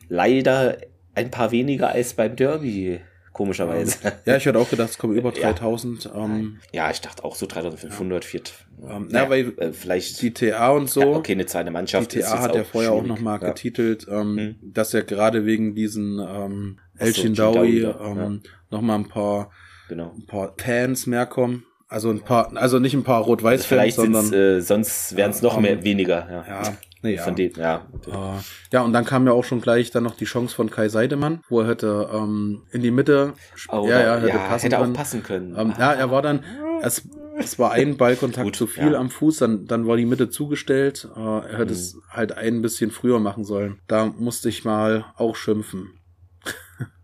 leider 0.09 0.79
ein 1.15 1.31
paar 1.31 1.51
weniger 1.51 1.89
als 1.89 2.15
beim 2.15 2.37
Derby 2.37 3.01
komischerweise. 3.37 3.99
Ja, 4.25 4.37
ich 4.39 4.47
hätte 4.47 4.59
auch 4.59 4.71
gedacht, 4.71 4.91
es 4.91 4.99
kommen 4.99 5.15
über 5.15 5.31
3000. 5.31 6.05
Ja, 6.05 6.15
ähm, 6.25 6.59
ja 6.73 6.91
ich 6.91 7.03
dachte 7.03 7.23
auch 7.23 7.37
so 7.37 7.45
3500, 7.45 8.25
4000. 8.25 8.67
Ähm, 8.89 9.09
ja, 9.13 9.29
weil 9.29 9.53
äh, 9.59 9.73
vielleicht 9.73 10.23
die 10.23 10.33
TA 10.33 10.71
und 10.71 10.89
so. 10.89 11.01
Ja, 11.01 11.07
okay, 11.09 11.33
eine 11.33 11.45
zweite 11.45 11.71
Mannschaft. 11.71 12.15
Die 12.15 12.21
TA 12.21 12.41
hat 12.41 12.55
ja 12.55 12.65
vorher 12.65 12.91
schwierig. 12.91 13.05
auch 13.05 13.07
nochmal 13.07 13.39
ja. 13.43 13.49
getitelt, 13.49 14.07
ähm, 14.11 14.39
hm. 14.39 14.73
dass 14.73 14.95
er 14.95 15.03
gerade 15.03 15.45
wegen 15.45 15.75
diesen 15.75 16.19
ähm, 16.19 16.79
El 16.97 17.15
Shindawi 17.15 17.83
ähm, 17.83 18.43
ja. 18.43 18.51
nochmal 18.71 19.01
ein 19.01 19.09
paar, 19.09 19.51
genau. 19.89 20.15
ein 20.17 20.25
paar 20.27 20.55
Fans 20.57 21.07
mehr 21.07 21.27
kommen. 21.27 21.67
Also 21.89 22.11
ein 22.11 22.23
paar, 22.23 22.57
also 22.57 22.79
nicht 22.79 22.95
ein 22.95 23.05
paar 23.05 23.23
Rot-Weiß-Fans, 23.23 23.97
sondern 23.97 24.33
äh, 24.33 24.61
sonst 24.63 25.15
wären 25.15 25.31
es 25.31 25.43
noch 25.43 25.61
mehr 25.61 25.85
weniger. 25.85 26.45
Ja. 26.49 26.77
Ja. 27.07 27.13
Nee, 27.13 27.17
ja. 27.17 27.23
Von 27.23 27.35
denen, 27.35 27.55
ja. 27.57 27.87
Uh, 28.07 28.41
ja, 28.73 28.83
und 28.83 28.93
dann 28.93 29.05
kam 29.05 29.27
ja 29.27 29.33
auch 29.33 29.45
schon 29.45 29.61
gleich 29.61 29.91
dann 29.91 30.05
noch 30.05 30.17
die 30.17 30.25
Chance 30.25 30.55
von 30.55 30.71
Kai 30.71 30.89
Seidemann, 30.89 31.41
wo 31.49 31.61
er 31.61 31.69
hätte 31.69 32.09
ähm, 32.13 32.63
in 32.73 32.83
die 32.83 32.91
Mitte, 32.91 33.35
oh, 33.69 33.87
ja, 33.89 34.01
ja, 34.01 34.17
hätte, 34.17 34.29
ja, 34.29 34.39
passen, 34.39 34.71
hätte 34.71 34.79
auch 34.81 34.93
passen 34.93 35.23
können. 35.23 35.55
Ähm, 35.57 35.75
ja, 35.79 35.93
er 35.93 36.11
war 36.11 36.23
dann, 36.23 36.45
es, 36.83 37.09
es 37.39 37.59
war 37.59 37.73
ein 37.73 37.97
Ballkontakt 37.99 38.45
Gut, 38.45 38.57
zu 38.57 38.67
viel 38.67 38.93
ja. 38.93 38.99
am 38.99 39.11
Fuß, 39.11 39.39
dann, 39.39 39.67
dann 39.67 39.87
war 39.87 39.97
die 39.97 40.07
Mitte 40.07 40.31
zugestellt. 40.31 41.09
Äh, 41.17 41.21
er 41.21 41.59
hätte 41.59 41.67
mhm. 41.67 41.71
es 41.71 41.99
halt 42.11 42.33
ein 42.33 42.63
bisschen 42.63 42.91
früher 42.91 43.21
machen 43.21 43.45
sollen. 43.45 43.79
Da 43.87 44.07
musste 44.07 44.49
ich 44.49 44.65
mal 44.65 45.07
auch 45.17 45.37
schimpfen. 45.37 45.93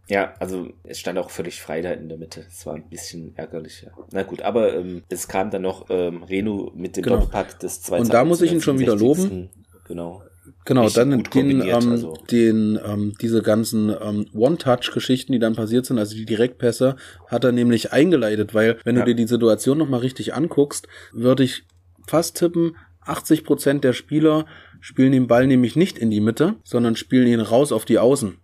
Ja, 0.09 0.35
also 0.41 0.69
es 0.83 0.99
stand 0.99 1.19
auch 1.19 1.31
völlig 1.31 1.63
frei 1.63 1.81
da 1.81 1.93
in 1.93 2.09
der 2.11 2.19
Mitte. 2.19 2.45
Es 2.47 2.67
war 2.67 2.75
ein 2.75 2.89
bisschen 2.89 3.35
ärgerlich. 3.37 3.83
Ja. 3.87 3.93
Na 4.11 4.25
gut, 4.25 4.43
aber 4.43 4.75
ähm, 4.75 5.05
es 5.09 5.27
kam 5.27 5.51
dann 5.51 5.63
noch 5.63 5.87
ähm, 5.89 6.23
Reno 6.25 6.71
mit 6.75 6.97
dem 6.97 7.05
genau. 7.05 7.17
Doppelpack 7.17 7.61
des 7.61 7.81
zweiten. 7.81 8.05
Und 8.05 8.13
da 8.13 8.23
muss 8.25 8.43
ich 8.43 8.53
ihn 8.53 8.61
schon 8.61 8.79
wieder 8.79 8.95
loben 8.95 9.49
genau. 9.93 10.23
Genau, 10.65 10.89
dann 10.89 11.23
den, 11.23 11.61
ähm, 11.61 11.91
also. 11.91 12.17
den, 12.31 12.79
ähm, 12.85 13.15
diese 13.21 13.43
ganzen 13.43 13.91
ähm, 13.91 14.27
One-Touch-Geschichten, 14.33 15.33
die 15.33 15.39
dann 15.39 15.55
passiert 15.55 15.87
sind, 15.87 15.99
also 15.99 16.15
die 16.15 16.25
Direktpässe, 16.25 16.97
hat 17.29 17.45
er 17.45 17.53
nämlich 17.53 17.93
eingeleitet, 17.93 18.55
weil 18.55 18.79
wenn 18.85 18.97
ja. 18.97 19.03
du 19.03 19.11
dir 19.11 19.17
die 19.17 19.29
Situation 19.29 19.79
nochmal 19.79 20.01
richtig 20.01 20.35
anguckst, 20.35 20.89
würde 21.13 21.45
ich 21.45 21.65
fast 22.07 22.37
tippen, 22.37 22.77
80 23.05 23.45
Prozent 23.45 23.85
der 23.85 23.93
Spieler 23.93 24.47
spielen 24.81 25.13
den 25.13 25.27
Ball 25.27 25.47
nämlich 25.47 25.75
nicht 25.75 25.99
in 25.99 26.11
die 26.11 26.21
Mitte, 26.21 26.55
sondern 26.63 26.97
spielen 26.97 27.27
ihn 27.27 27.41
raus 27.41 27.73
auf 27.73 27.85
die 27.85 27.99
Außen. 27.99 28.39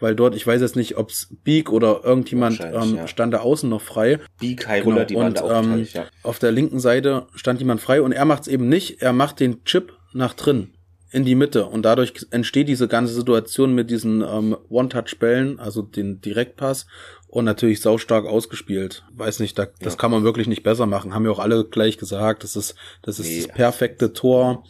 Weil 0.00 0.16
dort, 0.16 0.34
ich 0.34 0.46
weiß 0.46 0.60
jetzt 0.60 0.76
nicht, 0.76 0.96
ob's 0.96 1.28
Beak 1.44 1.70
oder 1.70 2.00
irgendjemand 2.04 2.60
ähm, 2.60 2.96
ja. 2.96 3.06
stand 3.06 3.34
da 3.34 3.40
außen 3.40 3.68
noch 3.68 3.82
frei. 3.82 4.18
Beak, 4.40 4.68
Hyrule, 4.68 4.94
genau. 4.94 5.04
die 5.04 5.16
waren 5.16 5.34
da 5.34 5.42
auch 5.42 5.62
ähm, 5.62 5.86
ja. 5.92 6.06
Auf 6.22 6.38
der 6.38 6.52
linken 6.52 6.80
Seite 6.80 7.26
stand 7.34 7.60
jemand 7.60 7.80
frei 7.80 8.00
und 8.02 8.12
er 8.12 8.24
macht's 8.24 8.48
eben 8.48 8.68
nicht. 8.68 9.02
Er 9.02 9.12
macht 9.12 9.40
den 9.40 9.62
Chip 9.64 9.92
nach 10.12 10.34
drin 10.34 10.72
in 11.12 11.24
die 11.24 11.34
Mitte 11.34 11.66
und 11.66 11.82
dadurch 11.82 12.26
entsteht 12.30 12.68
diese 12.68 12.88
ganze 12.88 13.14
Situation 13.14 13.74
mit 13.74 13.90
diesen 13.90 14.22
ähm, 14.22 14.56
One-Touch-Bällen, 14.68 15.58
also 15.58 15.82
den 15.82 16.20
Direktpass 16.20 16.86
und 17.26 17.44
natürlich 17.44 17.80
saustark 17.80 18.26
ausgespielt. 18.26 19.04
Weiß 19.12 19.40
nicht, 19.40 19.58
da, 19.58 19.64
ja. 19.64 19.70
das 19.80 19.98
kann 19.98 20.10
man 20.10 20.22
wirklich 20.22 20.46
nicht 20.46 20.62
besser 20.62 20.86
machen. 20.86 21.14
Haben 21.14 21.24
ja 21.24 21.30
auch 21.30 21.38
alle 21.38 21.64
gleich 21.64 21.98
gesagt. 21.98 22.44
Das 22.44 22.56
ist 22.56 22.74
das 23.02 23.18
ist 23.18 23.28
nee. 23.28 23.42
das 23.42 23.48
perfekte 23.48 24.12
Tor. 24.12 24.64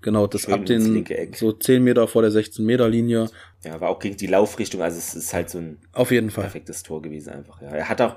Genau, 0.00 0.26
das 0.26 0.42
Schön 0.42 0.54
ab 0.54 0.66
den 0.66 1.06
so 1.34 1.52
10 1.52 1.82
Meter 1.82 2.06
vor 2.06 2.22
der 2.22 2.30
16 2.30 2.64
Meter 2.64 2.88
Linie. 2.88 3.30
Ja, 3.64 3.80
war 3.80 3.88
auch 3.88 3.98
gegen 3.98 4.16
die 4.16 4.26
Laufrichtung, 4.26 4.82
also 4.82 4.98
es 4.98 5.14
ist 5.14 5.32
halt 5.32 5.48
so 5.48 5.58
ein 5.58 5.78
auf 5.92 6.10
jeden 6.10 6.30
Fall 6.30 6.44
perfektes 6.44 6.82
Tor 6.82 7.00
gewesen 7.00 7.30
einfach. 7.30 7.62
Ja, 7.62 7.68
er 7.68 7.88
hat 7.88 8.02
auch 8.02 8.16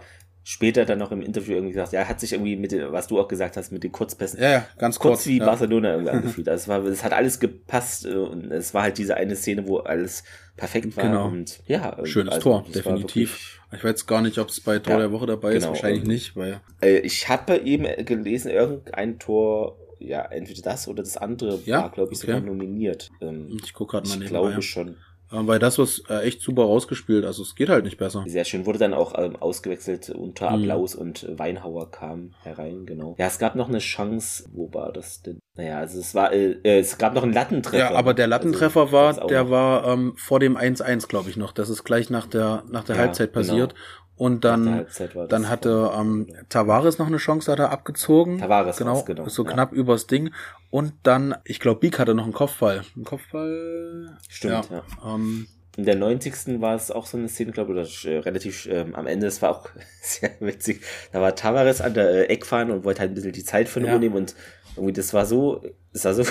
später 0.49 0.85
dann 0.85 0.99
noch 0.99 1.11
im 1.11 1.21
Interview 1.21 1.55
irgendwie 1.55 1.73
gesagt, 1.73 1.91
ja, 1.91 2.07
hat 2.07 2.21
sich 2.21 2.31
irgendwie 2.31 2.55
mit 2.55 2.71
den, 2.71 2.89
was 2.93 3.07
du 3.07 3.19
auch 3.19 3.27
gesagt 3.27 3.57
hast, 3.57 3.73
mit 3.73 3.83
den 3.83 3.91
Kurzpässen, 3.91 4.41
ja, 4.41 4.49
ja 4.49 4.65
ganz 4.77 4.97
kurz, 4.97 5.15
kurz 5.15 5.27
wie 5.27 5.39
ja. 5.39 5.45
Barcelona 5.45 5.91
irgendwie 5.91 6.09
angefühlt. 6.13 6.47
Also 6.47 6.61
es 6.61 6.67
war, 6.69 6.85
es 6.85 7.03
hat 7.03 7.11
alles 7.11 7.41
gepasst 7.41 8.05
äh, 8.05 8.13
und 8.13 8.49
es 8.53 8.73
war 8.73 8.83
halt 8.83 8.97
diese 8.97 9.17
eine 9.17 9.35
Szene, 9.35 9.67
wo 9.67 9.79
alles 9.79 10.23
perfekt 10.55 10.95
war 10.95 11.03
genau. 11.03 11.27
und 11.27 11.59
ja. 11.67 11.97
Schönes 12.05 12.35
also, 12.35 12.49
Tor, 12.49 12.65
definitiv. 12.73 13.59
Ich 13.73 13.83
weiß 13.83 14.07
gar 14.07 14.21
nicht, 14.21 14.37
ob 14.37 14.47
es 14.47 14.61
bei 14.61 14.79
Tor 14.79 14.93
ja, 14.93 14.99
der 14.99 15.11
Woche 15.11 15.25
dabei 15.25 15.49
genau, 15.49 15.65
ist, 15.65 15.67
wahrscheinlich 15.67 16.03
ähm, 16.03 16.07
nicht, 16.07 16.37
weil. 16.37 16.61
Äh, 16.81 16.99
ich 16.99 17.27
habe 17.27 17.57
eben 17.57 18.05
gelesen, 18.05 18.49
irgendein 18.49 19.19
Tor 19.19 19.77
ja, 19.99 20.21
entweder 20.21 20.61
das 20.61 20.87
oder 20.87 21.03
das 21.03 21.17
andere 21.17 21.59
ja? 21.65 21.81
war, 21.81 21.91
glaube 21.91 22.13
ich, 22.13 22.19
okay. 22.19 22.27
sogar 22.27 22.39
nominiert. 22.39 23.09
Ähm, 23.19 23.49
ich 23.61 23.73
gucke 23.73 23.97
gerade 23.97 24.07
mal 24.07 24.21
Ich 24.21 24.29
glaube 24.29 24.61
schon. 24.61 24.95
Ähm, 25.31 25.47
weil 25.47 25.59
das 25.59 25.77
was 25.77 26.01
äh, 26.09 26.21
echt 26.21 26.41
super 26.41 26.63
rausgespielt, 26.63 27.25
also 27.25 27.43
es 27.43 27.55
geht 27.55 27.69
halt 27.69 27.83
nicht 27.83 27.97
besser. 27.97 28.23
Sehr 28.27 28.45
schön, 28.45 28.65
wurde 28.65 28.79
dann 28.79 28.93
auch 28.93 29.13
ähm, 29.17 29.35
ausgewechselt 29.35 30.09
unter 30.09 30.49
mhm. 30.51 30.63
Applaus 30.63 30.95
mhm. 30.95 31.01
und 31.01 31.27
Weinhauer 31.37 31.91
kam 31.91 32.31
herein, 32.43 32.85
genau. 32.85 33.15
Ja, 33.17 33.27
es 33.27 33.37
gab 33.37 33.55
noch 33.55 33.67
eine 33.67 33.79
Chance, 33.79 34.45
wo 34.53 34.73
war 34.73 34.93
das 34.93 35.21
denn? 35.21 35.39
Naja, 35.55 35.79
also 35.79 35.99
es 35.99 36.15
war, 36.15 36.31
äh, 36.31 36.51
äh 36.63 36.79
es 36.79 36.97
gab 36.97 37.13
noch 37.13 37.23
einen 37.23 37.33
Lattentreffer. 37.33 37.91
Ja, 37.91 37.95
aber 37.95 38.13
der 38.13 38.27
Lattentreffer 38.27 38.81
also, 38.81 38.93
war, 38.93 39.27
der 39.27 39.49
war 39.49 39.87
ähm, 39.87 40.13
vor 40.15 40.39
dem 40.39 40.57
1-1, 40.57 41.07
glaube 41.07 41.29
ich 41.29 41.35
noch. 41.35 41.51
Das 41.51 41.69
ist 41.69 41.83
gleich 41.83 42.09
nach 42.09 42.27
der, 42.27 42.63
nach 42.69 42.83
der 42.85 42.95
ja, 42.95 43.01
Halbzeit 43.01 43.33
genau. 43.33 43.45
passiert. 43.45 43.73
Genau. 43.73 44.06
Und 44.17 44.43
dann, 44.43 44.87
dann 45.29 45.47
hatte 45.47 45.91
ähm, 45.95 46.27
Tavares 46.49 46.97
noch 46.97 47.05
eine 47.05 47.17
Chance, 47.17 47.51
hat 47.51 47.59
er 47.59 47.71
abgezogen. 47.71 48.39
Tavares, 48.39 48.77
genau, 48.77 49.03
genau. 49.03 49.27
so 49.29 49.45
ja. 49.45 49.51
knapp 49.51 49.71
übers 49.71 50.07
Ding. 50.07 50.31
Und 50.71 50.93
dann, 51.03 51.35
ich 51.45 51.59
glaube, 51.59 51.81
Beak 51.81 51.99
hatte 51.99 52.15
noch 52.15 52.23
einen 52.23 52.33
Kopfball. 52.33 52.83
Ein 52.95 53.03
Kopfball. 53.03 54.17
Stimmt, 54.27 54.69
ja. 54.71 54.83
ja. 55.03 55.15
Ähm, 55.15 55.47
in 55.77 55.85
der 55.85 55.95
90. 55.95 56.59
war 56.59 56.75
es 56.75 56.89
auch 56.89 57.05
so 57.05 57.17
eine 57.17 57.29
Szene, 57.29 57.51
glaube 57.51 57.79
ich, 57.79 58.07
oder 58.07 58.11
äh, 58.11 58.19
relativ 58.19 58.65
ähm, 58.65 58.95
am 58.95 59.05
Ende, 59.05 59.27
es 59.27 59.43
war 59.43 59.51
auch 59.51 59.69
sehr 60.01 60.31
witzig. 60.39 60.81
Da 61.11 61.21
war 61.21 61.35
Tavares 61.35 61.81
an 61.81 61.93
der 61.93 62.09
äh, 62.09 62.23
Eckfahne 62.33 62.73
und 62.73 62.83
wollte 62.83 63.01
halt 63.01 63.11
ein 63.11 63.13
bisschen 63.13 63.31
die 63.31 63.43
Zeit 63.43 63.69
von 63.69 63.85
ja. 63.85 63.99
nehmen 63.99 64.15
und 64.15 64.35
irgendwie, 64.75 64.93
das 64.93 65.13
war 65.13 65.27
so, 65.27 65.63
das 65.93 66.05
war 66.05 66.13
so 66.15 66.23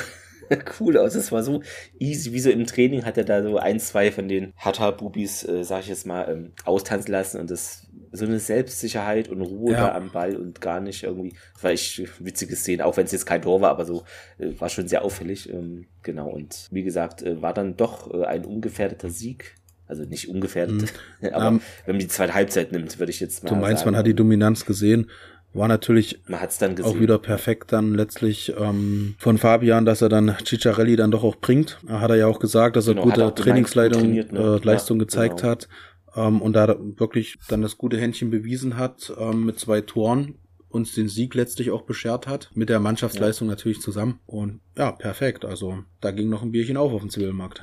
cool 0.81 0.97
aus. 0.99 1.15
Es 1.15 1.33
war 1.33 1.43
so 1.43 1.63
easy, 1.99 2.33
wie 2.33 2.41
so 2.41 2.51
im 2.51 2.67
Training 2.67 3.05
hat 3.05 3.19
er 3.19 3.25
da 3.25 3.43
so 3.43 3.59
ein, 3.59 3.81
zwei 3.81 4.11
von 4.11 4.29
den 4.29 4.53
Hatta-Bubis, 4.57 5.49
äh, 5.49 5.65
sag 5.65 5.81
ich 5.81 5.89
jetzt 5.89 6.07
mal, 6.07 6.29
ähm, 6.31 6.53
austanzen 6.65 7.13
lassen 7.13 7.41
und 7.41 7.51
das 7.51 7.87
so 8.13 8.25
eine 8.25 8.39
Selbstsicherheit 8.39 9.29
und 9.29 9.43
Ruhe 9.43 9.73
ja. 9.73 9.89
da 9.89 9.95
am 9.95 10.11
Ball 10.11 10.37
und 10.37 10.61
gar 10.61 10.81
nicht 10.81 11.03
irgendwie, 11.03 11.35
das 11.55 11.65
war 11.65 11.71
echt 11.71 12.25
witzige 12.25 12.57
Szene, 12.57 12.85
auch 12.85 12.97
wenn 12.97 13.05
es 13.05 13.13
jetzt 13.13 13.27
kein 13.27 13.43
Tor 13.43 13.61
war, 13.61 13.71
aber 13.71 13.85
so 13.85 14.05
äh, 14.39 14.59
war 14.59 14.69
schon 14.69 14.89
sehr 14.89 15.05
auffällig. 15.05 15.53
Ähm, 15.53 15.87
genau, 16.03 16.29
und 16.29 16.69
wie 16.71 16.83
gesagt, 16.83 17.23
äh, 17.23 17.41
war 17.43 17.55
dann 17.55 17.77
doch 17.77 18.13
äh, 18.13 18.25
ein 18.25 18.45
ungefährdeter 18.45 19.11
Sieg. 19.11 19.55
Also 19.89 20.03
nicht 20.03 20.29
ungefährdet, 20.29 20.93
mhm. 21.21 21.29
aber 21.33 21.49
um, 21.49 21.61
wenn 21.85 21.95
man 21.95 22.01
die 22.01 22.09
zweite 22.09 22.35
Halbzeit 22.35 22.73
nimmt, 22.73 22.99
würde 22.99 23.11
ich 23.11 23.21
jetzt 23.21 23.45
mal. 23.45 23.51
Du 23.51 23.55
meinst, 23.55 23.81
sagen, 23.81 23.93
man 23.93 23.99
hat 23.99 24.07
die 24.07 24.15
Dominanz 24.15 24.67
gesehen. 24.67 25.09
War 25.57 25.69
natürlich 25.69 26.21
Man 26.27 26.41
hat's 26.41 26.59
dann 26.59 26.81
auch 26.83 26.99
wieder 26.99 27.19
perfekt 27.19 27.73
dann 27.73 27.95
letztlich 27.95 28.53
ähm, 28.59 29.15
von 29.19 29.39
Fabian, 29.39 29.85
dass 29.85 30.03
er 30.03 30.09
dann 30.09 30.37
Ciccarelli 30.45 30.97
dann 30.97 31.11
doch 31.11 31.25
auch 31.25 31.37
bringt. 31.37 31.79
Hat 31.89 32.11
er 32.11 32.17
ja 32.17 32.27
auch 32.27 32.39
gesagt, 32.39 32.77
dass 32.77 32.87
er 32.87 32.95
genau, 32.95 33.07
gute 33.07 33.35
Trainingsleitung, 33.35 34.13
ne? 34.13 34.27
äh, 34.31 34.65
Leistung 34.65 34.99
ja, 34.99 35.05
gezeigt 35.05 35.39
genau. 35.39 35.51
hat 35.51 35.69
ähm, 36.15 36.43
und 36.43 36.55
da 36.55 36.77
wirklich 36.79 37.39
dann 37.49 37.63
das 37.63 37.79
gute 37.79 37.99
Händchen 37.99 38.31
bewiesen 38.31 38.77
hat 38.77 39.13
ähm, 39.19 39.47
mit 39.47 39.59
zwei 39.59 39.81
Toren 39.81 40.39
uns 40.69 40.95
den 40.95 41.09
Sieg 41.09 41.35
letztlich 41.35 41.71
auch 41.71 41.83
beschert 41.83 42.27
hat, 42.27 42.51
mit 42.55 42.69
der 42.69 42.81
Mannschaftsleistung 42.81 43.49
ja. 43.49 43.53
natürlich 43.53 43.81
zusammen. 43.81 44.21
Und 44.27 44.61
ja, 44.77 44.93
perfekt. 44.93 45.45
Also 45.45 45.79
da 46.01 46.11
ging 46.11 46.29
noch 46.29 46.43
ein 46.43 46.53
Bierchen 46.53 46.77
auf 46.77 46.93
auf 46.93 47.01
dem 47.01 47.11
Zivilmarkt. 47.11 47.63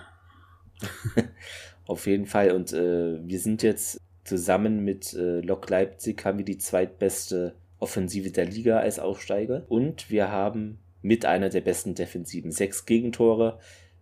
auf 1.86 2.08
jeden 2.08 2.26
Fall. 2.26 2.52
Und 2.52 2.74
äh, 2.74 3.20
wir 3.24 3.40
sind 3.40 3.62
jetzt 3.62 4.00
zusammen 4.24 4.84
mit 4.84 5.14
äh, 5.14 5.42
Lok 5.42 5.70
Leipzig, 5.70 6.24
haben 6.26 6.40
wir 6.40 6.46
die 6.46 6.58
zweitbeste 6.58 7.56
Offensive 7.84 8.32
der 8.32 8.46
Liga 8.46 8.80
als 8.80 8.98
Aufsteiger. 8.98 9.66
Und 9.68 10.10
wir 10.10 10.32
haben 10.32 10.80
mit 11.02 11.26
einer 11.26 11.50
der 11.50 11.62
besten 11.62 11.94
Defensiven. 11.94 12.52
Sechs 12.52 12.86
Gegentore. 12.86 13.60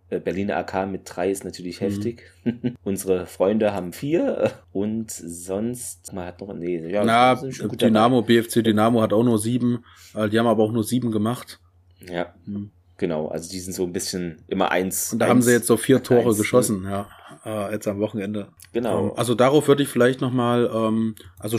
Äh, 0.08 0.20
Berliner 0.20 0.56
AK 0.56 0.88
mit 0.88 1.02
drei 1.04 1.30
ist 1.30 1.44
natürlich 1.44 1.80
mhm. 1.80 1.84
heftig. 1.86 2.22
Unsere 2.84 3.26
Freunde 3.26 3.74
haben 3.74 3.92
vier 3.92 4.52
und 4.72 5.10
sonst, 5.10 6.12
man 6.12 6.26
hat 6.26 6.40
noch, 6.40 6.54
nee, 6.54 6.88
ja, 6.88 7.04
Na, 7.04 7.34
Dynamo, 7.34 8.20
dabei. 8.20 8.40
BFC 8.40 8.62
Dynamo 8.62 9.02
hat 9.02 9.12
auch 9.12 9.24
nur 9.24 9.38
sieben, 9.38 9.84
äh, 10.14 10.28
die 10.28 10.38
haben 10.38 10.46
aber 10.46 10.62
auch 10.62 10.72
nur 10.72 10.84
sieben 10.84 11.10
gemacht. 11.10 11.60
Ja, 12.08 12.34
mhm. 12.46 12.70
genau, 12.96 13.28
also 13.28 13.50
die 13.50 13.58
sind 13.58 13.72
so 13.72 13.84
ein 13.84 13.92
bisschen 13.92 14.42
immer 14.46 14.70
eins. 14.70 15.12
Und 15.12 15.18
da 15.18 15.26
eins, 15.26 15.30
haben 15.30 15.42
sie 15.42 15.52
jetzt 15.52 15.66
so 15.66 15.76
vier 15.76 16.02
Tore 16.02 16.28
eins, 16.28 16.38
geschossen, 16.38 16.84
ja 16.84 17.08
äh, 17.44 17.72
jetzt 17.72 17.88
am 17.88 18.00
Wochenende. 18.00 18.48
Genau. 18.72 19.06
Ähm, 19.06 19.12
also 19.16 19.34
darauf 19.34 19.68
würde 19.68 19.82
ich 19.82 19.88
vielleicht 19.88 20.20
nochmal, 20.20 20.70
ähm, 20.72 21.14
also 21.38 21.58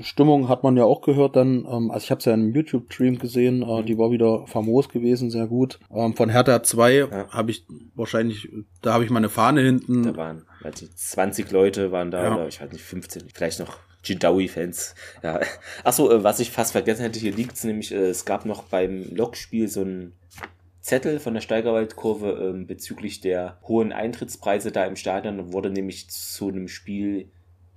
Stimmung 0.00 0.48
hat 0.48 0.62
man 0.62 0.76
ja 0.76 0.84
auch 0.84 1.02
gehört 1.02 1.36
dann, 1.36 1.66
ähm, 1.70 1.90
also 1.90 2.04
ich 2.04 2.10
habe 2.10 2.18
es 2.18 2.24
ja 2.24 2.34
in 2.34 2.40
einem 2.40 2.54
YouTube-Stream 2.54 3.18
gesehen, 3.18 3.62
äh, 3.62 3.80
mhm. 3.80 3.86
die 3.86 3.98
war 3.98 4.10
wieder 4.10 4.46
famos 4.46 4.88
gewesen, 4.88 5.30
sehr 5.30 5.46
gut. 5.46 5.78
Ähm, 5.94 6.14
von 6.14 6.28
Hertha 6.28 6.62
2 6.62 6.94
ja. 6.94 7.28
habe 7.30 7.50
ich 7.50 7.66
wahrscheinlich, 7.94 8.48
da 8.82 8.92
habe 8.92 9.04
ich 9.04 9.10
meine 9.10 9.28
Fahne 9.28 9.60
hinten. 9.62 10.02
Da 10.02 10.16
waren, 10.16 10.46
also 10.62 10.86
20 10.94 11.50
Leute 11.50 11.92
waren 11.92 12.10
da, 12.10 12.24
ja. 12.24 12.34
oder 12.34 12.48
ich 12.48 12.60
weiß 12.60 12.72
nicht, 12.72 12.84
15, 12.84 13.28
vielleicht 13.32 13.60
noch 13.60 13.78
Jindawi-Fans. 14.04 14.94
Ja. 15.22 15.40
Achso, 15.84 16.10
äh, 16.10 16.24
was 16.24 16.40
ich 16.40 16.50
fast 16.50 16.72
vergessen 16.72 17.02
hätte, 17.02 17.18
hier 17.18 17.32
liegt 17.32 17.54
es 17.54 17.64
nämlich, 17.64 17.92
äh, 17.92 18.08
es 18.08 18.24
gab 18.24 18.46
noch 18.46 18.64
beim 18.64 19.04
Lokspiel 19.14 19.68
so 19.68 19.82
ein 19.82 20.12
Zettel 20.90 21.20
von 21.20 21.34
der 21.34 21.40
Steigerwaldkurve 21.40 22.50
ähm, 22.50 22.66
bezüglich 22.66 23.20
der 23.20 23.60
hohen 23.62 23.92
Eintrittspreise 23.92 24.72
da 24.72 24.84
im 24.86 24.96
Stadion 24.96 25.52
wurde 25.52 25.70
nämlich 25.70 26.10
zu 26.10 26.48
einem 26.48 26.66
Spiel 26.66 27.30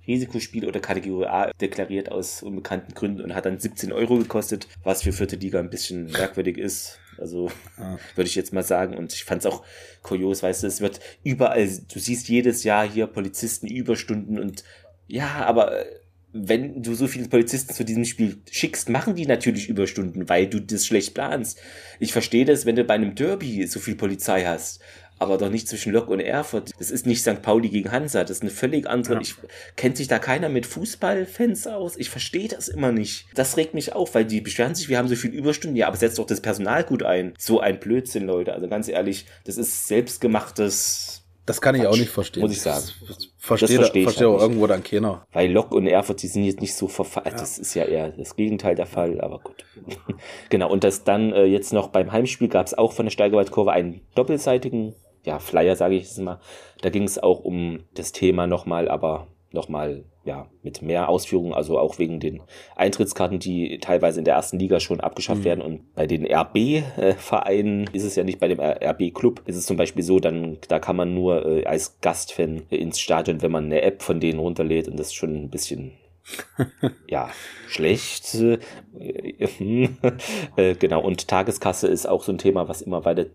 Risikospiel 0.04 0.66
oder 0.66 0.80
Kategorie 0.80 1.26
A 1.26 1.52
deklariert 1.60 2.10
aus 2.10 2.42
unbekannten 2.42 2.92
Gründen 2.92 3.20
und 3.22 3.36
hat 3.36 3.46
dann 3.46 3.60
17 3.60 3.92
Euro 3.92 4.16
gekostet, 4.16 4.66
was 4.82 5.04
für 5.04 5.12
vierte 5.12 5.36
Liga 5.36 5.60
ein 5.60 5.70
bisschen 5.70 6.10
merkwürdig 6.10 6.58
ist. 6.58 6.98
Also 7.16 7.52
ah. 7.76 7.98
würde 8.16 8.26
ich 8.26 8.34
jetzt 8.34 8.52
mal 8.52 8.64
sagen. 8.64 8.96
Und 8.96 9.12
ich 9.12 9.22
fand 9.22 9.42
es 9.42 9.46
auch 9.46 9.64
kurios, 10.02 10.42
weißt 10.42 10.64
du, 10.64 10.66
es 10.66 10.80
wird 10.80 10.98
überall, 11.22 11.68
du 11.68 12.00
siehst 12.00 12.28
jedes 12.28 12.64
Jahr 12.64 12.84
hier 12.84 13.06
Polizisten 13.06 13.68
Überstunden 13.68 14.40
und 14.40 14.64
ja, 15.06 15.44
aber 15.46 15.86
äh, 15.86 16.00
wenn 16.36 16.82
du 16.82 16.94
so 16.94 17.06
viele 17.06 17.28
Polizisten 17.28 17.72
zu 17.72 17.84
diesem 17.84 18.04
Spiel 18.04 18.38
schickst, 18.50 18.88
machen 18.88 19.14
die 19.14 19.24
natürlich 19.24 19.68
Überstunden, 19.68 20.28
weil 20.28 20.48
du 20.48 20.60
das 20.60 20.84
schlecht 20.84 21.14
planst. 21.14 21.60
Ich 22.00 22.12
verstehe 22.12 22.44
das, 22.44 22.66
wenn 22.66 22.74
du 22.74 22.82
bei 22.82 22.94
einem 22.94 23.14
Derby 23.14 23.68
so 23.68 23.78
viel 23.78 23.94
Polizei 23.94 24.44
hast, 24.44 24.80
aber 25.20 25.38
doch 25.38 25.48
nicht 25.48 25.68
zwischen 25.68 25.92
Lok 25.92 26.08
und 26.08 26.18
Erfurt. 26.18 26.72
Das 26.76 26.90
ist 26.90 27.06
nicht 27.06 27.22
St. 27.22 27.40
Pauli 27.40 27.68
gegen 27.68 27.92
Hansa, 27.92 28.22
das 28.22 28.38
ist 28.38 28.42
eine 28.42 28.50
völlig 28.50 28.88
andere. 28.88 29.14
Ja. 29.14 29.20
Ich, 29.20 29.36
kennt 29.76 29.96
sich 29.96 30.08
da 30.08 30.18
keiner 30.18 30.48
mit 30.48 30.66
Fußballfans 30.66 31.68
aus? 31.68 31.96
Ich 31.96 32.10
verstehe 32.10 32.48
das 32.48 32.66
immer 32.66 32.90
nicht. 32.90 33.26
Das 33.34 33.56
regt 33.56 33.74
mich 33.74 33.92
auf, 33.92 34.16
weil 34.16 34.24
die 34.24 34.40
beschweren 34.40 34.74
sich, 34.74 34.88
wir 34.88 34.98
haben 34.98 35.08
so 35.08 35.14
viel 35.14 35.32
Überstunden. 35.32 35.76
Ja, 35.76 35.86
aber 35.86 35.96
setzt 35.96 36.18
doch 36.18 36.26
das 36.26 36.40
Personal 36.40 36.82
gut 36.82 37.04
ein. 37.04 37.34
So 37.38 37.60
ein 37.60 37.78
Blödsinn, 37.78 38.26
Leute. 38.26 38.52
Also 38.52 38.66
ganz 38.68 38.88
ehrlich, 38.88 39.26
das 39.44 39.56
ist 39.56 39.86
selbstgemachtes 39.86 41.23
das 41.46 41.60
kann 41.60 41.74
ich 41.74 41.82
Quatsch, 41.82 41.92
auch 41.92 41.96
nicht 41.98 42.10
verstehen. 42.10 42.42
Muss 42.42 42.52
ich 42.52 42.62
sagen. 42.62 42.84
Das 43.06 43.28
verstehe, 43.38 43.68
das 43.68 43.76
verstehe, 43.76 44.02
verstehe 44.04 44.28
auch 44.28 44.32
halt 44.32 44.42
irgendwo 44.42 44.66
dann 44.66 44.82
keiner. 44.82 45.26
Weil 45.32 45.52
Lok 45.52 45.72
und 45.72 45.86
Erfurt, 45.86 46.22
die 46.22 46.26
sind 46.26 46.44
jetzt 46.44 46.60
nicht 46.60 46.74
so 46.74 46.88
verfallen. 46.88 47.32
Ja. 47.32 47.38
Das 47.38 47.58
ist 47.58 47.74
ja 47.74 47.84
eher 47.84 48.10
das 48.10 48.36
Gegenteil 48.36 48.74
der 48.74 48.86
Fall, 48.86 49.20
aber 49.20 49.40
gut. 49.40 49.64
genau, 50.48 50.70
und 50.70 50.84
das 50.84 51.04
dann 51.04 51.32
äh, 51.32 51.44
jetzt 51.44 51.72
noch 51.72 51.88
beim 51.88 52.12
Heimspiel 52.12 52.48
gab 52.48 52.66
es 52.66 52.74
auch 52.74 52.92
von 52.92 53.06
der 53.06 53.10
Steigerwaldkurve 53.10 53.72
einen 53.72 54.00
doppelseitigen, 54.14 54.94
ja, 55.24 55.38
Flyer, 55.38 55.76
sage 55.76 55.96
ich 55.96 56.04
jetzt 56.04 56.18
mal. 56.18 56.40
Da 56.80 56.90
ging 56.90 57.04
es 57.04 57.18
auch 57.18 57.40
um 57.40 57.84
das 57.94 58.12
Thema 58.12 58.46
nochmal, 58.46 58.88
aber 58.88 59.26
nochmal 59.54 60.04
ja, 60.24 60.50
mit 60.62 60.82
mehr 60.82 61.08
Ausführungen, 61.08 61.52
also 61.52 61.78
auch 61.78 61.98
wegen 61.98 62.20
den 62.20 62.42
Eintrittskarten, 62.76 63.38
die 63.38 63.78
teilweise 63.78 64.18
in 64.18 64.24
der 64.24 64.34
ersten 64.34 64.58
Liga 64.58 64.80
schon 64.80 65.00
abgeschafft 65.00 65.40
mhm. 65.40 65.44
werden. 65.44 65.62
Und 65.62 65.94
bei 65.94 66.06
den 66.06 66.26
RB-Vereinen 66.26 67.88
ist 67.92 68.04
es 68.04 68.16
ja 68.16 68.24
nicht 68.24 68.40
bei 68.40 68.48
dem 68.48 68.60
RB-Club, 68.60 69.42
ist 69.46 69.56
es 69.56 69.66
zum 69.66 69.76
Beispiel 69.76 70.02
so, 70.02 70.20
dann 70.20 70.58
da 70.68 70.78
kann 70.78 70.96
man 70.96 71.14
nur 71.14 71.44
äh, 71.46 71.64
als 71.64 72.00
Gastfan 72.00 72.62
ins 72.70 73.00
Stadion, 73.00 73.42
wenn 73.42 73.52
man 73.52 73.64
eine 73.66 73.82
App 73.82 74.02
von 74.02 74.20
denen 74.20 74.38
runterlädt 74.38 74.88
und 74.88 74.98
das 74.98 75.08
ist 75.08 75.14
schon 75.14 75.34
ein 75.34 75.50
bisschen 75.50 75.92
ja, 77.08 77.30
schlecht. 77.68 78.36
Äh, 80.56 80.74
genau, 80.76 81.02
und 81.02 81.28
Tageskasse 81.28 81.88
ist 81.88 82.06
auch 82.06 82.22
so 82.22 82.32
ein 82.32 82.38
Thema, 82.38 82.68
was 82.68 82.82
immer 82.82 83.04
weiter 83.04 83.26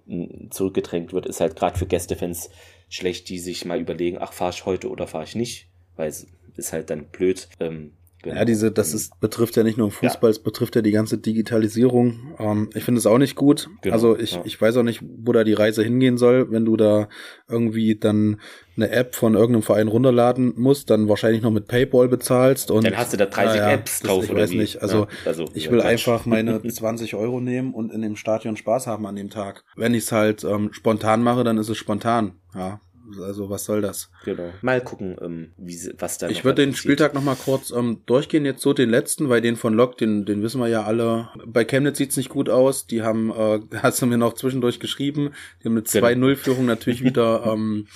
zurückgedrängt 0.49 1.13
wird, 1.13 1.25
ist 1.25 1.41
halt 1.41 1.55
gerade 1.55 1.77
für 1.77 1.85
Gästefans 1.85 2.49
schlecht, 2.87 3.29
die 3.29 3.39
sich 3.39 3.65
mal 3.65 3.79
überlegen, 3.79 4.17
ach, 4.19 4.33
fahre 4.33 4.51
ich 4.51 4.65
heute 4.65 4.89
oder 4.89 5.05
fahre 5.07 5.25
ich 5.25 5.35
nicht, 5.35 5.68
weil 5.99 6.09
es 6.09 6.25
ist 6.55 6.73
halt 6.73 6.89
dann 6.89 7.05
blöd. 7.05 7.47
Ähm, 7.59 7.91
Genau. 8.21 8.35
Ja, 8.35 8.43
diese, 8.43 8.69
das 8.69 8.93
ist, 8.93 9.17
betrifft 9.21 9.55
ja 9.55 9.63
nicht 9.63 9.77
nur 9.77 9.91
Fußball, 9.91 10.29
ja. 10.29 10.31
es 10.31 10.39
betrifft 10.39 10.75
ja 10.75 10.81
die 10.81 10.91
ganze 10.91 11.17
Digitalisierung. 11.17 12.35
Ähm, 12.37 12.69
ich 12.73 12.83
finde 12.83 12.99
es 12.99 13.05
auch 13.05 13.17
nicht 13.17 13.35
gut. 13.35 13.69
Genau, 13.81 13.93
also 13.93 14.19
ich, 14.19 14.33
ja. 14.33 14.41
ich 14.43 14.59
weiß 14.59 14.75
auch 14.75 14.83
nicht, 14.83 15.01
wo 15.01 15.31
da 15.31 15.45
die 15.45 15.53
Reise 15.53 15.83
hingehen 15.83 16.17
soll. 16.17 16.51
Wenn 16.51 16.65
du 16.65 16.75
da 16.75 17.07
irgendwie 17.47 17.95
dann 17.95 18.41
eine 18.75 18.89
App 18.89 19.15
von 19.15 19.35
irgendeinem 19.35 19.61
Verein 19.61 19.87
runterladen 19.87 20.53
musst, 20.57 20.89
dann 20.89 21.07
wahrscheinlich 21.07 21.41
noch 21.41 21.51
mit 21.51 21.67
PayPal 21.67 22.09
bezahlst 22.09 22.71
und 22.71 22.85
dann 22.85 22.97
hast 22.97 23.13
du 23.13 23.17
da 23.17 23.25
30 23.25 23.57
ja, 23.57 23.71
Apps 23.71 24.01
drauf 24.01 24.25
ich 24.25 24.31
oder 24.31 24.41
weiß 24.41 24.51
wie? 24.51 24.57
nicht. 24.57 24.81
Also, 24.81 25.07
also 25.23 25.45
ich 25.53 25.71
will 25.71 25.81
einfach 25.81 26.25
meine 26.25 26.61
20 26.67 27.15
Euro 27.15 27.39
nehmen 27.39 27.73
und 27.73 27.89
in 27.93 28.01
dem 28.01 28.17
Stadion 28.17 28.57
Spaß 28.57 28.85
haben 28.87 29.05
an 29.05 29.15
dem 29.15 29.29
Tag. 29.29 29.63
Wenn 29.77 29.93
ich 29.93 30.03
es 30.03 30.11
halt 30.11 30.43
ähm, 30.43 30.73
spontan 30.73 31.23
mache, 31.23 31.45
dann 31.45 31.57
ist 31.57 31.69
es 31.69 31.77
spontan. 31.77 32.33
Ja, 32.53 32.81
also 33.21 33.49
was 33.49 33.65
soll 33.65 33.81
das? 33.81 34.09
Genau. 34.25 34.51
Mal 34.61 34.81
gucken, 34.81 35.17
ähm, 35.21 35.51
wie, 35.57 35.77
was 35.97 36.17
da 36.17 36.29
Ich 36.29 36.43
würde 36.43 36.65
den 36.65 36.75
Spieltag 36.75 37.13
noch 37.13 37.23
mal 37.23 37.35
kurz 37.35 37.71
ähm, 37.71 38.01
durchgehen, 38.05 38.45
jetzt 38.45 38.61
so 38.61 38.73
den 38.73 38.89
letzten, 38.89 39.29
weil 39.29 39.41
den 39.41 39.55
von 39.55 39.73
Lok, 39.73 39.97
den, 39.97 40.25
den 40.25 40.41
wissen 40.41 40.59
wir 40.61 40.67
ja 40.67 40.83
alle. 40.83 41.29
Bei 41.45 41.65
Chemnitz 41.65 41.97
sieht's 41.97 42.17
nicht 42.17 42.29
gut 42.29 42.49
aus. 42.49 42.87
Die 42.87 43.01
haben, 43.01 43.31
äh, 43.31 43.59
hast 43.77 44.01
du 44.01 44.05
mir 44.05 44.17
noch 44.17 44.33
zwischendurch 44.33 44.79
geschrieben, 44.79 45.31
die 45.61 45.67
haben 45.67 45.77
eine 45.77 45.85
2-0-Führung 45.85 46.61
genau. 46.61 46.73
natürlich 46.73 47.03
wieder 47.03 47.43
ähm, 47.53 47.87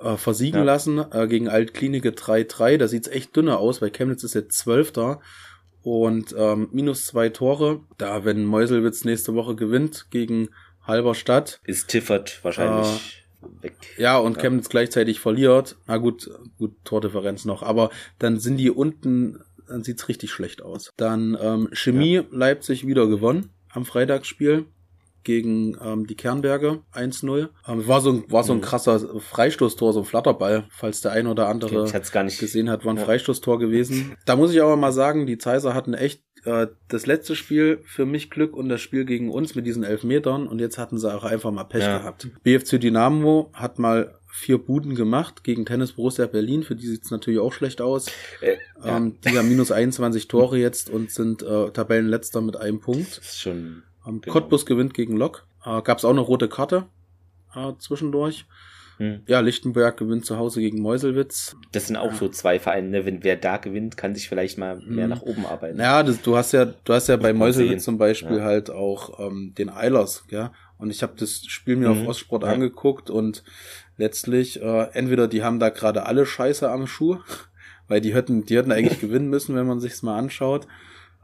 äh, 0.00 0.16
versiegen 0.16 0.58
ja. 0.58 0.64
lassen 0.64 1.04
äh, 1.10 1.26
gegen 1.26 1.48
Altklinike 1.48 2.10
3-3. 2.10 2.76
Da 2.78 2.88
sieht's 2.88 3.08
echt 3.08 3.36
dünner 3.36 3.58
aus, 3.58 3.82
weil 3.82 3.90
Chemnitz 3.90 4.24
ist 4.24 4.34
jetzt 4.34 4.58
Zwölfter 4.58 5.20
und 5.82 6.34
ähm, 6.36 6.68
minus 6.72 7.06
zwei 7.06 7.28
Tore. 7.28 7.80
Da, 7.98 8.24
wenn 8.24 8.44
Meuselwitz 8.44 9.04
nächste 9.04 9.34
Woche 9.34 9.54
gewinnt 9.54 10.06
gegen 10.10 10.48
Halberstadt. 10.82 11.60
Ist 11.64 11.88
Tiffert 11.88 12.40
wahrscheinlich. 12.42 12.86
Äh, 12.86 13.25
weg. 13.60 13.76
Ja, 13.98 14.18
und 14.18 14.36
ja. 14.36 14.42
Chemnitz 14.42 14.68
gleichzeitig 14.68 15.20
verliert. 15.20 15.76
Na 15.86 15.96
gut, 15.96 16.30
gut, 16.58 16.72
Tordifferenz 16.84 17.44
noch. 17.44 17.62
Aber 17.62 17.90
dann 18.18 18.38
sind 18.38 18.56
die 18.56 18.70
unten, 18.70 19.40
dann 19.68 19.84
sieht's 19.84 20.08
richtig 20.08 20.30
schlecht 20.30 20.62
aus. 20.62 20.92
Dann 20.96 21.36
ähm, 21.40 21.68
Chemie 21.72 22.16
ja. 22.16 22.24
Leipzig 22.30 22.86
wieder 22.86 23.06
gewonnen 23.06 23.50
am 23.70 23.84
Freitagsspiel 23.84 24.66
gegen 25.26 25.76
ähm, 25.82 26.06
die 26.06 26.14
Kernberge 26.14 26.82
1-0. 26.94 27.48
Ähm, 27.66 27.88
war 27.88 28.00
so 28.00 28.12
ein, 28.12 28.24
war 28.30 28.44
so 28.44 28.52
ein 28.52 28.58
mhm. 28.58 28.62
krasser 28.62 29.20
Freistoßtor, 29.20 29.92
so 29.92 30.00
ein 30.00 30.04
Flatterball, 30.04 30.66
falls 30.70 31.00
der 31.00 31.12
ein 31.12 31.26
oder 31.26 31.48
andere 31.48 31.84
gesehen 31.84 32.70
hat, 32.70 32.84
war 32.84 32.94
ein 32.94 32.98
ja. 32.98 33.04
Freistoßtor 33.04 33.58
gewesen. 33.58 34.16
Da 34.24 34.36
muss 34.36 34.52
ich 34.52 34.62
aber 34.62 34.76
mal 34.76 34.92
sagen, 34.92 35.26
die 35.26 35.36
Zeiser 35.36 35.74
hatten 35.74 35.94
echt 35.94 36.22
äh, 36.46 36.68
das 36.88 37.06
letzte 37.06 37.34
Spiel 37.34 37.80
für 37.84 38.06
mich 38.06 38.30
Glück 38.30 38.56
und 38.56 38.68
das 38.68 38.80
Spiel 38.80 39.04
gegen 39.04 39.30
uns 39.30 39.54
mit 39.54 39.66
diesen 39.66 39.82
Elfmetern 39.82 40.46
und 40.46 40.60
jetzt 40.60 40.78
hatten 40.78 40.98
sie 40.98 41.12
auch 41.12 41.24
einfach 41.24 41.50
mal 41.50 41.64
Pech 41.64 41.82
ja. 41.82 41.98
gehabt. 41.98 42.28
BFC 42.42 42.80
Dynamo 42.80 43.50
hat 43.52 43.78
mal 43.78 44.14
vier 44.30 44.58
Buden 44.58 44.94
gemacht 44.94 45.44
gegen 45.44 45.64
Tennis 45.66 45.92
Borussia 45.92 46.26
Berlin. 46.26 46.62
Für 46.62 46.76
die 46.76 46.86
sieht's 46.86 47.10
natürlich 47.10 47.40
auch 47.40 47.52
schlecht 47.52 47.80
aus. 47.80 48.06
Äh, 48.40 48.58
ja. 48.84 48.96
ähm, 48.96 49.18
die 49.22 49.36
haben 49.36 49.48
minus 49.48 49.72
21 49.72 50.28
Tore 50.28 50.58
jetzt 50.58 50.88
und 50.90 51.10
sind 51.10 51.42
äh, 51.42 51.70
Tabellenletzter 51.70 52.40
mit 52.40 52.56
einem 52.56 52.80
Punkt. 52.80 53.18
Das 53.18 53.26
ist 53.26 53.40
schon. 53.40 53.82
Ähm, 54.06 54.20
genau. 54.20 54.32
Cottbus 54.32 54.66
gewinnt 54.66 54.94
gegen 54.94 55.16
Lok. 55.16 55.46
Äh, 55.64 55.82
Gab 55.82 55.98
es 55.98 56.04
auch 56.04 56.10
eine 56.10 56.20
rote 56.20 56.48
Karte 56.48 56.86
äh, 57.54 57.72
zwischendurch. 57.78 58.46
Hm. 58.98 59.20
Ja, 59.26 59.40
Lichtenberg 59.40 59.96
gewinnt 59.98 60.24
zu 60.24 60.38
Hause 60.38 60.60
gegen 60.60 60.80
Meuselwitz. 60.80 61.56
Das 61.72 61.86
sind 61.86 61.96
auch 61.96 62.12
ja. 62.12 62.16
so 62.16 62.28
zwei 62.28 62.58
Vereine, 62.58 62.88
ne? 62.88 63.04
wenn 63.04 63.22
wer 63.24 63.36
da 63.36 63.58
gewinnt, 63.58 63.96
kann 63.96 64.14
sich 64.14 64.28
vielleicht 64.28 64.56
mal 64.56 64.76
mehr 64.78 65.04
hm. 65.04 65.10
nach 65.10 65.22
oben 65.22 65.44
arbeiten. 65.44 65.78
Ja, 65.78 66.02
das, 66.02 66.22
du 66.22 66.36
hast 66.36 66.52
ja, 66.52 66.64
du 66.64 66.92
hast 66.92 67.08
ja 67.08 67.16
bei 67.16 67.32
Meuselwitz 67.32 67.84
zum 67.84 67.98
Beispiel 67.98 68.38
ja. 68.38 68.44
halt 68.44 68.70
auch 68.70 69.20
ähm, 69.20 69.52
den 69.56 69.68
Eilers, 69.68 70.24
ja. 70.30 70.52
Und 70.78 70.90
ich 70.90 71.02
habe 71.02 71.14
das 71.18 71.44
Spiel 71.46 71.76
mir 71.76 71.88
mhm. 71.88 72.02
auf 72.02 72.08
Ostsport 72.08 72.42
ja. 72.42 72.50
angeguckt 72.50 73.08
und 73.08 73.44
letztlich 73.96 74.60
äh, 74.60 74.88
entweder 74.92 75.26
die 75.26 75.42
haben 75.42 75.58
da 75.58 75.70
gerade 75.70 76.04
alle 76.04 76.26
Scheiße 76.26 76.70
am 76.70 76.86
Schuh, 76.86 77.18
weil 77.88 78.00
die 78.00 78.14
hätten, 78.14 78.44
die 78.44 78.56
hätten 78.56 78.72
eigentlich 78.72 79.00
gewinnen 79.00 79.28
müssen, 79.28 79.56
wenn 79.56 79.66
man 79.66 79.80
sich's 79.80 80.02
mal 80.02 80.18
anschaut. 80.18 80.66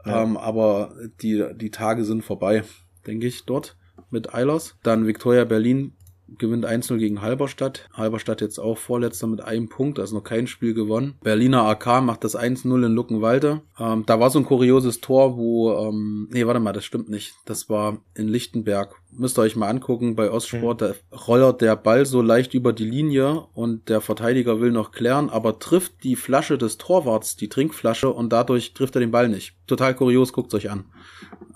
Ähm, 0.05 0.35
aber 0.35 0.93
die 1.21 1.45
die 1.55 1.71
Tage 1.71 2.03
sind 2.03 2.25
vorbei, 2.25 2.63
denke 3.07 3.25
ich 3.25 3.45
dort 3.45 3.77
mit 4.09 4.33
Eilers. 4.33 4.75
Dann 4.83 5.07
Victoria 5.07 5.45
Berlin 5.45 5.93
gewinnt 6.37 6.65
1-0 6.65 6.97
gegen 6.97 7.21
Halberstadt. 7.21 7.89
Halberstadt 7.93 8.41
jetzt 8.41 8.59
auch 8.59 8.77
vorletzter 8.77 9.27
mit 9.27 9.41
einem 9.41 9.69
Punkt, 9.69 9.99
also 9.99 10.15
noch 10.15 10.23
kein 10.23 10.47
Spiel 10.47 10.73
gewonnen. 10.73 11.15
Berliner 11.23 11.63
AK 11.63 12.03
macht 12.03 12.23
das 12.23 12.37
1-0 12.37 12.85
in 12.85 12.93
Luckenwalde. 12.93 13.61
Ähm, 13.79 14.03
da 14.05 14.19
war 14.19 14.29
so 14.29 14.39
ein 14.39 14.45
kurioses 14.45 15.01
Tor, 15.01 15.37
wo, 15.37 15.73
ähm, 15.73 16.27
nee, 16.31 16.45
warte 16.45 16.59
mal, 16.59 16.73
das 16.73 16.85
stimmt 16.85 17.09
nicht. 17.09 17.35
Das 17.45 17.69
war 17.69 17.97
in 18.15 18.27
Lichtenberg. 18.27 18.95
Müsst 19.11 19.37
ihr 19.37 19.43
euch 19.43 19.55
mal 19.55 19.67
angucken 19.67 20.15
bei 20.15 20.31
Ostsport. 20.31 20.81
Mhm. 20.81 20.85
Da 20.85 21.17
rollert 21.27 21.61
der 21.61 21.75
Ball 21.75 22.05
so 22.05 22.21
leicht 22.21 22.53
über 22.53 22.73
die 22.73 22.85
Linie 22.85 23.45
und 23.53 23.89
der 23.89 24.01
Verteidiger 24.01 24.59
will 24.59 24.71
noch 24.71 24.91
klären, 24.91 25.29
aber 25.29 25.59
trifft 25.59 26.03
die 26.03 26.15
Flasche 26.15 26.57
des 26.57 26.77
Torwarts, 26.77 27.35
die 27.35 27.49
Trinkflasche, 27.49 28.09
und 28.09 28.33
dadurch 28.33 28.73
trifft 28.73 28.95
er 28.95 29.01
den 29.01 29.11
Ball 29.11 29.29
nicht. 29.29 29.55
Total 29.67 29.95
kurios, 29.95 30.33
guckt 30.33 30.53
euch 30.53 30.69
an. 30.69 30.85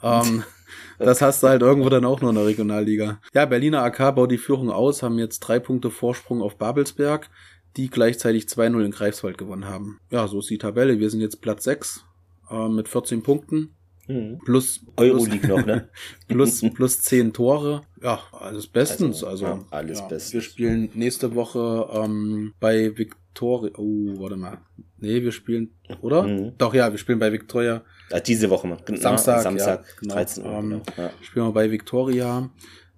Ähm, 0.04 0.44
Das 1.00 1.22
hast 1.22 1.44
du 1.44 1.48
halt 1.48 1.62
irgendwo 1.62 1.90
dann 1.90 2.06
auch 2.06 2.22
nur 2.22 2.32
in 2.32 2.36
der 2.36 2.46
Regionalliga. 2.46 3.20
Ja, 3.34 3.46
Berliner 3.46 3.84
AK 3.84 4.16
baut 4.16 4.32
die 4.32 4.38
Führung 4.38 4.72
aus, 4.72 5.04
haben 5.04 5.20
jetzt 5.20 5.40
drei 5.40 5.60
Punkte 5.60 5.92
Vorsprung 5.92 6.42
auf 6.42 6.58
Babelsberg, 6.58 7.30
die 7.76 7.90
gleichzeitig 7.90 8.46
2-0 8.46 8.86
in 8.86 8.92
Greifswald 8.92 9.38
gewonnen 9.38 9.66
haben. 9.66 10.00
Ja, 10.10 10.28
so 10.28 10.40
ist 10.40 10.50
die 10.50 10.58
Tabelle. 10.58 11.00
Wir 11.00 11.10
sind 11.10 11.22
jetzt 11.22 11.42
Platz 11.42 11.64
6 11.66 12.04
äh, 12.50 12.68
mit 12.68 12.88
14 12.88 13.22
Punkten. 13.22 13.76
Mhm. 14.08 14.40
Plus, 14.44 14.80
Euroleague 14.96 15.48
noch, 15.48 15.66
ne? 15.66 15.90
plus, 16.28 16.64
plus 16.74 17.02
10 17.02 17.34
Tore. 17.34 17.82
Ja, 18.02 18.22
alles 18.32 18.68
bestens. 18.68 19.24
Also, 19.24 19.46
also 19.46 19.46
ja, 19.46 19.66
alles 19.70 20.00
ja, 20.00 20.08
bestens. 20.08 20.34
Wir 20.34 20.42
spielen 20.42 20.90
nächste 20.94 21.36
Woche 21.36 21.90
ähm, 21.92 22.54
bei 22.60 22.98
Victoria. 22.98 23.18
Oh, 23.42 24.20
warte 24.20 24.36
mal. 24.36 24.60
Nee, 25.00 25.22
wir 25.22 25.32
spielen, 25.32 25.76
oder? 26.02 26.24
Mhm. 26.24 26.54
Doch, 26.58 26.74
ja, 26.74 26.92
wir 26.92 26.98
spielen 26.98 27.20
bei 27.20 27.32
Victoria. 27.32 27.84
Ja, 28.10 28.20
diese 28.20 28.50
Woche 28.50 28.68
mal. 28.68 28.78
Genau, 28.86 29.00
Samstag, 29.00 29.42
Samstag 29.42 29.86
ja, 29.86 29.94
genau. 30.02 30.14
13 30.16 30.46
Uhr. 30.46 30.52
Ähm, 30.52 30.70
genau. 30.70 30.82
Ja. 30.98 31.12
Spielen 31.22 31.46
wir 31.46 31.54
bei 31.54 31.72
Victoria. 31.72 32.50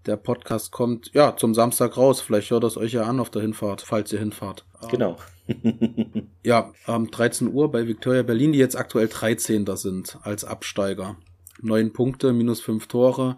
Der 0.06 0.16
Podcast 0.16 0.72
kommt, 0.72 1.12
ja, 1.14 1.36
zum 1.36 1.54
Samstag 1.54 1.98
raus. 1.98 2.22
Vielleicht 2.22 2.52
hört 2.52 2.64
das 2.64 2.78
euch 2.78 2.94
ja 2.94 3.04
an 3.04 3.20
auf 3.20 3.30
der 3.30 3.42
Hinfahrt, 3.42 3.82
falls 3.82 4.14
ihr 4.14 4.20
hinfahrt. 4.20 4.66
Genau. 4.90 5.18
ja, 6.44 6.72
ähm, 6.88 7.12
13 7.12 7.52
Uhr 7.52 7.72
bei 7.72 7.88
Victoria 7.88 8.24
Berlin, 8.24 8.54
die 8.54 8.60
jetzt 8.60 8.78
aktuell 8.78 9.08
13. 9.08 9.66
sind 9.76 10.18
als 10.22 10.46
Absteiger. 10.46 11.18
Neun 11.62 11.92
Punkte, 11.92 12.32
minus 12.32 12.62
fünf 12.62 12.88
Tore. 12.88 13.38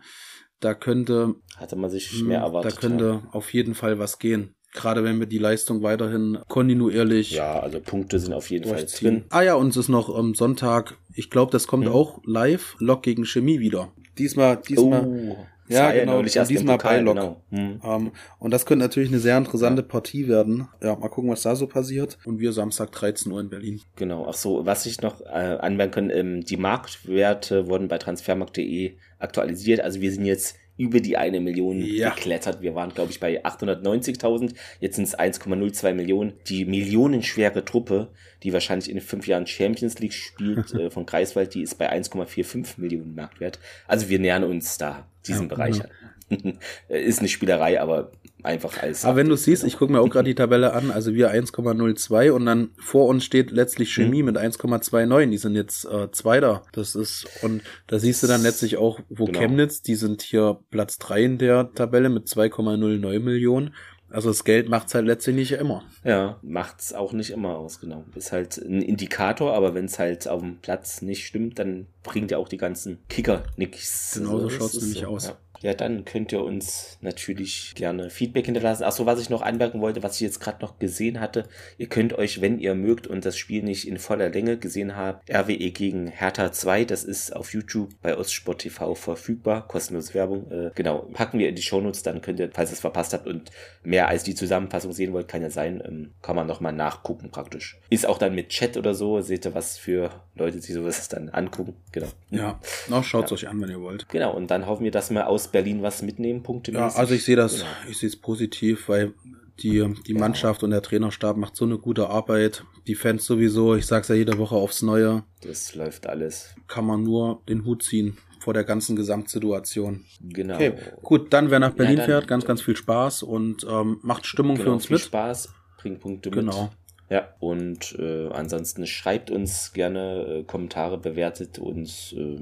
Da 0.59 0.75
könnte. 0.75 1.35
Hatte 1.57 1.75
man 1.75 1.89
sich 1.89 2.21
mehr 2.21 2.41
erwartet. 2.41 2.71
Da 2.71 2.79
könnte 2.79 3.05
ja. 3.05 3.29
auf 3.31 3.51
jeden 3.53 3.73
Fall 3.73 3.97
was 3.97 4.19
gehen. 4.19 4.55
Gerade 4.73 5.03
wenn 5.03 5.19
wir 5.19 5.27
die 5.27 5.38
Leistung 5.38 5.84
weiterhin 5.84 6.39
kontinuierlich. 6.47 7.31
Ja, 7.31 7.60
also 7.60 7.81
Punkte 7.81 8.19
sind 8.19 8.34
auf 8.34 8.49
jeden 8.49 8.69
Fall 8.69 8.86
drin. 8.86 9.25
Ah 9.29 9.41
ja, 9.41 9.55
und 9.55 9.69
es 9.69 9.77
ist 9.77 9.89
noch 9.89 10.13
am 10.15 10.34
Sonntag, 10.34 10.97
ich 11.13 11.29
glaube, 11.29 11.51
das 11.51 11.67
kommt 11.67 11.86
hm. 11.86 11.93
auch 11.93 12.21
live, 12.25 12.75
Lok 12.79 13.03
gegen 13.03 13.25
Chemie 13.25 13.60
wieder. 13.60 13.91
Diesmal, 14.17 14.57
diesmal. 14.57 15.05
Oh, 15.05 15.38
ja, 15.67 15.91
genau, 15.91 16.19
und 16.19 16.49
diesmal 16.49 16.77
Pokal, 16.77 16.97
bei 16.97 17.01
Lok. 17.01 17.15
Genau. 17.15 17.41
Hm. 17.49 17.81
Ähm, 17.84 18.12
und 18.39 18.51
das 18.51 18.65
könnte 18.65 18.86
natürlich 18.86 19.10
eine 19.10 19.19
sehr 19.19 19.38
interessante 19.38 19.81
ja. 19.81 19.88
Partie 19.88 20.27
werden. 20.27 20.67
Ja, 20.81 20.95
mal 20.95 21.10
gucken, 21.10 21.31
was 21.31 21.41
da 21.41 21.55
so 21.55 21.67
passiert. 21.67 22.17
Und 22.25 22.39
wir 22.39 22.51
Samstag 22.51 22.91
13 22.91 23.31
Uhr 23.31 23.39
in 23.39 23.49
Berlin. 23.49 23.81
Genau, 23.95 24.25
ach 24.27 24.34
so, 24.34 24.65
was 24.65 24.86
ich 24.86 25.01
noch 25.01 25.21
äh, 25.21 25.57
anmerken 25.60 25.91
kann, 25.91 26.10
ähm, 26.10 26.41
die 26.45 26.57
Marktwerte 26.57 27.67
wurden 27.67 27.88
bei 27.88 27.97
transfermarkt.de 27.97 28.95
aktualisiert. 29.19 29.81
Also 29.81 30.01
wir 30.01 30.12
sind 30.12 30.25
jetzt 30.25 30.57
über 30.82 31.00
die 31.00 31.15
eine 31.15 31.39
Million 31.39 31.80
ja. 31.80 32.10
geklettert. 32.10 32.62
Wir 32.62 32.74
waren, 32.74 32.91
glaube 32.91 33.12
ich, 33.12 33.20
bei 33.20 33.46
890.000. 33.46 34.56
Jetzt 34.80 34.96
sind 34.96 35.06
es 35.06 35.17
1,02 35.17 35.94
Millionen. 35.94 36.34
Die 36.48 36.65
millionenschwere 36.65 37.63
Truppe, 37.63 38.08
die 38.41 38.52
wahrscheinlich 38.52 38.89
in 38.89 39.00
fünf 39.00 39.28
Jahren 39.28 39.46
Champions 39.46 40.00
League 40.00 40.13
spielt, 40.13 40.74
äh, 40.74 40.89
von 40.89 41.06
Greifswald, 41.06 41.54
die 41.54 41.62
ist 41.62 41.78
bei 41.78 41.91
1,45 41.91 42.82
Millionen 42.82 43.13
Marktwert. 43.13 43.60
Also 43.88 44.10
wir 44.10 44.17
nähern 44.17 44.44
uns 44.44 44.80
da 44.80 45.08
diesem 45.28 45.44
ja, 45.44 45.56
Bereich 45.56 45.76
genau. 45.76 45.89
ist 46.89 47.20
eine 47.20 47.28
Spielerei, 47.28 47.82
aber 47.82 48.12
einfach 48.44 48.82
als. 48.82 49.06
Aber 49.06 49.17
wenn 49.17 49.30
du 49.30 49.36
siehst, 49.36 49.63
ich 49.63 49.78
gucke 49.78 49.91
mir 49.91 50.02
auch 50.02 50.10
gerade 50.10 50.30
die 50.30 50.36
Tabelle 50.36 50.74
an, 50.74 50.91
also 50.91 51.13
wir 51.13 51.34
1,02 51.34 52.32
und 52.32 52.46
dann 52.46 52.72
vor 52.78 53.08
uns 53.08 53.24
steht 53.24 53.52
letztlich 53.52 53.94
Chemie 53.94 54.22
mhm. 54.22 54.34
mit 54.34 54.38
1,29. 54.38 55.30
Die 55.30 55.38
sind 55.38 55.56
jetzt 55.56 55.86
äh, 55.86 56.12
Zweiter. 56.12 56.63
Das 56.72 56.96
ist, 56.96 57.28
und 57.44 57.62
da 57.88 58.00
siehst 58.00 58.24
du 58.24 58.28
dann 58.28 58.42
letztlich 58.42 58.77
auch, 58.77 59.00
wo 59.10 59.25
genau. 59.25 59.40
Chemnitz, 59.40 59.82
die 59.82 59.96
sind 59.96 60.21
hier 60.21 60.60
Platz 60.69 60.98
3 61.00 61.23
in 61.23 61.38
der 61.38 61.73
Tabelle 61.73 62.10
mit 62.10 62.27
2,09 62.27 63.19
Millionen. 63.19 63.73
Also 64.12 64.29
das 64.29 64.44
Geld 64.44 64.67
macht's 64.67 64.94
halt 64.94 65.06
letztlich 65.06 65.36
nicht 65.36 65.54
immer. 65.54 65.84
Ja, 66.04 66.38
macht's 66.42 66.94
auch 66.94 67.13
nicht 67.13 67.29
immer 67.29 67.56
aus, 67.58 67.79
genau. 67.79 68.04
Ist 68.13 68.34
halt 68.34 68.58
ein 68.58 68.82
Indikator, 68.82 69.54
aber 69.54 69.73
wenn 69.73 69.86
es 69.86 70.00
halt 70.00 70.27
auf 70.27 70.42
dem 70.42 70.58
Platz 70.58 71.02
nicht 71.02 71.25
stimmt, 71.25 71.60
dann 71.60 71.88
bringt 72.04 72.32
ja 72.32 72.38
auch 72.38 72.50
die 72.50 72.58
ganzen 72.58 73.00
Kicker 73.08 73.44
nichts. 73.56 74.15
Genau 74.17 74.40
so 74.40 74.50
schaut's 74.50 74.82
nämlich 74.82 75.00
so. 75.00 75.08
aus. 75.08 75.27
Ja. 75.27 75.38
Ja, 75.62 75.75
dann 75.75 76.05
könnt 76.05 76.31
ihr 76.31 76.43
uns 76.43 76.97
natürlich 77.01 77.73
gerne 77.75 78.09
Feedback 78.09 78.45
hinterlassen. 78.45 78.83
Achso, 78.83 79.05
was 79.05 79.21
ich 79.21 79.29
noch 79.29 79.43
anmerken 79.43 79.79
wollte, 79.79 80.01
was 80.01 80.15
ich 80.15 80.21
jetzt 80.21 80.39
gerade 80.39 80.62
noch 80.62 80.79
gesehen 80.79 81.19
hatte, 81.19 81.45
ihr 81.77 81.87
könnt 81.87 82.13
euch, 82.13 82.41
wenn 82.41 82.57
ihr 82.57 82.73
mögt 82.73 83.05
und 83.05 83.25
das 83.25 83.37
Spiel 83.37 83.62
nicht 83.62 83.87
in 83.87 83.99
voller 83.99 84.29
Länge 84.29 84.57
gesehen 84.57 84.95
habt, 84.95 85.29
RWE 85.29 85.71
gegen 85.71 86.07
Hertha 86.07 86.51
2, 86.51 86.85
das 86.85 87.03
ist 87.03 87.35
auf 87.35 87.53
YouTube 87.53 87.89
bei 88.01 88.17
Ostsport 88.17 88.62
TV 88.62 88.95
verfügbar, 88.95 89.67
kostenlose 89.67 90.15
Werbung. 90.15 90.51
Äh, 90.51 90.71
genau, 90.73 91.07
packen 91.13 91.37
wir 91.37 91.47
in 91.47 91.55
die 91.55 91.62
Shownotes, 91.62 92.01
dann 92.01 92.21
könnt 92.21 92.39
ihr, 92.39 92.49
falls 92.51 92.71
ihr 92.71 92.73
es 92.73 92.79
verpasst 92.79 93.13
habt 93.13 93.27
und 93.27 93.51
mehr 93.83 94.07
als 94.07 94.23
die 94.23 94.33
Zusammenfassung 94.33 94.93
sehen 94.93 95.13
wollt, 95.13 95.27
kann 95.27 95.43
ja 95.43 95.51
sein, 95.51 95.81
ähm, 95.85 96.12
kann 96.23 96.35
man 96.35 96.47
nochmal 96.47 96.73
nachgucken 96.73 97.29
praktisch. 97.29 97.79
Ist 97.91 98.07
auch 98.07 98.17
dann 98.17 98.33
mit 98.33 98.49
Chat 98.49 98.77
oder 98.77 98.95
so, 98.95 99.21
seht 99.21 99.45
ihr, 99.45 99.53
was 99.53 99.77
für 99.77 100.09
Leute 100.35 100.59
sich 100.59 100.73
sowas 100.73 101.07
dann 101.09 101.29
angucken. 101.29 101.75
Genau. 101.91 102.07
Ja, 102.31 102.59
noch 102.87 103.03
schaut 103.03 103.25
es 103.25 103.29
ja. 103.31 103.35
euch 103.35 103.47
an, 103.49 103.62
wenn 103.62 103.69
ihr 103.69 103.81
wollt. 103.81 104.09
Genau, 104.09 104.33
und 104.33 104.49
dann 104.49 104.65
hoffen 104.65 104.83
wir, 104.83 104.91
dass 104.91 105.12
wir 105.12 105.27
aus 105.27 105.50
Berlin 105.52 105.81
was 105.81 106.02
mitnehmen, 106.02 106.43
Punkte. 106.43 106.71
Ja, 106.71 106.89
also 106.89 107.13
ich 107.13 107.23
sehe 107.23 107.35
das, 107.35 107.58
genau. 107.60 107.65
ich 107.89 107.97
sehe 107.97 108.10
es 108.10 108.15
positiv, 108.15 108.89
weil 108.89 109.13
die, 109.60 109.85
die. 110.08 110.13
Mannschaft 110.13 110.63
und 110.63 110.71
der 110.71 110.81
Trainerstab 110.81 111.37
macht 111.37 111.56
so 111.56 111.65
eine 111.65 111.77
gute 111.77 112.10
Arbeit. 112.10 112.63
Die 112.87 112.95
Fans 112.95 113.25
sowieso, 113.25 113.75
ich 113.75 113.85
sag's 113.85 114.08
ja 114.08 114.15
jede 114.15 114.37
Woche 114.37 114.56
aufs 114.56 114.81
Neue. 114.81 115.23
Das 115.41 115.75
läuft 115.75 116.08
alles. 116.08 116.56
Kann 116.67 116.85
man 116.85 117.04
nur 117.04 117.41
den 117.47 117.65
Hut 117.65 117.83
ziehen 117.83 118.17
vor 118.39 118.54
der 118.54 118.63
ganzen 118.63 118.95
Gesamtsituation. 118.95 120.04
Genau. 120.21 120.56
Okay, 120.56 120.73
gut, 121.04 121.31
dann 121.31 121.52
wer 121.52 121.60
nach 121.60 121.73
Berlin 121.73 121.99
ja, 121.99 122.06
fährt, 122.06 122.27
ganz, 122.27 122.45
ganz 122.45 122.62
viel 122.62 122.75
Spaß 122.75 123.23
und 123.23 123.65
ähm, 123.69 123.99
macht 124.02 124.25
Stimmung 124.25 124.56
genau, 124.56 124.65
für 124.65 124.73
uns 124.73 124.87
viel 124.87 124.95
mit. 124.95 125.04
Spaß, 125.04 125.54
bringt 125.77 125.99
Punkte 125.99 126.31
genau. 126.31 126.45
mit. 126.45 126.54
Genau. 126.54 126.71
Ja, 127.12 127.27
und 127.39 127.95
äh, 127.99 128.29
ansonsten 128.29 128.87
schreibt 128.87 129.31
uns 129.31 129.73
gerne 129.73 130.39
äh, 130.39 130.43
Kommentare, 130.43 130.97
bewertet 130.97 131.60
uns, 131.60 132.13
äh, 132.13 132.39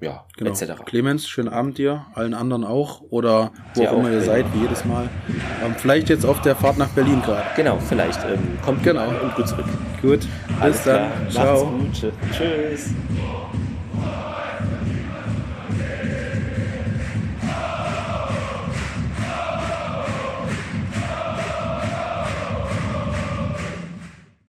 ja, 0.00 0.24
genau. 0.36 0.50
etc. 0.50 0.84
Clemens, 0.84 1.28
schönen 1.28 1.48
Abend 1.48 1.78
dir, 1.78 2.06
allen 2.14 2.34
anderen 2.34 2.64
auch 2.64 3.02
oder 3.10 3.52
wo 3.74 3.86
auch 3.86 3.98
immer 3.98 4.10
ihr 4.10 4.22
seid, 4.22 4.46
wie 4.54 4.62
jedes 4.62 4.84
Mal. 4.84 5.08
Ähm, 5.64 5.74
vielleicht 5.76 6.08
jetzt 6.08 6.24
auf 6.24 6.40
der 6.42 6.56
Fahrt 6.56 6.78
nach 6.78 6.88
Berlin 6.88 7.22
gerade. 7.22 7.44
Genau, 7.56 7.78
vielleicht. 7.78 8.24
Ähm, 8.24 8.58
kommt 8.64 8.82
genau 8.82 9.08
und 9.08 9.34
gut 9.34 9.48
zurück. 9.48 9.66
Gut, 10.02 10.20
bis 10.20 10.28
Alles 10.60 10.84
dann. 10.84 11.10
Klar. 11.30 11.56
Ciao. 11.56 11.66
Gut. 11.66 12.12
Tschüss. 12.32 12.90